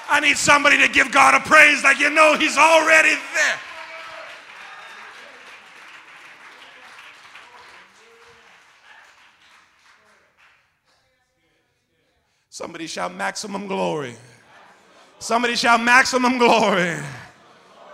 I 0.08 0.20
need 0.20 0.38
somebody 0.38 0.78
to 0.78 0.88
give 0.88 1.12
God 1.12 1.34
a 1.34 1.40
praise 1.40 1.84
like 1.84 2.00
you 2.00 2.10
know 2.10 2.36
He's 2.36 2.56
already 2.56 3.10
there. 3.34 3.58
Somebody 12.48 12.88
shout 12.88 13.14
maximum 13.14 13.68
glory. 13.68 14.16
Somebody 15.20 15.54
shout 15.54 15.80
maximum 15.80 16.38
glory. 16.38 16.96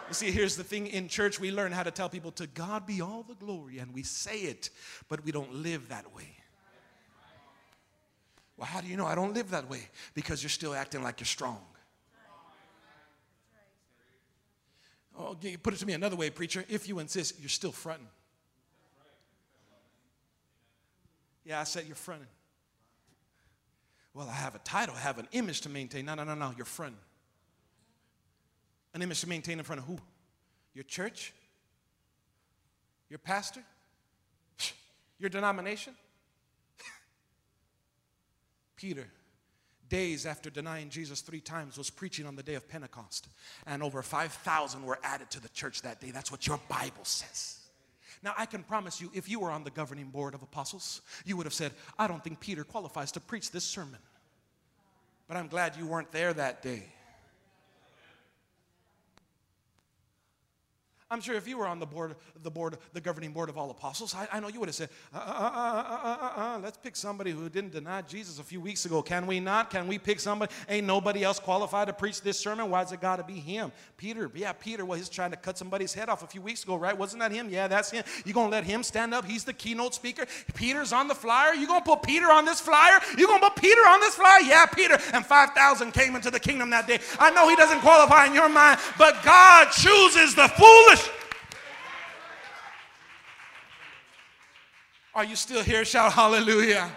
You 0.08 0.14
see, 0.14 0.30
here's 0.30 0.56
the 0.56 0.64
thing 0.64 0.86
in 0.86 1.08
church, 1.08 1.40
we 1.40 1.50
learn 1.50 1.72
how 1.72 1.82
to 1.82 1.90
tell 1.90 2.08
people, 2.08 2.30
to 2.32 2.46
God 2.46 2.86
be 2.86 3.00
all 3.00 3.24
the 3.24 3.34
glory, 3.34 3.78
and 3.78 3.92
we 3.92 4.02
say 4.02 4.38
it, 4.40 4.70
but 5.08 5.24
we 5.24 5.32
don't 5.32 5.52
live 5.54 5.88
that 5.88 6.14
way. 6.14 6.28
Well, 8.56 8.66
how 8.66 8.80
do 8.80 8.86
you 8.86 8.96
know 8.96 9.06
I 9.06 9.14
don't 9.14 9.34
live 9.34 9.50
that 9.50 9.68
way? 9.68 9.88
Because 10.14 10.42
you're 10.42 10.50
still 10.50 10.74
acting 10.74 11.02
like 11.02 11.20
you're 11.20 11.26
strong. 11.26 11.58
Oh, 15.16 15.36
put 15.62 15.74
it 15.74 15.76
to 15.78 15.86
me 15.86 15.92
another 15.92 16.16
way, 16.16 16.30
preacher. 16.30 16.64
If 16.68 16.88
you 16.88 16.98
insist, 16.98 17.38
you're 17.40 17.48
still 17.48 17.72
fronting. 17.72 18.08
Yeah, 21.44 21.60
I 21.60 21.64
said 21.64 21.84
you're 21.86 21.94
fronting. 21.94 22.28
Well, 24.14 24.28
I 24.28 24.32
have 24.32 24.54
a 24.54 24.60
title, 24.60 24.94
I 24.96 25.00
have 25.00 25.18
an 25.18 25.28
image 25.32 25.60
to 25.62 25.68
maintain. 25.68 26.06
No, 26.06 26.14
no, 26.14 26.24
no, 26.24 26.34
no, 26.34 26.52
you're 26.56 26.64
fronting. 26.64 27.00
An 28.94 29.02
image 29.02 29.20
to 29.20 29.28
maintain 29.28 29.58
in 29.58 29.64
front 29.64 29.80
of 29.80 29.86
who? 29.86 29.98
Your 30.72 30.84
church? 30.84 31.32
Your 33.10 33.18
pastor? 33.18 33.62
Your 35.18 35.30
denomination? 35.30 35.94
Peter, 38.76 39.06
days 39.94 40.26
after 40.26 40.50
denying 40.50 40.88
Jesus 40.90 41.20
three 41.20 41.40
times, 41.40 41.78
was 41.78 41.88
preaching 41.88 42.26
on 42.26 42.34
the 42.34 42.42
day 42.42 42.56
of 42.56 42.68
Pentecost. 42.68 43.28
And 43.64 43.80
over 43.80 44.02
5,000 44.02 44.84
were 44.84 44.98
added 45.04 45.30
to 45.30 45.40
the 45.40 45.48
church 45.50 45.82
that 45.82 46.00
day. 46.00 46.10
That's 46.10 46.32
what 46.32 46.48
your 46.48 46.58
Bible 46.68 47.04
says. 47.04 47.60
Now, 48.20 48.34
I 48.36 48.46
can 48.46 48.64
promise 48.64 49.00
you, 49.00 49.08
if 49.14 49.28
you 49.28 49.38
were 49.38 49.52
on 49.52 49.62
the 49.62 49.70
governing 49.70 50.06
board 50.06 50.34
of 50.34 50.42
apostles, 50.42 51.00
you 51.24 51.36
would 51.36 51.46
have 51.46 51.54
said, 51.54 51.70
I 51.96 52.08
don't 52.08 52.24
think 52.24 52.40
Peter 52.40 52.64
qualifies 52.64 53.12
to 53.12 53.20
preach 53.20 53.52
this 53.52 53.62
sermon. 53.62 54.00
But 55.28 55.36
I'm 55.36 55.46
glad 55.46 55.76
you 55.76 55.86
weren't 55.86 56.10
there 56.10 56.32
that 56.32 56.60
day. 56.60 56.93
I'm 61.14 61.20
sure 61.20 61.36
if 61.36 61.46
you 61.46 61.56
were 61.56 61.68
on 61.68 61.78
the 61.78 61.86
board, 61.86 62.16
the 62.42 62.50
board, 62.50 62.76
the 62.92 63.00
governing 63.00 63.32
board 63.32 63.48
of 63.48 63.56
all 63.56 63.70
apostles, 63.70 64.16
I, 64.16 64.26
I 64.32 64.40
know 64.40 64.48
you 64.48 64.58
would 64.58 64.68
have 64.68 64.74
said, 64.74 64.88
uh 65.14 65.18
uh 65.18 65.20
uh, 65.20 65.84
uh, 66.02 66.16
uh, 66.20 66.40
uh, 66.40 66.58
let's 66.60 66.76
pick 66.76 66.96
somebody 66.96 67.30
who 67.30 67.48
didn't 67.48 67.70
deny 67.70 68.02
Jesus 68.02 68.40
a 68.40 68.42
few 68.42 68.60
weeks 68.60 68.84
ago. 68.84 69.00
Can 69.00 69.28
we 69.28 69.38
not? 69.38 69.70
Can 69.70 69.86
we 69.86 69.96
pick 69.96 70.18
somebody? 70.18 70.52
Ain't 70.68 70.88
nobody 70.88 71.22
else 71.22 71.38
qualified 71.38 71.86
to 71.86 71.92
preach 71.92 72.20
this 72.20 72.36
sermon. 72.36 72.68
Why's 72.68 72.90
it 72.90 73.00
got 73.00 73.16
to 73.16 73.22
be 73.22 73.34
him? 73.34 73.70
Peter, 73.96 74.28
yeah, 74.34 74.52
Peter, 74.52 74.84
well, 74.84 74.98
he's 74.98 75.08
trying 75.08 75.30
to 75.30 75.36
cut 75.36 75.56
somebody's 75.56 75.94
head 75.94 76.08
off 76.08 76.24
a 76.24 76.26
few 76.26 76.42
weeks 76.42 76.64
ago, 76.64 76.74
right? 76.74 76.98
Wasn't 76.98 77.20
that 77.20 77.30
him? 77.30 77.48
Yeah, 77.48 77.68
that's 77.68 77.92
him. 77.92 78.02
You 78.24 78.34
gonna 78.34 78.50
let 78.50 78.64
him 78.64 78.82
stand 78.82 79.14
up? 79.14 79.24
He's 79.24 79.44
the 79.44 79.52
keynote 79.52 79.94
speaker. 79.94 80.26
Peter's 80.54 80.92
on 80.92 81.06
the 81.06 81.14
flyer. 81.14 81.54
You 81.54 81.68
gonna 81.68 81.84
put 81.84 82.02
Peter 82.02 82.26
on 82.26 82.44
this 82.44 82.60
flyer? 82.60 82.98
You 83.16 83.28
gonna 83.28 83.38
put 83.38 83.54
Peter 83.54 83.82
on 83.82 84.00
this 84.00 84.16
flyer? 84.16 84.40
Yeah, 84.40 84.66
Peter. 84.66 84.98
And 85.12 85.24
5,000 85.24 85.92
came 85.92 86.16
into 86.16 86.32
the 86.32 86.40
kingdom 86.40 86.70
that 86.70 86.88
day. 86.88 86.98
I 87.20 87.30
know 87.30 87.48
he 87.48 87.54
doesn't 87.54 87.82
qualify 87.82 88.26
in 88.26 88.34
your 88.34 88.48
mind, 88.48 88.80
but 88.98 89.22
God 89.22 89.70
chooses 89.70 90.34
the 90.34 90.48
foolish. 90.48 91.03
Are 95.14 95.24
you 95.24 95.36
still 95.36 95.62
here? 95.62 95.84
Shout 95.84 96.12
hallelujah. 96.12 96.90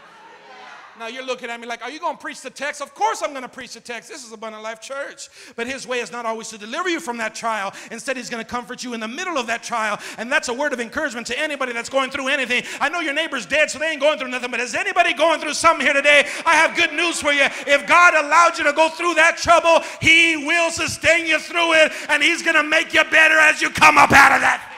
Now 1.00 1.06
you're 1.06 1.26
looking 1.26 1.52
at 1.52 1.60
me 1.60 1.68
like, 1.68 1.84
are 1.84 1.92
you 1.92 2.00
going 2.00 2.16
to 2.16 2.22
preach 2.22 2.42
the 2.42 2.50
text? 2.50 2.82
Of 2.82 2.96
course 2.96 3.22
I'm 3.22 3.30
going 3.30 3.44
to 3.44 3.50
preach 3.50 3.76
the 3.76 3.80
text. 3.80 4.10
This 4.10 4.26
is 4.26 4.32
Abundant 4.32 4.64
Life 4.64 4.82
Church. 4.82 5.30
But 5.56 5.68
his 5.68 5.88
way 5.88 6.00
is 6.00 6.12
not 6.12 6.26
always 6.26 6.48
to 6.50 6.58
deliver 6.58 6.90
you 6.90 7.00
from 7.00 7.18
that 7.18 7.36
trial. 7.36 7.72
Instead, 7.92 8.18
he's 8.18 8.32
going 8.32 8.44
to 8.44 8.50
comfort 8.50 8.84
you 8.84 8.96
in 8.96 9.00
the 9.00 9.08
middle 9.08 9.38
of 9.38 9.46
that 9.46 9.62
trial. 9.62 10.00
And 10.18 10.32
that's 10.32 10.48
a 10.48 10.54
word 10.54 10.74
of 10.74 10.80
encouragement 10.80 11.28
to 11.28 11.40
anybody 11.40 11.72
that's 11.72 11.90
going 11.90 12.10
through 12.10 12.30
anything. 12.30 12.64
I 12.82 12.90
know 12.90 13.00
your 13.00 13.14
neighbor's 13.14 13.46
dead, 13.46 13.70
so 13.70 13.78
they 13.78 13.92
ain't 13.92 14.02
going 14.02 14.18
through 14.18 14.30
nothing. 14.30 14.50
But 14.50 14.60
is 14.60 14.74
anybody 14.74 15.14
going 15.14 15.40
through 15.40 15.54
something 15.54 15.86
here 15.86 15.94
today? 15.94 16.28
I 16.48 16.56
have 16.56 16.76
good 16.76 16.94
news 16.94 17.22
for 17.22 17.32
you. 17.32 17.44
If 17.44 17.86
God 17.86 18.16
allowed 18.16 18.58
you 18.58 18.64
to 18.64 18.74
go 18.74 18.90
through 18.90 19.14
that 19.16 19.38
trouble, 19.38 19.84
he 20.02 20.36
will 20.36 20.72
sustain 20.72 21.28
you 21.28 21.38
through 21.38 21.74
it. 21.74 21.92
And 22.10 22.24
he's 22.24 22.42
going 22.42 22.56
to 22.56 22.64
make 22.64 22.96
you 22.96 23.04
better 23.04 23.38
as 23.38 23.62
you 23.62 23.70
come 23.70 24.00
up 24.00 24.12
out 24.12 24.32
of 24.32 24.42
that. 24.42 24.77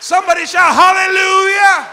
Somebody 0.00 0.46
shout 0.46 0.74
hallelujah. 0.74 1.88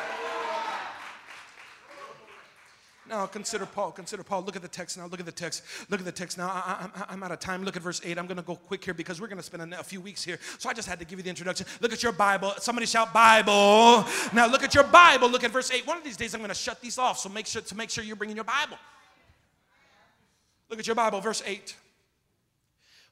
Now 3.08 3.28
consider 3.28 3.66
Paul. 3.68 3.91
Consider 3.91 4.24
Paul. 4.24 4.41
Look 4.41 4.56
at 4.56 4.64
the 4.64 4.68
text 4.68 4.97
now. 4.97 5.06
Look 5.06 5.20
at 5.20 5.28
the 5.28 5.32
text. 5.32 5.64
Look 5.89 5.99
at 5.99 6.06
the 6.06 6.12
text 6.12 6.39
now. 6.39 6.47
I, 6.47 7.14
am 7.14 7.22
out 7.22 7.32
of 7.32 7.39
time. 7.39 7.64
Look 7.64 7.76
at 7.76 7.84
verse 7.84 8.01
8. 8.03 8.18
I'm 8.18 8.26
going 8.26 8.38
to 8.38 8.43
go 8.43 8.56
quick 8.56 8.84
here 8.84 8.95
because 8.95 9.22
we're 9.22 9.28
going 9.28 9.38
to 9.38 9.43
spend 9.43 9.74
a, 9.74 9.80
a, 9.80 9.84
few 9.84 10.01
weeks 10.01 10.24
here. 10.24 10.39
So 10.58 10.70
I 10.70 10.74
just 10.74 10.88
had 10.88 10.97
to 10.99 11.06
give 11.06 11.20
you 11.20 11.24
the 11.24 11.30
introduction. 11.30 11.68
Look 11.82 11.93
at 11.93 12.01
your 12.01 12.12
Bible. 12.12 12.53
Somebody 12.58 12.88
shout 12.88 13.14
Bible. 13.14 14.06
Now 14.34 14.47
look 14.47 14.64
at 14.64 14.74
your 14.74 14.86
Bible. 14.86 15.30
Look 15.30 15.43
at 15.43 15.51
verse 15.51 15.72
8. 15.72 15.86
One 15.86 15.97
of 15.97 16.03
these 16.03 16.18
days 16.18 16.34
I'm 16.34 16.41
going 16.41 16.49
to 16.49 16.56
shut 16.56 16.82
these 16.82 16.97
off. 16.97 17.20
So 17.20 17.30
make 17.30 17.45
sure 17.45 17.62
to 17.62 17.76
make 17.76 17.91
sure 17.91 18.03
you're 18.03 18.16
bringing 18.16 18.38
your 18.38 18.45
Bible. 18.45 18.78
Look 20.70 20.80
at 20.80 20.88
your 20.88 20.95
Bible, 20.95 21.22
verse 21.22 21.43
8. 21.45 21.76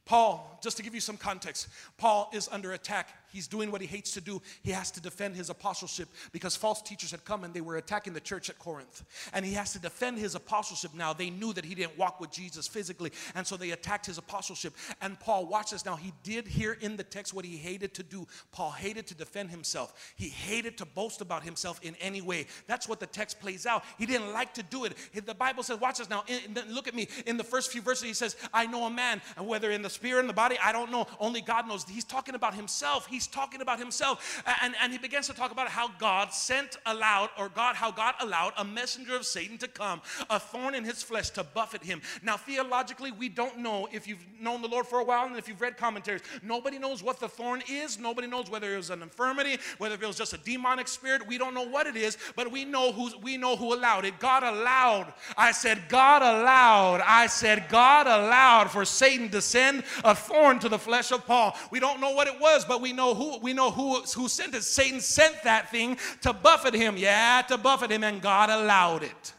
Paul, 0.06 0.60
just 0.62 0.78
to 0.78 0.84
give 0.84 0.94
you 0.94 1.02
some 1.02 1.18
context, 1.18 1.68
Paul 1.98 2.30
is 2.34 2.50
under 2.52 2.74
attack 2.74 3.10
He's 3.34 3.48
doing 3.48 3.72
what 3.72 3.82
he 3.82 3.88
hates 3.88 4.14
to 4.14 4.22
do. 4.22 4.42
He 4.62 4.72
has 4.72 4.92
to 4.92 5.02
defend 5.02 5.36
his 5.36 5.50
apostleship 5.50 6.08
because 6.32 6.56
false 6.56 6.84
teachers 6.84 7.10
had 7.10 7.26
come 7.26 7.44
and 7.44 7.52
they 7.52 7.62
were 7.62 7.78
attacking 7.78 8.14
the 8.14 8.20
church 8.20 8.48
at 8.48 8.60
Corinth. 8.60 9.04
And 9.34 9.44
he 9.44 9.54
has 9.54 9.74
to 9.74 9.80
defend 9.80 10.20
his 10.20 10.36
apostleship 10.36 10.92
now. 10.94 11.14
They 11.14 11.32
knew 11.32 11.52
that 11.54 11.66
he 11.66 11.74
didn't 11.74 11.98
walk 11.98 12.22
with 12.22 12.32
Jesus 12.32 12.68
physically, 12.68 13.12
and 13.34 13.46
so 13.46 13.58
they 13.58 13.72
attacked 13.72 14.06
his 14.06 14.20
apostleship. 14.20 14.76
And 15.02 15.20
Paul, 15.20 15.48
watch 15.48 15.72
this 15.72 15.84
now. 15.84 15.96
He 15.96 16.14
did 16.22 16.48
hear 16.48 16.74
in 16.74 16.96
the 16.96 17.04
text 17.04 17.34
what 17.34 17.44
he 17.44 17.58
hated 17.58 17.96
to 17.96 18.04
do. 18.04 18.28
Paul 18.52 18.70
hated 18.70 19.08
to 19.08 19.16
defend 19.16 19.50
himself, 19.50 20.14
he 20.16 20.30
hated 20.30 20.78
to 20.78 20.86
boast 20.86 21.22
about 21.22 21.42
himself 21.44 21.80
in 21.82 21.96
any 22.00 22.22
way. 22.22 22.46
That's 22.68 22.88
what 22.88 23.00
the 23.00 23.08
text 23.08 23.40
plays 23.40 23.66
out. 23.66 23.84
He 23.98 24.06
didn't 24.06 24.32
like 24.32 24.54
to 24.54 24.64
do 24.64 24.86
it. 24.86 24.94
The 25.26 25.34
Bible 25.34 25.64
says, 25.64 25.80
watch 25.80 25.98
this 25.98 26.10
now. 26.10 26.24
In, 26.28 26.56
look 26.72 26.88
at 26.88 26.94
me. 26.94 27.08
In 27.26 27.38
the 27.38 27.44
first 27.44 27.72
few 27.72 27.82
verses, 27.82 28.04
he 28.04 28.14
says, 28.14 28.36
I 28.54 28.68
know 28.68 28.86
a 28.86 28.92
man, 28.92 29.22
and 29.38 29.48
whether 29.48 29.72
in 29.72 29.82
the 29.82 29.90
spirit 29.94 30.20
and 30.20 30.30
the 30.30 30.34
body, 30.34 30.58
I 30.64 30.72
don't 30.72 30.92
know. 30.92 31.08
Only 31.20 31.42
God 31.42 31.68
knows. 31.68 31.86
He's 31.86 32.04
talking 32.04 32.36
about 32.36 32.54
himself. 32.54 33.08
He's 33.08 33.28
talking 33.28 33.62
about 33.62 33.80
himself. 33.80 34.44
And, 34.62 34.74
and 34.82 34.92
he 34.92 34.98
begins 34.98 35.28
to 35.28 35.34
talk 35.34 35.52
about 35.52 35.70
how 35.70 35.90
God 36.00 36.34
sent 36.34 36.78
allowed, 36.86 37.30
or 37.38 37.50
God, 37.50 37.76
how 37.76 37.92
God 37.92 38.16
allowed 38.20 38.54
a 38.58 38.66
messenger 38.66 39.16
of 39.16 39.26
Satan 39.26 39.58
to 39.60 39.68
come, 39.68 40.02
a 40.30 40.40
thorn 40.40 40.76
in 40.76 40.84
his 40.84 41.04
flesh 41.04 41.30
to 41.32 41.44
buffet 41.44 41.84
him. 41.84 42.02
Now, 42.22 42.38
theologically, 42.38 43.12
we 43.12 43.30
don't 43.30 43.60
know 43.60 43.88
if 43.92 44.08
you've 44.08 44.26
known 44.40 44.62
the 44.62 44.68
Lord 44.68 44.86
for 44.86 45.00
a 45.00 45.04
while 45.04 45.26
and 45.26 45.36
if 45.38 45.48
you've 45.48 45.62
read 45.62 45.78
commentaries. 45.78 46.22
Nobody 46.42 46.80
knows 46.80 47.04
what 47.04 47.20
the 47.20 47.30
thorn 47.30 47.62
is. 47.70 48.00
Nobody 48.00 48.28
knows 48.28 48.50
whether 48.50 48.74
it 48.74 48.78
was 48.78 48.90
an 48.90 49.02
infirmity, 49.02 49.58
whether 49.78 49.96
it 49.96 50.02
was 50.02 50.18
just 50.18 50.34
a 50.34 50.38
demonic 50.38 50.88
spirit. 50.88 51.28
We 51.28 51.38
don't 51.38 51.54
know 51.54 51.68
what 51.68 51.88
it 51.88 51.96
is, 51.96 52.18
but 52.36 52.52
we 52.52 52.66
know 52.66 52.92
who 52.92 53.12
we 53.22 53.38
know 53.38 53.56
who 53.56 53.74
allowed 53.74 54.06
it. 54.06 54.20
God 54.20 54.44
allowed. 54.44 55.14
I 55.38 55.52
said, 55.52 55.84
God 55.90 56.22
allowed. 56.22 57.02
I 57.06 57.28
said, 57.28 57.66
God 57.70 58.08
allowed 58.08 58.72
for 58.72 58.86
Satan 58.86 59.30
to 59.30 59.42
send 59.42 59.83
a 60.04 60.16
thorn 60.16 60.60
to 60.60 60.70
the 60.70 60.80
flesh 60.80 61.12
of 61.12 61.26
Paul. 61.26 61.56
We 61.72 61.80
don't 61.80 62.02
know 62.02 62.12
what 62.12 62.28
it 62.28 62.40
was, 62.40 62.66
but 62.66 62.82
we 62.82 62.94
know 62.94 63.14
who 63.14 63.40
we 63.40 63.54
know 63.54 63.72
who, 63.72 64.02
who 64.02 64.28
sent 64.28 64.56
it. 64.56 64.64
Satan 64.64 65.00
sent 65.00 65.44
that 65.44 65.70
thing 65.72 65.98
to 66.22 66.34
buffet 66.34 66.74
him. 66.74 66.98
Yeah, 66.98 67.42
to 67.48 67.58
buffet 67.58 67.92
him, 67.92 68.04
and 68.04 68.22
God 68.22 68.50
allowed 68.50 69.04
it. 69.04 69.34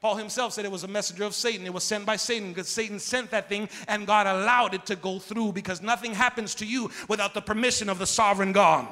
Paul 0.00 0.16
himself 0.16 0.54
said 0.54 0.64
it 0.64 0.70
was 0.70 0.84
a 0.84 0.88
messenger 0.88 1.24
of 1.24 1.34
Satan. 1.34 1.66
It 1.66 1.74
was 1.74 1.84
sent 1.84 2.06
by 2.06 2.16
Satan 2.16 2.48
because 2.48 2.68
Satan 2.68 2.98
sent 2.98 3.30
that 3.32 3.50
thing 3.50 3.68
and 3.86 4.06
God 4.06 4.26
allowed 4.26 4.72
it 4.72 4.86
to 4.86 4.96
go 4.96 5.18
through 5.18 5.52
because 5.52 5.82
nothing 5.82 6.14
happens 6.14 6.54
to 6.56 6.66
you 6.66 6.90
without 7.06 7.34
the 7.34 7.42
permission 7.42 7.90
of 7.90 7.98
the 7.98 8.06
sovereign 8.06 8.52
God. 8.52 8.88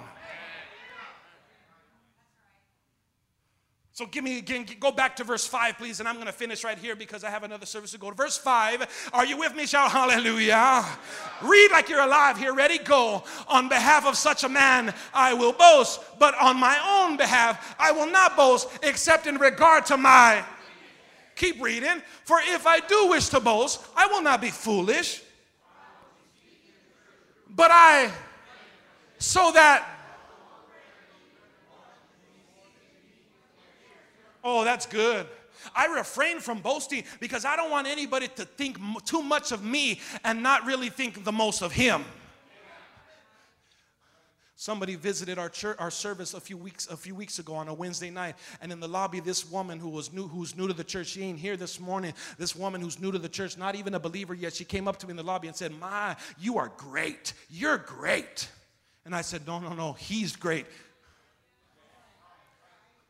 So 3.98 4.06
give 4.06 4.22
me 4.22 4.38
again, 4.38 4.64
go 4.78 4.92
back 4.92 5.16
to 5.16 5.24
verse 5.24 5.44
5, 5.44 5.76
please, 5.76 5.98
and 5.98 6.08
I'm 6.08 6.14
going 6.14 6.28
to 6.28 6.32
finish 6.32 6.62
right 6.62 6.78
here 6.78 6.94
because 6.94 7.24
I 7.24 7.30
have 7.30 7.42
another 7.42 7.66
service 7.66 7.90
to 7.90 7.98
go 7.98 8.10
to. 8.10 8.14
Verse 8.14 8.38
5, 8.38 9.10
are 9.12 9.26
you 9.26 9.36
with 9.36 9.56
me? 9.56 9.66
Shout 9.66 9.90
hallelujah. 9.90 10.84
Read 11.42 11.72
like 11.72 11.88
you're 11.88 12.02
alive 12.02 12.38
here. 12.38 12.54
Ready? 12.54 12.78
Go. 12.78 13.24
On 13.48 13.68
behalf 13.68 14.06
of 14.06 14.16
such 14.16 14.44
a 14.44 14.48
man, 14.48 14.94
I 15.12 15.34
will 15.34 15.52
boast, 15.52 16.00
but 16.20 16.36
on 16.40 16.60
my 16.60 16.78
own 16.86 17.16
behalf, 17.16 17.74
I 17.76 17.90
will 17.90 18.08
not 18.08 18.36
boast 18.36 18.68
except 18.84 19.26
in 19.26 19.36
regard 19.36 19.84
to 19.86 19.96
my. 19.96 20.44
Keep 21.34 21.60
reading. 21.60 22.00
For 22.22 22.38
if 22.40 22.68
I 22.68 22.78
do 22.78 23.08
wish 23.08 23.30
to 23.30 23.40
boast, 23.40 23.84
I 23.96 24.06
will 24.06 24.22
not 24.22 24.40
be 24.40 24.50
foolish, 24.50 25.24
but 27.50 27.72
I, 27.72 28.12
so 29.18 29.50
that 29.54 29.97
Oh, 34.50 34.64
that's 34.64 34.86
good. 34.86 35.26
I 35.76 35.94
refrain 35.94 36.40
from 36.40 36.60
boasting 36.60 37.04
because 37.20 37.44
I 37.44 37.54
don't 37.54 37.70
want 37.70 37.86
anybody 37.86 38.28
to 38.28 38.46
think 38.46 38.78
too 39.04 39.22
much 39.22 39.52
of 39.52 39.62
me 39.62 40.00
and 40.24 40.42
not 40.42 40.64
really 40.64 40.88
think 40.88 41.22
the 41.22 41.32
most 41.32 41.60
of 41.60 41.70
him. 41.70 42.02
Somebody 44.56 44.94
visited 44.94 45.38
our 45.38 45.50
church, 45.50 45.76
our 45.78 45.90
service 45.90 46.32
a 46.32 46.40
few 46.40 46.56
weeks 46.56 46.88
a 46.88 46.96
few 46.96 47.14
weeks 47.14 47.38
ago 47.38 47.54
on 47.56 47.68
a 47.68 47.74
Wednesday 47.74 48.08
night, 48.08 48.36
and 48.62 48.72
in 48.72 48.80
the 48.80 48.88
lobby, 48.88 49.20
this 49.20 49.48
woman 49.48 49.78
who 49.78 49.90
was 49.90 50.14
new 50.14 50.26
who's 50.26 50.56
new 50.56 50.66
to 50.66 50.72
the 50.72 50.82
church, 50.82 51.08
she 51.08 51.22
ain't 51.22 51.38
here 51.38 51.56
this 51.56 51.78
morning. 51.78 52.14
This 52.38 52.56
woman 52.56 52.80
who's 52.80 52.98
new 52.98 53.12
to 53.12 53.18
the 53.18 53.28
church, 53.28 53.58
not 53.58 53.74
even 53.74 53.94
a 53.94 54.00
believer 54.00 54.34
yet, 54.34 54.54
she 54.54 54.64
came 54.64 54.88
up 54.88 54.96
to 55.00 55.06
me 55.06 55.10
in 55.10 55.16
the 55.16 55.22
lobby 55.22 55.46
and 55.46 55.56
said, 55.56 55.78
"My, 55.78 56.16
you 56.40 56.56
are 56.56 56.72
great. 56.78 57.34
You're 57.50 57.78
great." 57.78 58.48
And 59.04 59.14
I 59.14 59.20
said, 59.20 59.46
"No, 59.46 59.60
no, 59.60 59.74
no. 59.74 59.92
He's 59.92 60.34
great. 60.34 60.66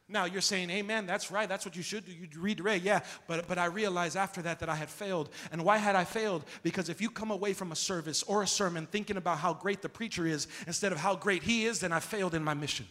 Now 0.09 0.25
you're 0.25 0.41
saying, 0.41 0.71
Amen, 0.71 1.07
that's 1.07 1.31
right, 1.31 1.49
that's 1.49 1.67
what 1.67 1.77
you 1.77 1.83
should 1.83 2.07
do. 2.07 2.13
You 2.13 2.29
read 2.39 2.61
Ray, 2.61 2.79
yeah. 2.79 3.01
But 3.27 3.47
but 3.47 3.59
I 3.59 3.67
realized 3.67 4.17
after 4.17 4.41
that 4.43 4.61
that 4.61 4.69
I 4.69 4.75
had 4.75 4.89
failed. 4.89 5.29
And 5.53 5.65
why 5.65 5.77
had 5.77 5.97
I 5.97 6.05
failed? 6.05 6.45
Because 6.63 6.89
if 6.89 7.01
you 7.01 7.11
come 7.11 7.31
away 7.31 7.53
from 7.53 7.73
a 7.73 7.77
service 7.77 8.23
or 8.23 8.43
a 8.43 8.47
sermon 8.47 8.87
thinking 8.87 9.19
about 9.19 9.39
how 9.39 9.53
great 9.53 9.83
the 9.83 9.89
preacher 9.89 10.27
is 10.27 10.49
instead 10.67 10.93
of 10.93 10.99
how 10.99 11.15
great 11.15 11.43
he 11.43 11.67
is, 11.67 11.81
then 11.81 11.93
I 11.93 12.01
failed 12.01 12.35
in 12.35 12.43
my 12.43 12.55
mission. 12.55 12.87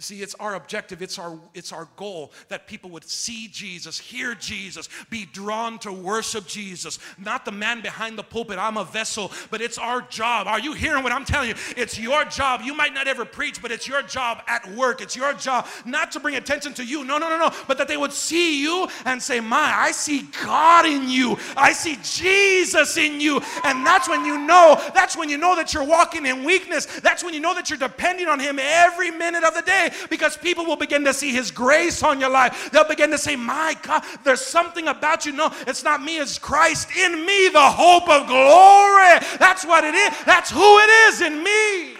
See, 0.00 0.22
it's 0.22 0.34
our 0.36 0.54
objective, 0.54 1.02
it's 1.02 1.18
our, 1.18 1.36
it's 1.54 1.72
our 1.72 1.88
goal 1.96 2.32
that 2.48 2.68
people 2.68 2.90
would 2.90 3.04
see 3.04 3.48
Jesus, 3.48 3.98
hear 3.98 4.34
Jesus, 4.34 4.88
be 5.10 5.26
drawn 5.26 5.78
to 5.80 5.92
worship 5.92 6.46
Jesus. 6.46 7.00
Not 7.18 7.44
the 7.44 7.50
man 7.50 7.80
behind 7.80 8.16
the 8.16 8.22
pulpit, 8.22 8.58
I'm 8.58 8.76
a 8.76 8.84
vessel, 8.84 9.32
but 9.50 9.60
it's 9.60 9.76
our 9.76 10.02
job. 10.02 10.46
Are 10.46 10.60
you 10.60 10.72
hearing 10.72 11.02
what 11.02 11.12
I'm 11.12 11.24
telling 11.24 11.48
you? 11.48 11.56
It's 11.76 11.98
your 11.98 12.24
job. 12.24 12.60
You 12.62 12.74
might 12.74 12.94
not 12.94 13.08
ever 13.08 13.24
preach, 13.24 13.60
but 13.60 13.72
it's 13.72 13.88
your 13.88 14.02
job 14.02 14.42
at 14.46 14.70
work. 14.72 15.00
It's 15.00 15.16
your 15.16 15.32
job 15.34 15.66
not 15.84 16.12
to 16.12 16.20
bring 16.20 16.36
attention 16.36 16.74
to 16.74 16.84
you, 16.84 17.02
no, 17.04 17.18
no, 17.18 17.28
no, 17.28 17.38
no, 17.38 17.50
but 17.66 17.76
that 17.78 17.88
they 17.88 17.96
would 17.96 18.12
see 18.12 18.62
you 18.62 18.88
and 19.04 19.20
say, 19.20 19.40
My, 19.40 19.72
I 19.76 19.90
see 19.90 20.28
God 20.44 20.86
in 20.86 21.08
you, 21.08 21.36
I 21.56 21.72
see 21.72 21.98
Jesus 22.02 22.96
in 22.96 23.20
you. 23.20 23.40
And 23.64 23.84
that's 23.84 24.08
when 24.08 24.24
you 24.24 24.38
know, 24.38 24.80
that's 24.94 25.16
when 25.16 25.28
you 25.28 25.38
know 25.38 25.56
that 25.56 25.74
you're 25.74 25.84
walking 25.84 26.24
in 26.24 26.44
weakness. 26.44 26.86
That's 27.00 27.24
when 27.24 27.34
you 27.34 27.40
know 27.40 27.54
that 27.54 27.68
you're 27.68 27.78
depending 27.78 28.28
on 28.28 28.38
Him 28.38 28.60
every 28.60 29.10
minute 29.10 29.42
of 29.42 29.54
the 29.54 29.62
day 29.62 29.87
because 30.10 30.36
people 30.36 30.64
will 30.64 30.76
begin 30.76 31.04
to 31.04 31.14
see 31.14 31.32
His 31.32 31.50
grace 31.50 32.02
on 32.02 32.20
your 32.20 32.30
life. 32.30 32.70
They'll 32.70 32.88
begin 32.88 33.10
to 33.10 33.18
say, 33.18 33.36
My 33.36 33.76
God, 33.82 34.02
there's 34.24 34.40
something 34.40 34.88
about 34.88 35.26
you. 35.26 35.32
No, 35.32 35.52
it's 35.66 35.84
not 35.84 36.02
me, 36.02 36.18
it's 36.18 36.38
Christ 36.38 36.88
in 36.96 37.24
me, 37.24 37.48
the 37.48 37.60
hope 37.60 38.08
of 38.08 38.26
glory. 38.26 39.18
That's 39.38 39.64
what 39.64 39.84
it 39.84 39.94
is. 39.94 40.12
That's 40.24 40.50
who 40.50 40.78
it 40.78 40.90
is 41.08 41.20
in 41.20 41.42
me. 41.42 41.97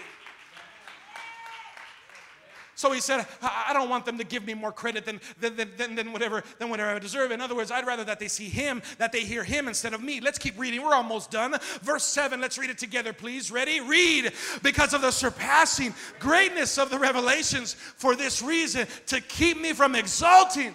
So 2.79 2.93
he 2.93 3.01
said, 3.01 3.27
I 3.41 3.73
don't 3.73 3.89
want 3.89 4.05
them 4.05 4.17
to 4.19 4.23
give 4.23 4.45
me 4.45 4.53
more 4.53 4.71
credit 4.71 5.03
than, 5.03 5.19
than, 5.41 5.57
than, 5.75 5.95
than, 5.95 6.13
whatever, 6.13 6.45
than 6.59 6.69
whatever 6.69 6.91
I 6.91 6.99
deserve. 6.99 7.31
In 7.31 7.41
other 7.41 7.53
words, 7.53 7.71
I'd 7.71 7.85
rather 7.85 8.05
that 8.05 8.21
they 8.21 8.29
see 8.29 8.47
him, 8.47 8.81
that 8.99 9.11
they 9.11 9.19
hear 9.19 9.43
him 9.43 9.67
instead 9.67 9.93
of 9.93 10.01
me. 10.01 10.21
Let's 10.21 10.39
keep 10.39 10.57
reading. 10.57 10.81
We're 10.81 10.93
almost 10.93 11.29
done. 11.29 11.57
Verse 11.81 12.05
7, 12.05 12.39
let's 12.39 12.57
read 12.57 12.69
it 12.69 12.77
together, 12.77 13.11
please. 13.11 13.51
Ready? 13.51 13.81
Read. 13.81 14.31
Because 14.63 14.93
of 14.93 15.01
the 15.01 15.11
surpassing 15.11 15.93
greatness 16.19 16.77
of 16.77 16.89
the 16.89 16.97
revelations, 16.97 17.73
for 17.73 18.15
this 18.15 18.41
reason, 18.41 18.87
to 19.07 19.19
keep 19.19 19.59
me 19.59 19.73
from 19.73 19.93
exalting 19.93 20.73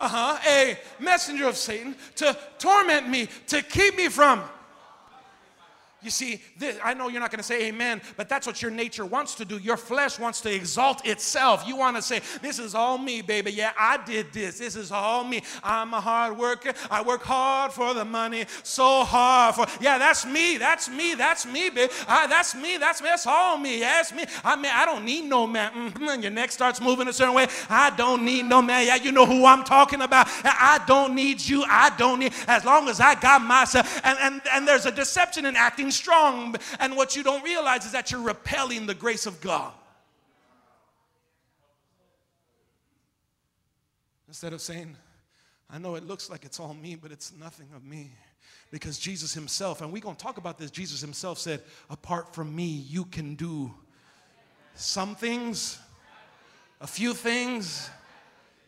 uh-huh, 0.00 0.36
a 0.48 0.76
messenger 0.98 1.46
of 1.46 1.56
Satan 1.56 1.94
to 2.16 2.36
torment 2.58 3.08
me, 3.08 3.28
to 3.46 3.62
keep 3.62 3.96
me 3.96 4.08
from 4.08 4.42
you 6.06 6.10
see, 6.10 6.40
this, 6.56 6.78
I 6.82 6.94
know 6.94 7.08
you're 7.08 7.20
not 7.20 7.32
going 7.32 7.40
to 7.40 7.44
say 7.44 7.66
amen, 7.66 8.00
but 8.16 8.28
that's 8.28 8.46
what 8.46 8.62
your 8.62 8.70
nature 8.70 9.04
wants 9.04 9.34
to 9.34 9.44
do. 9.44 9.58
Your 9.58 9.76
flesh 9.76 10.18
wants 10.18 10.40
to 10.42 10.54
exalt 10.54 11.04
itself. 11.04 11.64
You 11.66 11.76
want 11.76 11.96
to 11.96 12.02
say, 12.02 12.20
This 12.40 12.60
is 12.60 12.74
all 12.76 12.96
me, 12.96 13.22
baby. 13.22 13.50
Yeah, 13.50 13.72
I 13.76 13.98
did 13.98 14.32
this. 14.32 14.58
This 14.58 14.76
is 14.76 14.92
all 14.92 15.24
me. 15.24 15.42
I'm 15.64 15.92
a 15.92 16.00
hard 16.00 16.38
worker. 16.38 16.72
I 16.90 17.02
work 17.02 17.22
hard 17.24 17.72
for 17.72 17.92
the 17.92 18.04
money, 18.04 18.46
so 18.62 19.02
hard 19.02 19.56
for. 19.56 19.66
Yeah, 19.82 19.98
that's 19.98 20.24
me. 20.24 20.56
That's 20.56 20.88
me. 20.88 21.14
That's 21.14 21.44
me, 21.44 21.70
baby. 21.70 21.92
That's 22.06 22.54
me. 22.54 22.76
That's 22.76 23.02
me. 23.02 23.08
That's 23.08 23.26
all 23.26 23.58
me. 23.58 23.80
Yeah, 23.80 23.94
that's 23.94 24.14
me. 24.14 24.24
I 24.44 24.54
mean, 24.54 24.72
I 24.72 24.86
don't 24.86 25.04
need 25.04 25.24
no 25.24 25.46
man. 25.48 25.72
Mm-hmm. 25.72 26.22
Your 26.22 26.30
neck 26.30 26.52
starts 26.52 26.80
moving 26.80 27.08
a 27.08 27.12
certain 27.12 27.34
way. 27.34 27.48
I 27.68 27.90
don't 27.90 28.24
need 28.24 28.44
no 28.44 28.62
man. 28.62 28.86
Yeah, 28.86 28.94
you 28.94 29.10
know 29.10 29.26
who 29.26 29.44
I'm 29.44 29.64
talking 29.64 30.02
about. 30.02 30.28
I 30.44 30.80
don't 30.86 31.16
need 31.16 31.40
you. 31.40 31.64
I 31.64 31.90
don't 31.98 32.20
need. 32.20 32.32
As 32.46 32.64
long 32.64 32.88
as 32.88 33.00
I 33.00 33.16
got 33.16 33.42
myself. 33.42 34.00
And, 34.04 34.16
and, 34.20 34.40
and 34.52 34.68
there's 34.68 34.86
a 34.86 34.92
deception 34.92 35.46
in 35.46 35.56
acting 35.56 35.90
strong. 35.96 36.56
And 36.78 36.96
what 36.96 37.16
you 37.16 37.22
don't 37.22 37.42
realize 37.42 37.84
is 37.84 37.92
that 37.92 38.10
you're 38.10 38.20
repelling 38.20 38.86
the 38.86 38.94
grace 38.94 39.26
of 39.26 39.40
God. 39.40 39.72
Instead 44.28 44.52
of 44.52 44.60
saying, 44.60 44.96
I 45.70 45.78
know 45.78 45.94
it 45.94 46.06
looks 46.06 46.30
like 46.30 46.44
it's 46.44 46.60
all 46.60 46.74
me, 46.74 46.94
but 46.94 47.10
it's 47.10 47.32
nothing 47.38 47.68
of 47.74 47.84
me. 47.84 48.10
Because 48.70 48.98
Jesus 48.98 49.32
Himself, 49.32 49.80
and 49.80 49.92
we're 49.92 50.02
going 50.02 50.16
to 50.16 50.22
talk 50.22 50.38
about 50.38 50.58
this, 50.58 50.70
Jesus 50.70 51.00
Himself 51.00 51.38
said, 51.38 51.62
Apart 51.88 52.34
from 52.34 52.54
me, 52.54 52.66
you 52.66 53.04
can 53.04 53.34
do 53.34 53.72
some 54.74 55.14
things, 55.14 55.78
a 56.80 56.86
few 56.86 57.14
things, 57.14 57.88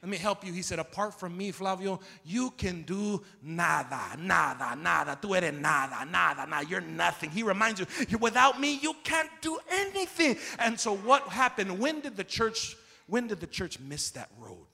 let 0.01 0.09
me 0.09 0.17
help 0.17 0.47
you. 0.47 0.53
He 0.53 0.63
said, 0.63 0.79
apart 0.79 1.19
from 1.19 1.37
me, 1.37 1.51
Flavio, 1.51 1.99
you 2.25 2.51
can 2.53 2.83
do 2.83 3.21
nada, 3.43 4.17
nada, 4.17 4.77
nada. 4.77 5.19
Tú 5.21 5.37
eres 5.37 5.53
nada, 5.53 6.05
nada, 6.09 6.47
nada. 6.47 6.69
You're 6.69 6.81
nothing. 6.81 7.31
He 7.31 7.43
reminds 7.43 7.81
you, 7.81 8.19
without 8.19 8.61
me, 8.61 8.79
you 8.81 8.95
can't 9.03 9.31
do 9.41 9.59
anything. 9.69 10.37
And 10.61 10.79
so 10.79 10.95
what 10.95 11.25
happened? 11.25 11.81
When 11.81 12.01
did 12.01 12.17
the 12.17 12.23
church, 12.23 12.77
when 13.09 13.27
did 13.27 13.41
the 13.41 13.49
church 13.49 13.81
miss 13.81 14.11
that 14.11 14.31
road? 14.39 14.68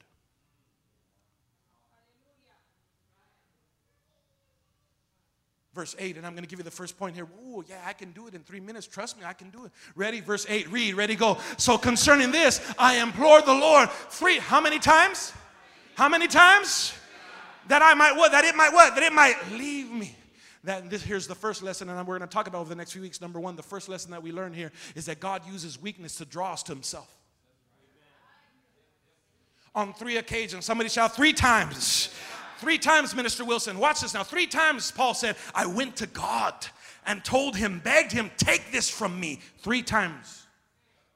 Verse 5.74 5.96
8, 5.98 6.16
and 6.16 6.26
I'm 6.26 6.32
going 6.32 6.44
to 6.44 6.48
give 6.48 6.58
you 6.58 6.64
the 6.64 6.70
first 6.70 6.98
point 6.98 7.14
here. 7.14 7.26
Oh, 7.46 7.64
yeah, 7.68 7.82
I 7.86 7.92
can 7.92 8.12
do 8.12 8.26
it 8.26 8.34
in 8.34 8.42
three 8.42 8.60
minutes. 8.60 8.86
Trust 8.86 9.18
me, 9.18 9.24
I 9.24 9.32
can 9.32 9.50
do 9.50 9.64
it. 9.64 9.72
Ready? 9.96 10.20
Verse 10.20 10.46
8, 10.48 10.70
read, 10.70 10.94
ready, 10.94 11.16
go. 11.16 11.38
So 11.56 11.76
concerning 11.76 12.30
this, 12.30 12.60
I 12.78 13.02
implore 13.02 13.42
the 13.42 13.54
Lord 13.54 13.90
three, 14.10 14.38
how 14.38 14.60
many 14.60 14.78
times? 14.78 15.32
How 15.94 16.08
many 16.08 16.28
times? 16.28 16.94
That 17.68 17.82
I 17.82 17.94
might 17.94 18.16
what? 18.16 18.32
That 18.32 18.44
it 18.44 18.54
might 18.54 18.72
what? 18.72 18.94
That 18.94 19.04
it 19.04 19.12
might 19.12 19.36
leave 19.52 19.90
me. 19.90 20.16
That 20.64 20.88
this, 20.88 21.02
here's 21.02 21.26
the 21.26 21.34
first 21.34 21.62
lesson, 21.62 21.88
and 21.88 21.98
we're 22.06 22.18
going 22.18 22.28
to 22.28 22.32
talk 22.32 22.46
about 22.46 22.60
over 22.60 22.68
the 22.68 22.74
next 22.74 22.92
few 22.92 23.02
weeks. 23.02 23.20
Number 23.20 23.38
one, 23.38 23.56
the 23.56 23.62
first 23.62 23.88
lesson 23.88 24.10
that 24.12 24.22
we 24.22 24.32
learn 24.32 24.52
here 24.52 24.72
is 24.94 25.06
that 25.06 25.20
God 25.20 25.42
uses 25.46 25.80
weakness 25.80 26.16
to 26.16 26.24
draw 26.24 26.52
us 26.52 26.62
to 26.64 26.72
Himself. 26.72 27.14
On 29.74 29.92
three 29.92 30.18
occasions, 30.18 30.64
somebody 30.64 30.88
shout 30.88 31.16
three 31.16 31.32
times. 31.32 32.14
Three 32.64 32.78
times, 32.78 33.14
Minister 33.14 33.44
Wilson, 33.44 33.78
watch 33.78 34.00
this 34.00 34.14
now. 34.14 34.22
Three 34.22 34.46
times, 34.46 34.90
Paul 34.90 35.12
said, 35.12 35.36
I 35.54 35.66
went 35.66 35.96
to 35.96 36.06
God 36.06 36.54
and 37.06 37.22
told 37.22 37.54
him, 37.54 37.78
begged 37.84 38.10
him, 38.10 38.30
take 38.38 38.72
this 38.72 38.88
from 38.88 39.20
me. 39.20 39.40
Three 39.58 39.82
times. 39.82 40.46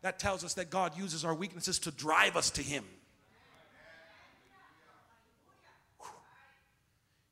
That 0.03 0.19
tells 0.19 0.45
us 0.45 0.53
that 0.55 0.69
God 0.69 0.95
uses 0.99 1.25
our 1.25 1.35
weaknesses 1.35 1.79
to 1.81 1.91
drive 1.91 2.37
us 2.37 2.51
to 2.51 2.63
Him. 2.63 2.85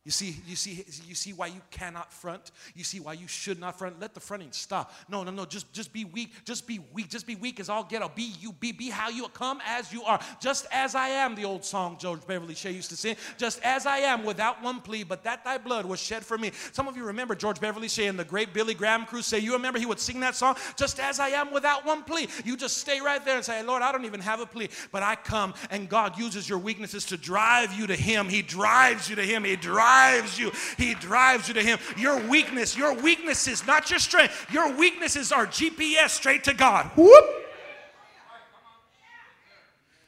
You 0.07 0.13
see, 0.13 0.37
you 0.47 0.55
see, 0.55 0.85
you 1.09 1.17
see 1.17 1.33
why 1.33 1.49
you 1.49 1.61
cannot 1.73 2.13
front. 2.13 2.53
You 2.77 2.85
see 2.85 3.01
why 3.01 3.15
you 3.15 3.27
should 3.27 3.59
not 3.59 3.77
front. 3.77 3.99
Let 3.99 4.15
the 4.15 4.21
fronting 4.21 4.53
stop. 4.53 4.95
No, 5.09 5.25
no, 5.25 5.33
no. 5.33 5.45
Just, 5.45 5.73
just 5.73 5.93
be 5.93 6.05
weak. 6.05 6.33
Just 6.45 6.65
be 6.65 6.79
weak. 6.93 7.09
Just 7.09 7.27
be 7.27 7.35
weak 7.35 7.59
as 7.59 7.69
all 7.69 7.83
get 7.83 8.03
out. 8.03 8.15
Be 8.15 8.33
you. 8.39 8.53
Be, 8.53 8.71
be 8.71 8.89
how 8.89 9.09
you 9.09 9.27
come 9.31 9.61
as 9.67 9.93
you 9.93 10.05
are. 10.05 10.21
Just 10.39 10.69
as 10.71 10.95
I 10.95 11.09
am. 11.09 11.35
The 11.35 11.45
old 11.45 11.65
song 11.65 11.97
George 11.99 12.25
Beverly 12.25 12.55
Shea 12.55 12.71
used 12.71 12.91
to 12.91 12.97
sing. 12.97 13.17
Just 13.37 13.61
as 13.65 13.85
I 13.85 13.99
am, 13.99 14.25
without 14.25 14.63
one 14.63 14.81
plea, 14.81 15.03
but 15.03 15.25
that 15.25 15.43
thy 15.43 15.59
blood 15.59 15.85
was 15.85 15.99
shed 15.99 16.25
for 16.25 16.39
me. 16.39 16.53
Some 16.71 16.87
of 16.87 16.97
you 16.97 17.03
remember 17.03 17.35
George 17.35 17.61
Beverly 17.61 17.89
Shea 17.89 18.07
and 18.07 18.17
the 18.17 18.25
great 18.25 18.55
Billy 18.55 18.75
Graham 18.75 19.07
crusade. 19.07 19.43
You 19.43 19.55
remember 19.55 19.81
he 19.81 19.87
would 19.87 19.99
sing 19.99 20.21
that 20.21 20.37
song. 20.37 20.55
Just 20.77 21.01
as 21.01 21.19
I 21.19 21.31
am, 21.31 21.53
without 21.53 21.85
one 21.85 22.05
plea. 22.05 22.29
You 22.45 22.57
just 22.57 22.79
stay 22.79 23.01
right 23.01 23.25
there 23.25 23.35
and 23.35 23.45
say, 23.45 23.61
Lord, 23.65 23.83
I 23.83 23.91
don't 23.91 24.05
even 24.05 24.21
have 24.21 24.39
a 24.39 24.47
plea, 24.47 24.69
but 24.93 25.03
I 25.03 25.17
come, 25.17 25.53
and 25.69 25.89
God 25.89 26.17
uses 26.17 26.49
your 26.49 26.61
weaknesses 26.61 27.05
to 27.07 27.17
drive 27.17 27.73
you 27.73 27.89
to 27.89 27.97
Him. 27.97 28.29
He 28.29 28.41
drives 28.41 29.11
you 29.11 29.17
to 29.17 29.23
Him. 29.23 29.43
He 29.43 29.57
drives 29.57 29.96
drives 29.97 30.39
you. 30.39 30.53
He 30.77 30.95
drives 30.95 31.49
you 31.49 31.55
to 31.55 31.63
Him. 31.63 31.79
Your 31.97 32.21
weakness, 32.29 32.77
your 32.77 32.95
weaknesses, 32.95 33.67
not 33.67 33.91
your 33.91 33.99
strength, 33.99 34.47
your 34.53 34.77
weaknesses 34.77 35.33
are 35.33 35.47
GPS 35.47 36.11
straight 36.11 36.45
to 36.45 36.55
God. 36.55 36.91
Whoop. 36.97 37.25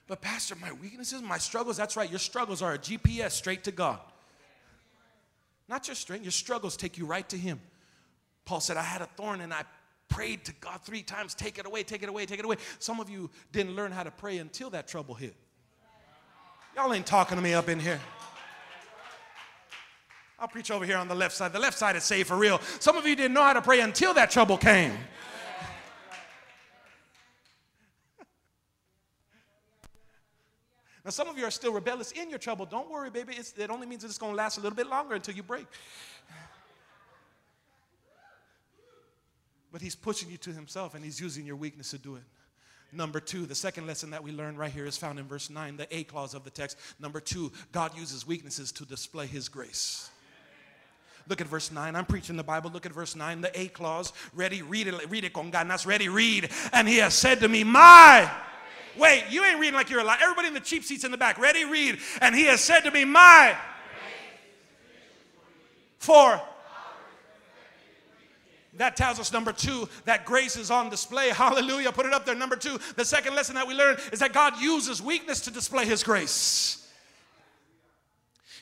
But, 0.06 0.22
Pastor, 0.22 0.56
my 0.56 0.72
weaknesses, 0.72 1.20
my 1.20 1.36
struggles, 1.36 1.76
that's 1.76 1.94
right, 1.96 2.08
your 2.08 2.18
struggles 2.18 2.62
are 2.62 2.74
a 2.74 2.78
GPS 2.78 3.32
straight 3.32 3.64
to 3.64 3.72
God. 3.72 3.98
Not 5.68 5.86
your 5.86 5.96
strength, 5.96 6.24
your 6.24 6.32
struggles 6.32 6.78
take 6.78 6.96
you 6.96 7.04
right 7.04 7.28
to 7.28 7.36
Him. 7.36 7.60
Paul 8.46 8.60
said, 8.60 8.78
I 8.78 8.82
had 8.82 9.02
a 9.02 9.06
thorn 9.16 9.42
and 9.42 9.52
I 9.52 9.64
prayed 10.08 10.46
to 10.46 10.54
God 10.60 10.80
three 10.82 11.02
times, 11.02 11.34
take 11.34 11.58
it 11.58 11.66
away, 11.66 11.82
take 11.82 12.02
it 12.02 12.08
away, 12.08 12.24
take 12.24 12.38
it 12.38 12.46
away. 12.46 12.56
Some 12.78 13.00
of 13.00 13.10
you 13.10 13.28
didn't 13.52 13.76
learn 13.76 13.92
how 13.92 14.02
to 14.02 14.10
pray 14.10 14.38
until 14.38 14.70
that 14.70 14.88
trouble 14.88 15.14
hit. 15.14 15.34
Y'all 16.74 16.94
ain't 16.94 17.06
talking 17.06 17.36
to 17.36 17.42
me 17.42 17.52
up 17.52 17.68
in 17.68 17.78
here. 17.78 18.00
I'll 20.40 20.48
preach 20.48 20.70
over 20.70 20.84
here 20.84 20.96
on 20.96 21.08
the 21.08 21.14
left 21.14 21.34
side. 21.34 21.52
The 21.52 21.58
left 21.58 21.76
side 21.76 21.96
is 21.96 22.04
saved 22.04 22.28
for 22.28 22.36
real. 22.36 22.60
Some 22.78 22.96
of 22.96 23.06
you 23.06 23.16
didn't 23.16 23.34
know 23.34 23.42
how 23.42 23.54
to 23.54 23.62
pray 23.62 23.80
until 23.80 24.14
that 24.14 24.30
trouble 24.30 24.56
came. 24.56 24.92
Now, 31.04 31.10
some 31.10 31.26
of 31.26 31.38
you 31.38 31.44
are 31.44 31.50
still 31.50 31.72
rebellious 31.72 32.12
in 32.12 32.28
your 32.28 32.38
trouble. 32.38 32.66
Don't 32.66 32.90
worry, 32.90 33.08
baby. 33.08 33.32
It's, 33.34 33.54
it 33.56 33.70
only 33.70 33.86
means 33.86 34.04
it's 34.04 34.18
going 34.18 34.32
to 34.32 34.36
last 34.36 34.58
a 34.58 34.60
little 34.60 34.76
bit 34.76 34.88
longer 34.88 35.14
until 35.14 35.34
you 35.34 35.42
break. 35.42 35.66
But 39.72 39.80
he's 39.80 39.96
pushing 39.96 40.30
you 40.30 40.36
to 40.36 40.52
himself 40.52 40.94
and 40.94 41.04
he's 41.04 41.20
using 41.20 41.46
your 41.46 41.56
weakness 41.56 41.90
to 41.92 41.98
do 41.98 42.16
it. 42.16 42.22
Number 42.92 43.20
two, 43.20 43.44
the 43.44 43.54
second 43.54 43.86
lesson 43.86 44.10
that 44.10 44.22
we 44.22 44.32
learn 44.32 44.56
right 44.56 44.70
here 44.70 44.86
is 44.86 44.96
found 44.96 45.18
in 45.18 45.26
verse 45.26 45.50
9, 45.50 45.78
the 45.78 45.96
A 45.96 46.04
clause 46.04 46.34
of 46.34 46.44
the 46.44 46.50
text. 46.50 46.78
Number 47.00 47.20
two, 47.20 47.52
God 47.72 47.96
uses 47.96 48.26
weaknesses 48.26 48.70
to 48.72 48.84
display 48.84 49.26
his 49.26 49.48
grace. 49.48 50.10
Look 51.28 51.40
at 51.40 51.46
verse 51.46 51.70
9. 51.70 51.94
I'm 51.94 52.06
preaching 52.06 52.36
the 52.36 52.42
Bible. 52.42 52.70
Look 52.70 52.86
at 52.86 52.92
verse 52.92 53.14
9, 53.14 53.42
the 53.42 53.60
A 53.60 53.68
clause. 53.68 54.12
Ready, 54.34 54.62
read 54.62 54.86
it, 54.86 55.10
read 55.10 55.24
it 55.24 55.32
con 55.32 55.52
ganas. 55.52 55.86
Ready, 55.86 56.08
read. 56.08 56.50
And 56.72 56.88
he 56.88 56.98
has 56.98 57.14
said 57.14 57.40
to 57.40 57.48
me, 57.48 57.64
My. 57.64 58.30
Wait, 58.96 59.24
you 59.30 59.44
ain't 59.44 59.60
reading 59.60 59.74
like 59.74 59.90
you're 59.90 60.00
alive. 60.00 60.18
Everybody 60.22 60.48
in 60.48 60.54
the 60.54 60.60
cheap 60.60 60.84
seats 60.84 61.04
in 61.04 61.10
the 61.10 61.18
back. 61.18 61.38
Ready, 61.38 61.64
read. 61.64 61.98
And 62.20 62.34
he 62.34 62.44
has 62.44 62.60
said 62.60 62.80
to 62.80 62.90
me, 62.90 63.04
My. 63.04 63.56
For 65.98 66.40
that 68.74 68.96
tells 68.96 69.18
us 69.18 69.32
number 69.32 69.52
two 69.52 69.88
that 70.04 70.24
grace 70.24 70.56
is 70.56 70.70
on 70.70 70.88
display 70.88 71.30
hallelujah 71.30 71.90
put 71.90 72.06
it 72.06 72.12
up 72.12 72.24
there 72.24 72.36
number 72.36 72.54
two 72.54 72.78
the 72.94 73.04
second 73.04 73.34
lesson 73.34 73.56
that 73.56 73.66
we 73.66 73.74
learn 73.74 73.96
is 74.12 74.20
that 74.20 74.32
god 74.32 74.56
uses 74.60 75.02
weakness 75.02 75.40
to 75.40 75.50
display 75.50 75.84
his 75.84 76.04
grace 76.04 76.88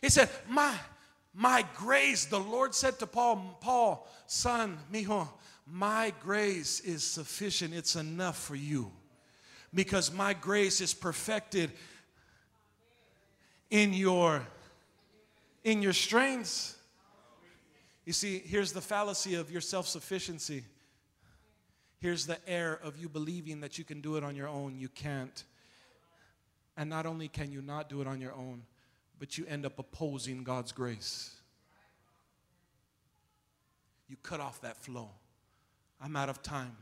he 0.01 0.09
said 0.09 0.31
my 0.49 0.75
my 1.37 1.65
grace 1.77 2.25
the 2.25 2.41
lord 2.41 2.75
said 2.75 2.99
to 2.99 3.07
paul 3.07 3.57
paul 3.61 4.09
son 4.27 4.77
mijo 4.93 5.29
my 5.71 6.13
grace 6.21 6.81
is 6.81 7.05
sufficient 7.05 7.73
it's 7.73 7.95
enough 7.95 8.39
for 8.39 8.57
you 8.57 8.91
because 9.73 10.13
my 10.13 10.33
grace 10.33 10.81
is 10.81 10.93
perfected 10.95 11.71
in 13.71 13.93
your 13.93 14.45
in 15.63 15.83
your 15.83 15.93
strengths 15.93 16.77
you 18.07 18.13
see, 18.13 18.39
here's 18.39 18.73
the 18.73 18.81
fallacy 18.81 19.35
of 19.35 19.51
your 19.51 19.61
self 19.61 19.89
sufficiency. 19.89 20.65
Here's 21.99 22.25
the 22.25 22.39
error 22.49 22.79
of 22.83 22.97
you 22.97 23.09
believing 23.09 23.61
that 23.61 23.79
you 23.79 23.85
can 23.85 24.01
do 24.01 24.17
it 24.17 24.23
on 24.23 24.37
your 24.37 24.47
own. 24.47 24.79
You 24.79 24.89
can't. 24.89 25.45
And 26.77 26.89
not 26.89 27.05
only 27.05 27.27
can 27.27 27.51
you 27.51 27.63
not 27.63 27.89
do 27.89 28.01
it 28.01 28.07
on 28.07 28.21
your 28.21 28.33
own, 28.33 28.63
but 29.19 29.39
you 29.39 29.47
end 29.47 29.65
up 29.65 29.79
opposing 29.79 30.45
God's 30.45 30.73
grace. 30.73 31.35
You 34.09 34.17
cut 34.23 34.41
off 34.41 34.61
that 34.61 34.77
flow. 34.77 35.11
I'm 36.01 36.17
out 36.17 36.29
of 36.29 36.43
time. 36.43 36.77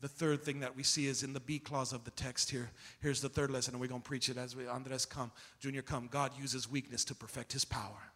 The 0.00 0.08
third 0.08 0.44
thing 0.44 0.60
that 0.60 0.76
we 0.76 0.84
see 0.84 1.06
is 1.06 1.24
in 1.24 1.32
the 1.32 1.40
B 1.40 1.58
clause 1.58 1.92
of 1.92 2.04
the 2.04 2.12
text 2.12 2.50
here. 2.50 2.70
Here's 3.00 3.20
the 3.20 3.28
third 3.28 3.50
lesson, 3.50 3.74
and 3.74 3.80
we're 3.80 3.88
going 3.88 4.00
to 4.00 4.08
preach 4.08 4.28
it 4.28 4.36
as 4.36 4.54
we, 4.54 4.66
Andres 4.66 5.04
come, 5.04 5.32
Junior 5.58 5.82
come. 5.82 6.08
God 6.10 6.30
uses 6.40 6.70
weakness 6.70 7.04
to 7.06 7.14
perfect 7.16 7.52
his 7.52 7.64
power. 7.64 8.12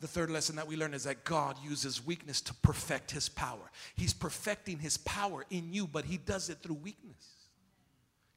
The 0.00 0.06
third 0.06 0.30
lesson 0.30 0.56
that 0.56 0.66
we 0.66 0.76
learn 0.76 0.94
is 0.94 1.04
that 1.04 1.24
God 1.24 1.56
uses 1.62 2.04
weakness 2.04 2.40
to 2.42 2.54
perfect 2.54 3.10
his 3.10 3.28
power. 3.28 3.70
He's 3.96 4.14
perfecting 4.14 4.78
his 4.78 4.96
power 4.96 5.44
in 5.50 5.72
you, 5.72 5.86
but 5.86 6.04
he 6.04 6.16
does 6.16 6.48
it 6.48 6.58
through 6.62 6.76
weakness. 6.76 7.39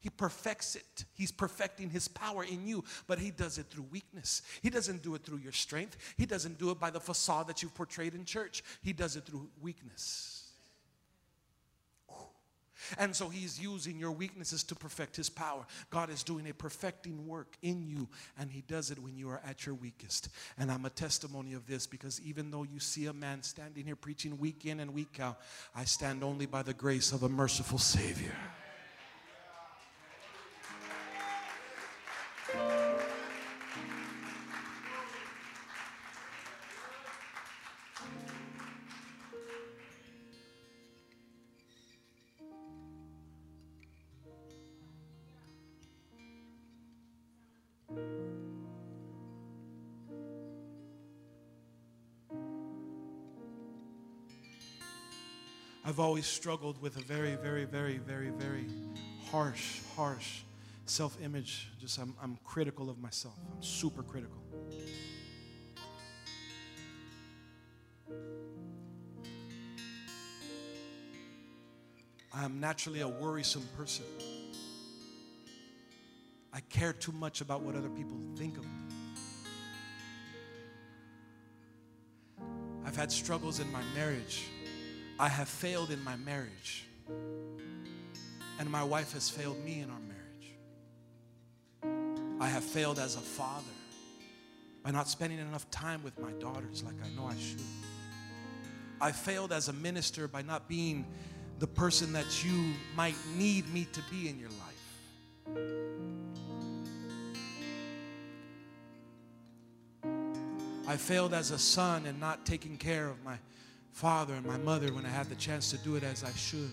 He 0.03 0.09
perfects 0.09 0.75
it. 0.75 1.05
He's 1.13 1.31
perfecting 1.31 1.89
his 1.89 2.09
power 2.09 2.43
in 2.43 2.67
you, 2.67 2.83
but 3.07 3.19
he 3.19 3.31
does 3.31 3.57
it 3.57 3.67
through 3.69 3.85
weakness. 3.89 4.41
He 4.61 4.69
doesn't 4.69 5.01
do 5.01 5.15
it 5.15 5.23
through 5.23 5.37
your 5.37 5.53
strength. 5.53 5.97
He 6.17 6.25
doesn't 6.25 6.59
do 6.59 6.71
it 6.71 6.79
by 6.79 6.89
the 6.89 6.99
facade 6.99 7.47
that 7.47 7.63
you've 7.63 7.73
portrayed 7.73 8.13
in 8.13 8.25
church. 8.25 8.65
He 8.81 8.91
does 8.91 9.15
it 9.15 9.25
through 9.25 9.47
weakness. 9.61 10.51
And 12.97 13.15
so 13.15 13.29
he's 13.29 13.61
using 13.61 13.97
your 13.97 14.11
weaknesses 14.11 14.61
to 14.65 14.75
perfect 14.75 15.15
his 15.15 15.29
power. 15.29 15.65
God 15.89 16.09
is 16.09 16.21
doing 16.21 16.49
a 16.49 16.53
perfecting 16.53 17.25
work 17.25 17.55
in 17.61 17.87
you, 17.87 18.09
and 18.37 18.51
he 18.51 18.59
does 18.59 18.91
it 18.91 18.99
when 18.99 19.15
you 19.15 19.29
are 19.29 19.39
at 19.47 19.65
your 19.65 19.75
weakest. 19.75 20.27
And 20.57 20.69
I'm 20.69 20.83
a 20.83 20.89
testimony 20.89 21.53
of 21.53 21.65
this 21.65 21.87
because 21.87 22.19
even 22.25 22.51
though 22.51 22.63
you 22.63 22.81
see 22.81 23.05
a 23.05 23.13
man 23.13 23.41
standing 23.41 23.85
here 23.85 23.95
preaching 23.95 24.37
week 24.37 24.65
in 24.65 24.81
and 24.81 24.93
week 24.93 25.21
out, 25.21 25.39
I 25.73 25.85
stand 25.85 26.25
only 26.25 26.45
by 26.45 26.61
the 26.61 26.73
grace 26.73 27.13
of 27.13 27.23
a 27.23 27.29
merciful 27.29 27.77
Savior. 27.77 28.35
I've 55.85 55.99
always 55.99 56.25
struggled 56.25 56.81
with 56.81 56.95
a 56.95 57.01
very, 57.01 57.35
very, 57.35 57.65
very, 57.65 57.97
very, 57.97 58.29
very 58.29 58.65
harsh, 59.29 59.81
harsh 59.97 60.43
self 60.85 61.17
image. 61.21 61.69
Just, 61.79 61.99
I'm, 61.99 62.15
I'm 62.23 62.37
critical 62.45 62.89
of 62.89 62.99
myself. 62.99 63.33
I'm 63.53 63.61
super 63.61 64.01
critical. 64.01 64.37
I 72.33 72.45
am 72.45 72.61
naturally 72.61 73.01
a 73.01 73.07
worrisome 73.07 73.67
person. 73.77 74.05
I 76.53 76.61
care 76.61 76.93
too 76.93 77.11
much 77.11 77.41
about 77.41 77.61
what 77.61 77.75
other 77.75 77.89
people 77.89 78.17
think 78.37 78.57
of 78.57 78.63
me. 78.63 78.71
I've 82.85 82.95
had 82.95 83.11
struggles 83.11 83.59
in 83.59 83.69
my 83.71 83.81
marriage. 83.93 84.45
I 85.19 85.27
have 85.27 85.47
failed 85.47 85.91
in 85.91 86.03
my 86.03 86.15
marriage. 86.17 86.85
And 88.59 88.69
my 88.69 88.83
wife 88.83 89.13
has 89.13 89.29
failed 89.29 89.63
me 89.63 89.81
in 89.81 89.89
our 89.89 89.99
marriage. 89.99 90.19
I 92.39 92.47
have 92.47 92.63
failed 92.63 92.99
as 92.99 93.15
a 93.15 93.21
father 93.21 93.65
by 94.83 94.91
not 94.91 95.07
spending 95.07 95.39
enough 95.39 95.69
time 95.71 96.03
with 96.03 96.19
my 96.19 96.31
daughters 96.33 96.83
like 96.83 96.95
I 97.03 97.09
know 97.15 97.25
I 97.25 97.35
should. 97.37 97.61
I 98.99 99.11
failed 99.11 99.51
as 99.51 99.69
a 99.69 99.73
minister 99.73 100.27
by 100.27 100.41
not 100.41 100.67
being 100.67 101.05
the 101.59 101.67
person 101.67 102.13
that 102.13 102.43
you 102.43 102.73
might 102.95 103.15
need 103.35 103.71
me 103.73 103.87
to 103.91 104.01
be 104.11 104.29
in 104.29 104.39
your 104.39 104.49
life. 104.49 104.73
I 110.87 110.97
failed 110.97 111.33
as 111.33 111.51
a 111.51 111.57
son 111.57 112.05
in 112.05 112.19
not 112.19 112.45
taking 112.45 112.77
care 112.77 113.07
of 113.07 113.23
my 113.23 113.37
father 113.93 114.33
and 114.33 114.45
my 114.45 114.57
mother 114.57 114.91
when 114.91 115.05
I 115.05 115.09
had 115.09 115.29
the 115.29 115.35
chance 115.35 115.69
to 115.71 115.77
do 115.77 115.95
it 115.95 116.03
as 116.03 116.23
I 116.23 116.31
should. 116.31 116.71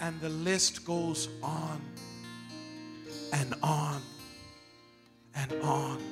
And 0.00 0.20
the 0.20 0.28
list 0.28 0.84
goes 0.84 1.28
on 1.42 1.80
and 3.32 3.54
on 3.62 4.02
and 5.34 5.52
on 5.62 6.02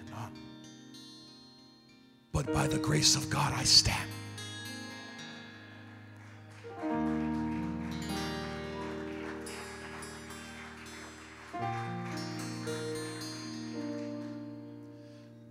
and 0.00 0.14
on. 0.14 0.32
But 2.32 2.52
by 2.52 2.66
the 2.66 2.78
grace 2.78 3.16
of 3.16 3.28
God, 3.30 3.52
I 3.54 3.64
stand. 3.64 4.10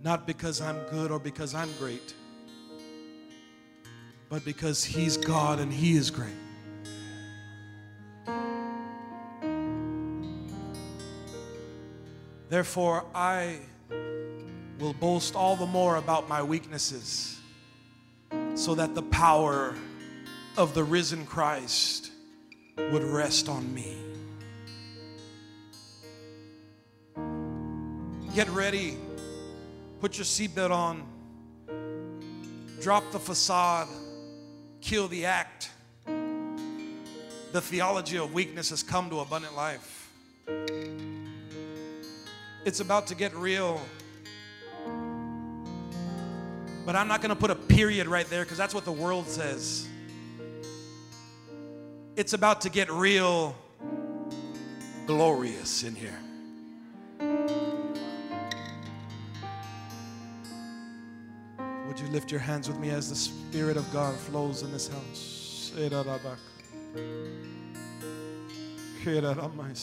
Not 0.08 0.26
because 0.26 0.62
I'm 0.62 0.78
good 0.90 1.10
or 1.10 1.18
because 1.18 1.54
I'm 1.54 1.68
great, 1.78 2.14
but 4.30 4.42
because 4.42 4.82
He's 4.82 5.18
God 5.18 5.58
and 5.58 5.70
He 5.70 5.98
is 5.98 6.10
great. 6.10 6.32
Therefore, 12.48 13.04
I 13.14 13.58
will 14.78 14.94
boast 14.94 15.36
all 15.36 15.56
the 15.56 15.66
more 15.66 15.96
about 15.96 16.26
my 16.26 16.42
weaknesses 16.42 17.38
so 18.54 18.74
that 18.76 18.94
the 18.94 19.02
power 19.02 19.74
of 20.56 20.72
the 20.72 20.84
risen 20.84 21.26
Christ 21.26 22.12
would 22.78 23.04
rest 23.04 23.50
on 23.50 23.74
me. 23.74 23.94
Get 28.34 28.48
ready 28.48 28.96
Put 30.00 30.16
your 30.16 30.24
seatbelt 30.24 30.70
on. 30.70 31.04
Drop 32.80 33.10
the 33.10 33.18
facade. 33.18 33.88
Kill 34.80 35.08
the 35.08 35.24
act. 35.24 35.70
The 36.06 37.60
theology 37.60 38.18
of 38.18 38.32
weakness 38.32 38.70
has 38.70 38.82
come 38.82 39.10
to 39.10 39.20
abundant 39.20 39.56
life. 39.56 40.10
It's 42.64 42.80
about 42.80 43.08
to 43.08 43.14
get 43.14 43.34
real. 43.34 43.80
But 46.86 46.94
I'm 46.94 47.08
not 47.08 47.20
going 47.20 47.30
to 47.30 47.36
put 47.36 47.50
a 47.50 47.56
period 47.56 48.06
right 48.06 48.28
there 48.30 48.44
because 48.44 48.58
that's 48.58 48.74
what 48.74 48.84
the 48.84 48.92
world 48.92 49.26
says. 49.26 49.88
It's 52.14 52.34
about 52.34 52.60
to 52.62 52.70
get 52.70 52.90
real 52.90 53.56
glorious 55.06 55.82
in 55.82 55.94
here. 55.94 56.18
Would 61.98 62.06
you 62.06 62.12
lift 62.12 62.30
your 62.30 62.40
hands 62.40 62.68
with 62.68 62.78
me 62.78 62.90
as 62.90 63.10
the 63.10 63.16
Spirit 63.16 63.76
of 63.76 63.92
God 63.92 64.14
flows 64.14 64.62
in 64.62 64.70
this 64.70 64.86
house? 64.86 65.72